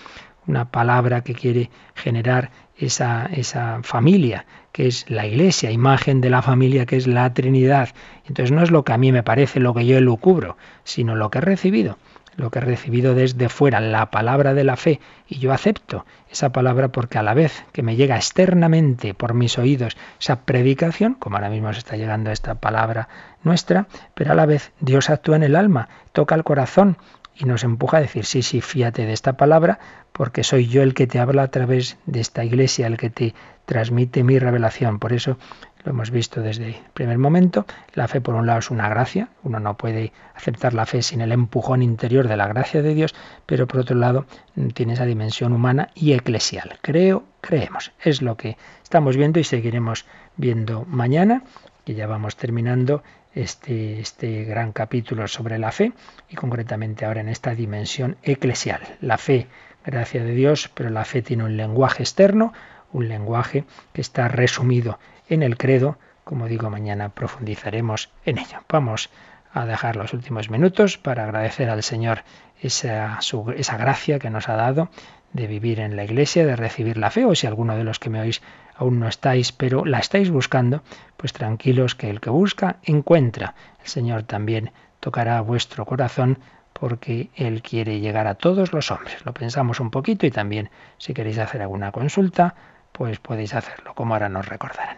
una 0.47 0.71
palabra 0.71 1.21
que 1.21 1.35
quiere 1.35 1.71
generar 1.95 2.51
esa, 2.81 3.27
esa 3.33 3.81
familia, 3.83 4.47
que 4.73 4.87
es 4.87 5.09
la 5.09 5.27
iglesia, 5.27 5.71
imagen 5.71 6.21
de 6.21 6.31
la 6.31 6.43
familia 6.43 6.87
que 6.87 6.97
es 6.97 7.07
la 7.07 7.33
Trinidad. 7.33 7.91
Entonces 8.27 8.53
no 8.53 8.63
es 8.63 8.71
lo 8.71 8.85
que 8.85 8.93
a 8.93 8.99
mí 8.99 9.13
me 9.13 9.23
parece, 9.23 9.61
lo 9.61 9.75
que 9.75 9.87
yo 9.87 10.01
lucubro, 10.01 10.57
sino 10.85 11.15
lo 11.15 11.31
que 11.31 11.39
he 11.39 11.43
recibido, 11.43 11.99
lo 12.37 12.51
que 12.51 12.61
he 12.61 12.63
recibido 12.63 13.15
desde 13.15 13.49
fuera, 13.49 13.81
la 13.81 14.11
palabra 14.11 14.55
de 14.55 14.65
la 14.65 14.77
fe, 14.77 15.01
y 15.29 15.39
yo 15.39 15.53
acepto 15.53 16.07
esa 16.31 16.51
palabra 16.51 16.89
porque 16.89 17.19
a 17.19 17.23
la 17.23 17.35
vez 17.35 17.65
que 17.73 17.83
me 17.83 17.97
llega 17.97 18.17
externamente 18.17 19.15
por 19.15 19.35
mis 19.35 19.59
oídos 19.59 19.97
esa 20.21 20.41
predicación, 20.41 21.15
como 21.15 21.37
ahora 21.37 21.51
mismo 21.51 21.73
se 21.73 21.81
está 21.81 21.97
llegando 21.97 22.31
esta 22.31 22.55
palabra 22.55 23.09
nuestra, 23.43 23.87
pero 24.15 24.33
a 24.33 24.35
la 24.35 24.47
vez 24.47 24.73
Dios 24.81 25.11
actúa 25.11 25.37
en 25.37 25.43
el 25.43 25.57
alma, 25.57 25.89
toca 26.13 26.35
el 26.35 26.45
corazón 26.45 26.97
y 27.37 27.45
nos 27.45 27.65
empuja 27.65 27.99
a 27.99 28.01
decir, 28.01 28.25
sí, 28.25 28.43
sí, 28.43 28.61
fíate 28.61 29.07
de 29.07 29.13
esta 29.13 29.37
palabra, 29.37 29.79
porque 30.13 30.45
soy 30.45 30.67
yo 30.67 30.83
el 30.83 30.95
que 30.95 31.07
te 31.07 31.19
habla 31.19 31.45
a 31.45 31.51
través 31.51 31.97
de 32.07 32.21
esta 32.21 32.45
iglesia, 32.45 32.87
el 32.87 32.97
que 32.97 33.11
te 33.11 33.35
transmite 33.65 34.25
mi 34.25 34.39
revelación. 34.39 34.99
Por 34.99 35.13
eso 35.13 35.39
lo 35.85 35.93
hemos 35.93 36.11
visto 36.11 36.43
desde 36.43 36.67
el 36.67 36.77
primer 36.93 37.19
momento. 37.19 37.67
La 37.95 38.09
fe, 38.09 38.21
por 38.21 38.35
un 38.35 38.47
lado, 38.47 38.59
es 38.59 38.71
una 38.71 38.89
gracia. 38.89 39.29
Uno 39.43 39.61
no 39.61 39.77
puede 39.77 40.13
aceptar 40.35 40.75
la 40.75 40.87
fe 40.87 41.03
sin 41.03 41.21
el 41.21 41.33
empujón 41.33 41.83
interior 41.83 42.29
de 42.29 42.37
la 42.37 42.49
gracia 42.49 42.83
de 42.83 42.95
Dios, 42.95 43.15
pero 43.47 43.67
por 43.67 43.81
otro 43.81 43.97
lado, 43.97 44.27
tiene 44.75 44.95
esa 44.95 45.07
dimensión 45.07 45.53
humana 45.53 45.89
y 45.95 46.13
eclesial. 46.13 46.79
Creo, 46.83 47.25
creemos. 47.41 47.93
Es 48.03 48.21
lo 48.21 48.37
que 48.37 48.57
estamos 48.83 49.17
viendo 49.17 49.41
y 49.41 49.45
seguiremos 49.45 50.05
viendo 50.37 50.85
mañana, 50.87 51.45
que 51.85 51.95
ya 51.95 52.07
vamos 52.07 52.37
terminando 52.37 53.03
este, 53.35 54.01
este 54.01 54.45
gran 54.45 54.73
capítulo 54.73 55.29
sobre 55.29 55.59
la 55.59 55.73
fe 55.73 55.93
y 56.29 56.37
concretamente 56.37 57.05
ahora 57.05 57.21
en 57.21 57.29
esta 57.29 57.55
dimensión 57.55 58.17
eclesial. 58.23 58.81
La 59.01 59.19
fe, 59.19 59.47
gracia 59.85 60.25
de 60.25 60.35
Dios, 60.35 60.71
pero 60.75 60.91
la 60.91 61.05
fe 61.05 61.23
tiene 61.23 61.45
un 61.45 61.57
lenguaje 61.57 62.03
externo, 62.03 62.53
un 62.93 63.09
lenguaje 63.09 63.65
que 63.93 64.01
está 64.01 64.29
resumido 64.29 64.99
en 65.29 65.43
el 65.43 65.57
credo 65.57 65.99
como 66.31 66.47
digo, 66.47 66.71
mañana 66.71 67.09
profundizaremos 67.09 68.09
en 68.25 68.39
ello. 68.39 68.59
Vamos 68.69 69.11
a 69.53 69.67
dejar 69.67 69.97
los 69.97 70.13
últimos 70.13 70.49
minutos 70.49 70.97
para 70.97 71.25
agradecer 71.25 71.69
al 71.69 71.83
Señor 71.83 72.23
esa, 72.61 73.19
esa 73.57 73.77
gracia 73.77 74.21
que 74.21 74.31
nos 74.31 74.49
ha 74.49 74.55
dado 74.55 74.91
de 75.33 75.49
vivir 75.49 75.81
en 75.81 75.97
la 75.97 76.05
iglesia, 76.05 76.47
de 76.47 76.55
recibir 76.55 76.99
la 76.99 77.11
fe, 77.11 77.25
o 77.25 77.35
si 77.35 77.49
alguno 77.49 77.77
de 77.77 77.83
los 77.83 77.99
que 77.99 78.11
me 78.11 78.21
oís 78.21 78.43
aún 78.81 78.99
no 78.99 79.09
estáis, 79.09 79.53
pero 79.53 79.85
la 79.85 79.99
estáis 79.99 80.31
buscando, 80.31 80.83
pues 81.19 81.35
tranquilos 81.35 81.95
que 81.95 82.09
el 82.09 82.21
que 82.21 82.31
busca 82.31 82.77
encuentra. 82.83 83.55
El 83.83 83.89
Señor 83.89 84.23
también 84.23 84.73
tocará 85.01 85.41
vuestro 85.43 85.85
corazón 85.85 86.39
porque 86.73 87.29
Él 87.35 87.61
quiere 87.63 88.01
llegar 88.01 88.27
a 88.27 88.37
todos 88.37 88.73
los 88.73 88.91
hombres. 88.91 89.25
Lo 89.27 89.35
pensamos 89.35 89.81
un 89.81 89.91
poquito 89.91 90.25
y 90.27 90.31
también 90.31 90.71
si 90.97 91.13
queréis 91.13 91.39
hacer 91.39 91.61
alguna 91.61 91.93
consulta, 91.93 92.55
pues 92.93 93.19
podéis 93.19 93.55
hacerlo, 93.55 93.95
como 93.95 94.15
ahora 94.15 94.31
nos 94.31 94.47
recordarán. 94.47 94.97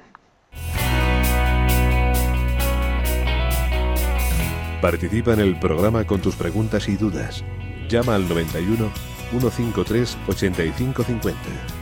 Participa 4.81 5.33
en 5.33 5.41
el 5.41 5.59
programa 5.59 6.05
con 6.05 6.21
tus 6.21 6.37
preguntas 6.37 6.89
y 6.89 6.97
dudas. 6.97 7.45
Llama 7.89 8.15
al 8.15 8.29
91 8.29 8.91
153 9.31 10.19
8550. 10.29 11.82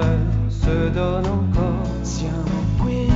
rêve 0.00 0.40
se 0.48 0.90
donne 0.90 1.26
encore. 1.26 1.86
Siamo 2.02 2.64
qui, 2.78 3.08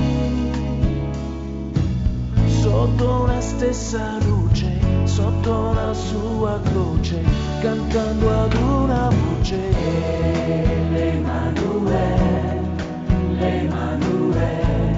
sotto 2.63 3.27
la 3.27 3.41
stessa 3.41 4.19
luce, 4.21 4.79
sotto 5.05 5.73
la 5.75 5.93
sua 5.93 6.61
croce, 6.63 7.23
cantando 7.61 8.31
ad 8.31 8.55
una 8.55 9.09
voce. 9.09 9.61
L'Emanuele, 10.93 12.61
l'Emanuele. 13.39 14.94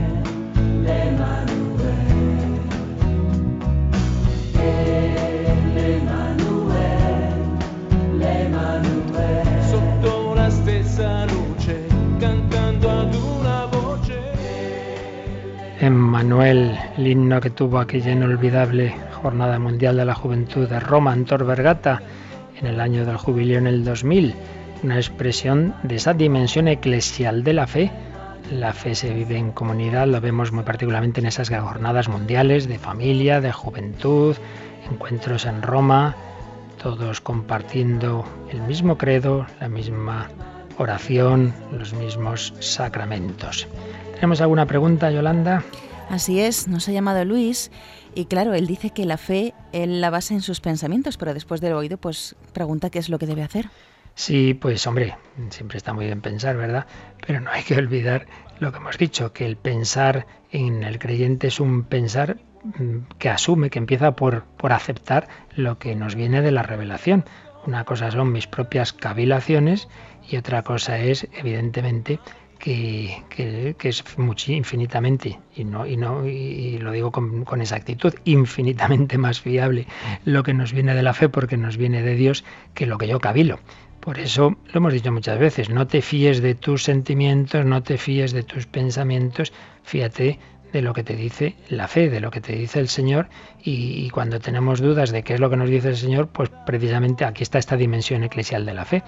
Emmanuel, 16.16 16.78
el 16.96 17.06
himno 17.08 17.42
que 17.42 17.50
tuvo 17.50 17.78
aquella 17.78 18.12
inolvidable 18.12 18.94
Jornada 19.20 19.58
Mundial 19.58 19.98
de 19.98 20.06
la 20.06 20.14
Juventud 20.14 20.66
de 20.66 20.80
Roma 20.80 21.12
en 21.12 21.26
Tor 21.26 21.44
Vergata 21.44 22.00
en 22.58 22.66
el 22.66 22.80
año 22.80 23.04
del 23.04 23.18
jubileo 23.18 23.58
en 23.58 23.66
el 23.66 23.84
2000, 23.84 24.34
una 24.82 24.96
expresión 24.96 25.74
de 25.82 25.96
esa 25.96 26.14
dimensión 26.14 26.68
eclesial 26.68 27.44
de 27.44 27.52
la 27.52 27.66
fe. 27.66 27.90
La 28.50 28.72
fe 28.72 28.94
se 28.94 29.12
vive 29.12 29.36
en 29.36 29.52
comunidad, 29.52 30.06
lo 30.06 30.18
vemos 30.22 30.52
muy 30.52 30.64
particularmente 30.64 31.20
en 31.20 31.26
esas 31.26 31.50
jornadas 31.50 32.08
mundiales 32.08 32.66
de 32.66 32.78
familia, 32.78 33.42
de 33.42 33.52
juventud, 33.52 34.36
encuentros 34.90 35.44
en 35.44 35.60
Roma, 35.60 36.16
todos 36.82 37.20
compartiendo 37.20 38.24
el 38.50 38.62
mismo 38.62 38.96
credo, 38.96 39.44
la 39.60 39.68
misma 39.68 40.28
oración, 40.78 41.52
los 41.76 41.92
mismos 41.92 42.54
sacramentos. 42.58 43.68
¿Tenemos 44.14 44.40
alguna 44.40 44.64
pregunta, 44.64 45.10
Yolanda? 45.10 45.62
Así 46.09 46.40
es, 46.40 46.68
nos 46.68 46.88
ha 46.88 46.92
llamado 46.92 47.24
Luis 47.24 47.70
y 48.14 48.26
claro, 48.26 48.54
él 48.54 48.66
dice 48.66 48.90
que 48.90 49.04
la 49.04 49.16
fe 49.16 49.54
él 49.72 50.00
la 50.00 50.11
basa 50.11 50.34
en 50.34 50.40
sus 50.40 50.61
pensamientos, 50.61 51.16
pero 51.16 51.34
después 51.34 51.61
del 51.61 51.72
oído 51.72 51.98
pues 51.98 52.36
pregunta 52.52 52.90
qué 52.90 52.98
es 53.00 53.09
lo 53.09 53.18
que 53.18 53.26
debe 53.26 53.42
hacer. 53.42 53.68
Sí, 54.14 54.54
pues 54.54 54.86
hombre, 54.86 55.14
siempre 55.50 55.76
está 55.76 55.92
muy 55.92 56.07
bien 56.07 56.22
pensar, 56.22 56.57
¿verdad? 56.57 56.86
Pero 57.26 57.40
no 57.40 57.50
hay 57.50 57.62
que 57.62 57.76
olvidar 57.76 58.26
lo 58.61 58.72
que 58.72 58.78
hemos 58.78 58.96
dicho, 58.96 59.32
que 59.32 59.44
el 59.44 59.57
pensar 59.57 60.26
en 60.52 60.84
el 60.84 60.98
creyente 60.98 61.48
es 61.48 61.61
un 61.61 61.82
pensar 61.82 62.38
mm, 62.62 63.14
que 63.18 63.28
asume, 63.28 63.68
que 63.68 63.78
empieza 63.78 64.16
por, 64.16 64.44
por 64.44 64.72
aceptar 64.72 65.28
lo 65.54 65.78
que 65.78 65.94
nos 65.96 66.14
viene 66.14 66.40
de 66.40 66.52
la 66.52 66.62
revelación. 66.62 67.24
Una 67.66 67.84
cosa 67.84 68.11
son 68.11 68.32
mis 68.32 68.46
propias 68.46 68.92
cavilaciones 68.92 69.88
y 70.30 70.36
otra 70.36 70.62
cosa 70.62 70.98
es, 70.98 71.28
evidentemente, 71.34 72.18
que, 72.59 73.22
que, 73.28 73.88
es 73.88 74.04
infinitamente, 74.48 75.38
y, 75.54 75.64
no, 75.64 75.86
y, 75.86 75.96
no, 75.96 76.26
y 76.26 76.78
lo 76.78 76.92
digo 76.92 77.12
con, 77.12 77.44
con, 77.44 77.61
exactitud, 77.61 78.14
infinitamente 78.24 79.18
más 79.18 79.40
fiable 79.40 79.86
lo 80.24 80.42
que 80.42 80.54
nos 80.54 80.72
viene 80.72 80.94
de 80.94 81.02
la 81.02 81.14
fe 81.14 81.28
porque 81.28 81.57
nos 81.57 81.76
viene 81.76 82.02
de 82.02 82.14
Dios 82.14 82.44
que 82.74 82.86
lo 82.86 82.98
que 82.98 83.09
yo 83.09 83.18
cabilo. 83.20 83.61
Por 84.00 84.20
eso 84.20 84.57
lo 84.72 84.78
hemos 84.78 84.92
dicho 84.92 85.11
muchas 85.11 85.38
veces, 85.38 85.68
no 85.68 85.88
te 85.88 86.00
fíes 86.00 86.40
de 86.40 86.54
tus 86.54 86.84
sentimientos, 86.84 87.64
no 87.64 87.82
te 87.82 87.98
fíes 87.98 88.32
de 88.32 88.44
tus 88.44 88.66
pensamientos, 88.66 89.52
fíate 89.82 90.38
de 90.72 90.82
lo 90.82 90.92
que 90.92 91.02
te 91.02 91.16
dice 91.16 91.57
la 91.68 91.88
fe, 91.88 92.09
de 92.11 92.20
lo 92.20 92.30
que 92.30 92.40
te 92.40 92.54
dice 92.54 92.78
el 92.80 92.88
Señor 92.88 93.28
y, 93.62 94.09
cuando 94.11 94.38
tenemos 94.38 94.80
dudas 94.80 95.11
de 95.11 95.22
qué 95.22 95.34
es 95.34 95.40
lo 95.40 95.50
que 95.50 95.57
nos 95.57 95.70
dice 95.70 95.88
el 95.88 95.96
Señor, 95.96 96.28
pues 96.28 96.50
precisamente 96.66 97.24
aquí 97.24 97.42
está 97.42 97.59
esta 97.59 97.76
dimensión 97.76 98.22
eclesial 98.22 98.64
de 98.64 98.74
la 98.74 98.84
fe. 98.84 99.02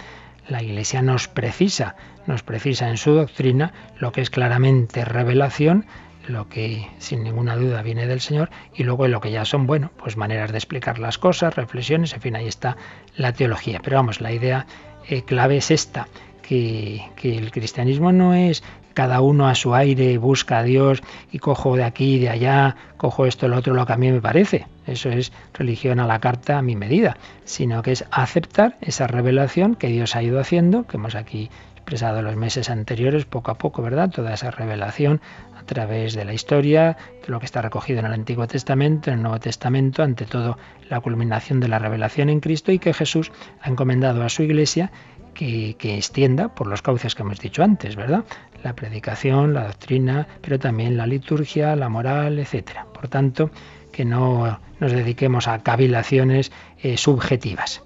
La 0.47 0.63
Iglesia 0.63 1.01
nos 1.01 1.27
precisa, 1.27 1.95
nos 2.27 2.43
precisa 2.43 2.89
en 2.89 2.97
su 2.97 3.13
doctrina 3.13 3.73
lo 3.97 4.11
que 4.11 4.21
es 4.21 4.29
claramente 4.29 5.05
revelación, 5.05 5.85
lo 6.27 6.47
que 6.47 6.87
sin 6.99 7.23
ninguna 7.23 7.55
duda 7.55 7.81
viene 7.81 8.07
del 8.07 8.21
Señor, 8.21 8.49
y 8.75 8.83
luego 8.83 9.07
lo 9.07 9.19
que 9.19 9.31
ya 9.31 9.45
son, 9.45 9.67
bueno, 9.67 9.91
pues 9.97 10.17
maneras 10.17 10.51
de 10.51 10.57
explicar 10.57 10.99
las 10.99 11.17
cosas, 11.17 11.55
reflexiones, 11.55 12.13
en 12.13 12.21
fin, 12.21 12.35
ahí 12.35 12.47
está 12.47 12.77
la 13.15 13.33
teología. 13.33 13.79
Pero 13.83 13.97
vamos, 13.97 14.21
la 14.21 14.31
idea 14.31 14.65
eh, 15.07 15.23
clave 15.23 15.57
es 15.57 15.71
esta, 15.71 16.07
que, 16.41 17.01
que, 17.15 17.37
el 17.37 17.51
cristianismo 17.51 18.11
no 18.11 18.33
es 18.33 18.63
cada 18.93 19.21
uno 19.21 19.47
a 19.47 19.55
su 19.55 19.75
aire 19.75 20.17
busca 20.17 20.59
a 20.59 20.63
Dios 20.63 21.01
y 21.31 21.39
cojo 21.39 21.75
de 21.75 21.83
aquí 21.83 22.15
y 22.15 22.19
de 22.19 22.29
allá, 22.29 22.75
cojo 22.97 23.25
esto, 23.25 23.47
lo 23.47 23.57
otro, 23.57 23.73
lo 23.73 23.85
que 23.85 23.93
a 23.93 23.97
mí 23.97 24.11
me 24.11 24.21
parece. 24.21 24.67
Eso 24.87 25.09
es 25.09 25.31
religión 25.53 25.99
a 25.99 26.07
la 26.07 26.19
carta 26.19 26.57
a 26.57 26.61
mi 26.61 26.75
medida, 26.75 27.17
sino 27.45 27.81
que 27.81 27.91
es 27.91 28.05
aceptar 28.11 28.77
esa 28.81 29.07
revelación 29.07 29.75
que 29.75 29.87
Dios 29.87 30.15
ha 30.15 30.23
ido 30.23 30.39
haciendo, 30.39 30.85
que 30.85 30.97
hemos 30.97 31.15
aquí 31.15 31.49
expresado 31.89 32.21
los 32.21 32.35
meses 32.35 32.69
anteriores, 32.69 33.25
poco 33.25 33.49
a 33.49 33.57
poco, 33.57 33.81
¿verdad? 33.81 34.11
Toda 34.11 34.33
esa 34.33 34.51
revelación 34.51 35.21
a 35.57 35.63
través 35.63 36.13
de 36.13 36.23
la 36.23 36.33
historia, 36.33 36.97
de 37.25 37.31
lo 37.31 37.39
que 37.39 37.45
está 37.45 37.61
recogido 37.61 37.99
en 37.99 38.05
el 38.05 38.13
Antiguo 38.13 38.47
Testamento, 38.47 39.09
en 39.09 39.17
el 39.17 39.23
Nuevo 39.23 39.39
Testamento, 39.39 40.03
ante 40.03 40.25
todo 40.25 40.57
la 40.87 40.99
culminación 40.99 41.59
de 41.59 41.67
la 41.67 41.79
revelación 41.79 42.29
en 42.29 42.41
Cristo 42.41 42.71
y 42.71 42.79
que 42.79 42.93
Jesús 42.93 43.31
ha 43.61 43.69
encomendado 43.69 44.23
a 44.23 44.29
su 44.29 44.43
iglesia 44.43 44.91
que, 45.39 45.95
extienda 45.97 46.49
por 46.49 46.67
los 46.67 46.81
cauces 46.81 47.15
que 47.15 47.21
hemos 47.21 47.39
dicho 47.39 47.63
antes, 47.63 47.95
¿verdad? 47.95 48.25
la 48.61 48.75
predicación, 48.75 49.53
la 49.53 49.67
doctrina, 49.67 50.27
pero 50.41 50.59
también 50.59 50.97
la 50.97 51.07
liturgia, 51.07 51.77
la 51.77 51.87
moral, 51.87 52.39
etcétera. 52.39 52.85
Por 52.93 53.07
tanto, 53.07 53.49
que 53.93 54.03
no 54.03 54.59
nos 54.81 54.91
dediquemos 54.91 55.47
a 55.47 55.59
cavilaciones 55.59 56.51
eh, 56.83 56.97
subjetivas. 56.97 57.81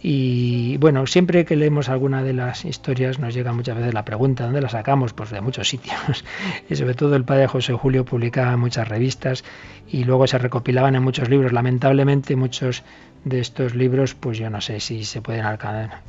Y 0.00 0.76
bueno, 0.76 1.08
siempre 1.08 1.44
que 1.44 1.56
leemos 1.56 1.88
alguna 1.88 2.22
de 2.22 2.32
las 2.32 2.64
historias 2.64 3.18
nos 3.18 3.34
llega 3.34 3.52
muchas 3.52 3.76
veces 3.76 3.92
la 3.92 4.04
pregunta, 4.04 4.44
¿dónde 4.44 4.60
la 4.60 4.68
sacamos? 4.68 5.12
Pues 5.12 5.30
de 5.30 5.40
muchos 5.40 5.68
sitios. 5.68 6.24
Y 6.70 6.76
sobre 6.76 6.94
todo 6.94 7.16
el 7.16 7.24
padre 7.24 7.48
José 7.48 7.72
Julio 7.72 8.04
publicaba 8.04 8.56
muchas 8.56 8.86
revistas 8.86 9.42
y 9.88 10.04
luego 10.04 10.28
se 10.28 10.38
recopilaban 10.38 10.94
en 10.94 11.02
muchos 11.02 11.28
libros. 11.28 11.52
Lamentablemente 11.52 12.36
muchos 12.36 12.84
de 13.26 13.40
estos 13.40 13.74
libros, 13.74 14.14
pues 14.14 14.38
yo 14.38 14.48
no 14.50 14.60
sé 14.60 14.78
si 14.78 15.04
se 15.04 15.20
pueden 15.20 15.44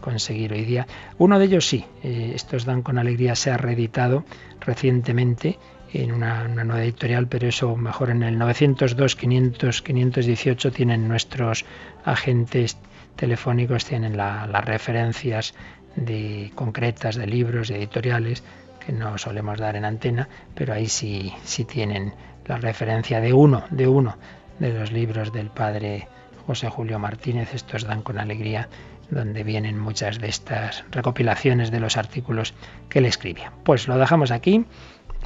conseguir 0.02 0.54
hoy 0.54 0.66
día. 0.66 0.86
Uno 1.18 1.40
de 1.40 1.46
ellos 1.46 1.68
sí, 1.68 1.84
eh, 2.04 2.34
estos 2.36 2.64
dan 2.64 2.84
con 2.84 3.00
alegría, 3.00 3.36
se 3.36 3.50
ha 3.50 3.58
reeditado 3.58 4.24
recientemente 4.62 5.58
en 5.94 6.12
una, 6.12 6.48
nueva 6.48 6.84
editorial, 6.84 7.28
pero 7.28 7.48
eso 7.48 7.76
mejor 7.76 8.12
en 8.12 8.22
el 8.22 8.38
902, 8.38 9.16
500, 9.16 9.82
518 9.82 10.72
tienen 10.72 11.08
nuestros 11.08 11.66
agentes 12.06 12.78
telefónicos, 13.16 13.86
tienen 13.86 14.16
las 14.16 14.64
referencias 14.64 15.56
de, 15.96 16.52
concretas 16.54 17.16
de 17.16 17.26
libros, 17.26 17.70
de 17.70 17.78
editoriales, 17.78 18.44
que 18.86 18.92
no 18.92 19.18
solemos 19.18 19.58
dar 19.58 19.76
en 19.76 19.86
antena, 19.86 20.30
pero 20.54 20.72
ahí 20.72 20.88
sí, 20.88 21.34
sí 21.44 21.66
tienen 21.66 22.14
la 22.46 22.58
referencia 22.58 23.20
de 23.22 23.34
uno, 23.34 23.64
de 23.72 23.88
uno 23.88 24.18
de 24.60 24.72
los 24.72 24.92
libros 24.92 25.34
del 25.34 25.50
padre 25.50 26.08
José 26.48 26.70
Julio 26.70 26.98
Martínez, 26.98 27.54
estos 27.54 27.84
dan 27.84 28.02
con 28.02 28.18
alegría, 28.18 28.70
donde 29.12 29.44
vienen 29.44 29.78
muchas 29.78 30.18
de 30.20 30.30
estas 30.30 30.86
recopilaciones 30.92 31.72
de 31.72 31.82
los 31.82 31.98
artículos 31.98 32.54
que 32.88 33.00
él 33.00 33.06
escribía. 33.06 33.52
Pues 33.66 33.90
lo 33.90 33.98
dejamos 33.98 34.32
aquí. 34.32 34.66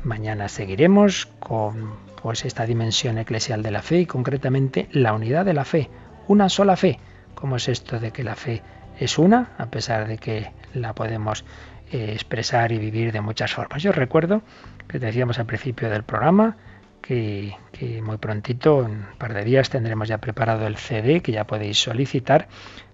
Mañana 0.03 0.49
seguiremos 0.49 1.27
con 1.39 1.93
pues 2.23 2.43
esta 2.43 2.65
dimensión 2.65 3.19
eclesial 3.19 3.61
de 3.61 3.69
la 3.69 3.83
fe 3.83 3.99
y 3.99 4.05
concretamente 4.07 4.89
la 4.91 5.13
unidad 5.13 5.45
de 5.45 5.53
la 5.53 5.63
fe, 5.63 5.91
una 6.27 6.49
sola 6.49 6.75
fe. 6.75 6.99
¿Cómo 7.35 7.57
es 7.57 7.69
esto 7.69 7.99
de 7.99 8.09
que 8.09 8.23
la 8.23 8.35
fe 8.35 8.63
es 8.99 9.19
una, 9.19 9.51
a 9.59 9.67
pesar 9.67 10.07
de 10.07 10.17
que 10.17 10.51
la 10.73 10.95
podemos 10.95 11.45
eh, 11.91 12.13
expresar 12.13 12.71
y 12.71 12.79
vivir 12.79 13.11
de 13.11 13.21
muchas 13.21 13.53
formas? 13.53 13.83
Yo 13.83 13.91
recuerdo 13.91 14.41
que 14.87 14.97
decíamos 14.97 15.37
al 15.37 15.45
principio 15.45 15.87
del 15.87 16.03
programa, 16.03 16.57
que, 17.01 17.55
muy 18.03 18.17
prontito, 18.17 18.85
en 18.85 18.91
un 18.91 19.17
par 19.17 19.33
de 19.33 19.43
días, 19.43 19.69
tendremos 19.69 20.07
ya 20.07 20.19
preparado 20.19 20.67
el 20.67 20.77
CD 20.77 21.21
que 21.21 21.31
ya 21.31 21.45
podéis 21.45 21.81
solicitar 21.81 22.47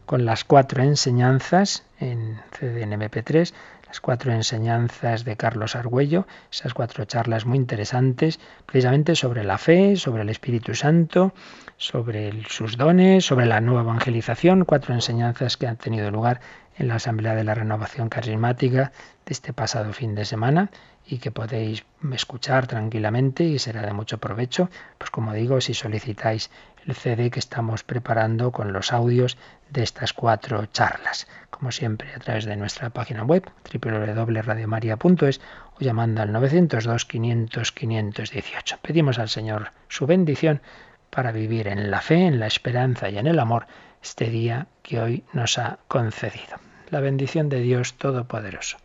con 0.05 0.25
las 0.25 0.43
cuatro 0.45 0.81
enseñanzas 0.83 1.83
en 1.99 2.39
CD 2.57 2.83
en 2.83 2.91
MP3, 2.91 3.53
las 3.87 4.01
cuatro 4.01 4.31
enseñanzas 4.31 5.25
de 5.25 5.35
Carlos 5.35 5.75
Argüello, 5.75 6.27
esas 6.51 6.73
cuatro 6.73 7.05
charlas 7.05 7.45
muy 7.45 7.57
interesantes, 7.57 8.39
precisamente 8.65 9.15
sobre 9.15 9.43
la 9.43 9.57
fe, 9.57 9.95
sobre 9.97 10.23
el 10.23 10.29
Espíritu 10.29 10.75
Santo, 10.75 11.33
sobre 11.77 12.43
sus 12.49 12.77
dones, 12.77 13.25
sobre 13.25 13.45
la 13.45 13.61
nueva 13.61 13.81
evangelización, 13.81 14.65
cuatro 14.65 14.93
enseñanzas 14.93 15.57
que 15.57 15.67
han 15.67 15.77
tenido 15.77 16.09
lugar 16.11 16.39
en 16.77 16.87
la 16.87 16.95
Asamblea 16.95 17.35
de 17.35 17.43
la 17.43 17.55
Renovación 17.55 18.09
Carismática 18.09 18.91
de 19.25 19.33
este 19.33 19.53
pasado 19.53 19.91
fin 19.93 20.15
de 20.15 20.25
semana 20.25 20.69
y 21.09 21.19
que 21.19 21.31
podéis 21.31 21.85
escuchar 22.13 22.67
tranquilamente 22.67 23.43
y 23.43 23.59
será 23.59 23.81
de 23.81 23.93
mucho 23.93 24.17
provecho, 24.17 24.69
pues 24.97 25.09
como 25.09 25.33
digo, 25.33 25.61
si 25.61 25.73
solicitáis 25.73 26.51
el 26.85 26.95
CD 26.95 27.31
que 27.31 27.39
estamos 27.39 27.83
preparando 27.83 28.51
con 28.51 28.73
los 28.73 28.91
audios 28.91 29.37
de 29.69 29.83
estas 29.83 30.13
cuatro 30.13 30.65
charlas, 30.67 31.27
como 31.49 31.71
siempre 31.71 32.13
a 32.13 32.19
través 32.19 32.45
de 32.45 32.55
nuestra 32.57 32.89
página 32.89 33.23
web 33.23 33.49
www.radiomaria.es 33.73 35.41
o 35.75 35.79
llamando 35.79 36.21
al 36.21 36.31
902 36.31 37.05
500 37.05 37.71
518. 37.71 38.79
Pedimos 38.81 39.19
al 39.19 39.29
Señor 39.29 39.71
su 39.87 40.05
bendición 40.05 40.61
para 41.09 41.31
vivir 41.31 41.67
en 41.67 41.89
la 41.89 42.01
fe, 42.01 42.25
en 42.25 42.39
la 42.39 42.47
esperanza 42.47 43.09
y 43.09 43.17
en 43.17 43.27
el 43.27 43.39
amor 43.39 43.65
este 44.01 44.29
día 44.29 44.67
que 44.83 44.99
hoy 44.99 45.23
nos 45.33 45.57
ha 45.57 45.79
concedido. 45.87 46.57
La 46.89 46.99
bendición 46.99 47.49
de 47.49 47.59
Dios 47.59 47.95
Todopoderoso. 47.95 48.77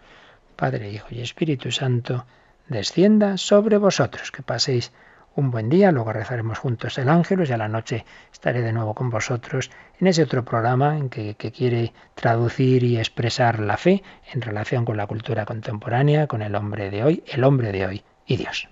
Padre, 0.57 0.91
Hijo 0.91 1.09
y 1.11 1.21
Espíritu 1.21 1.71
Santo, 1.71 2.27
descienda 2.69 3.37
sobre 3.37 3.77
vosotros. 3.77 4.31
Que 4.31 4.43
paséis 4.43 4.93
un 5.35 5.51
buen 5.51 5.69
día, 5.69 5.93
luego 5.93 6.13
rezaremos 6.13 6.59
juntos 6.59 6.99
el 6.99 7.09
ángel 7.09 7.45
y 7.49 7.53
a 7.53 7.57
la 7.57 7.69
noche 7.69 8.05
estaré 8.33 8.61
de 8.61 8.73
nuevo 8.73 8.95
con 8.95 9.11
vosotros 9.11 9.71
en 9.99 10.07
ese 10.07 10.23
otro 10.23 10.45
programa 10.45 10.99
en 10.99 11.09
que, 11.09 11.35
que, 11.35 11.53
quiere 11.53 11.93
traducir 12.15 12.85
y 12.85 12.99
expresar 12.99 13.61
la 13.61 13.77
fe 13.77 14.03
en 14.33 14.43
relación 14.43 14.85
con 14.85 14.97
la 14.97 15.07
cultura 15.07 15.47
contemporánea, 15.47 16.27
con 16.27 16.43
el 16.43 16.55
hombre 16.55 16.91
de 16.91 17.05
hoy, 17.05 17.25
el 17.27 17.45
hombre 17.45 17.73
de 17.73 17.87
hoy 17.87 18.05
y 18.27 18.37
Dios. 18.37 18.72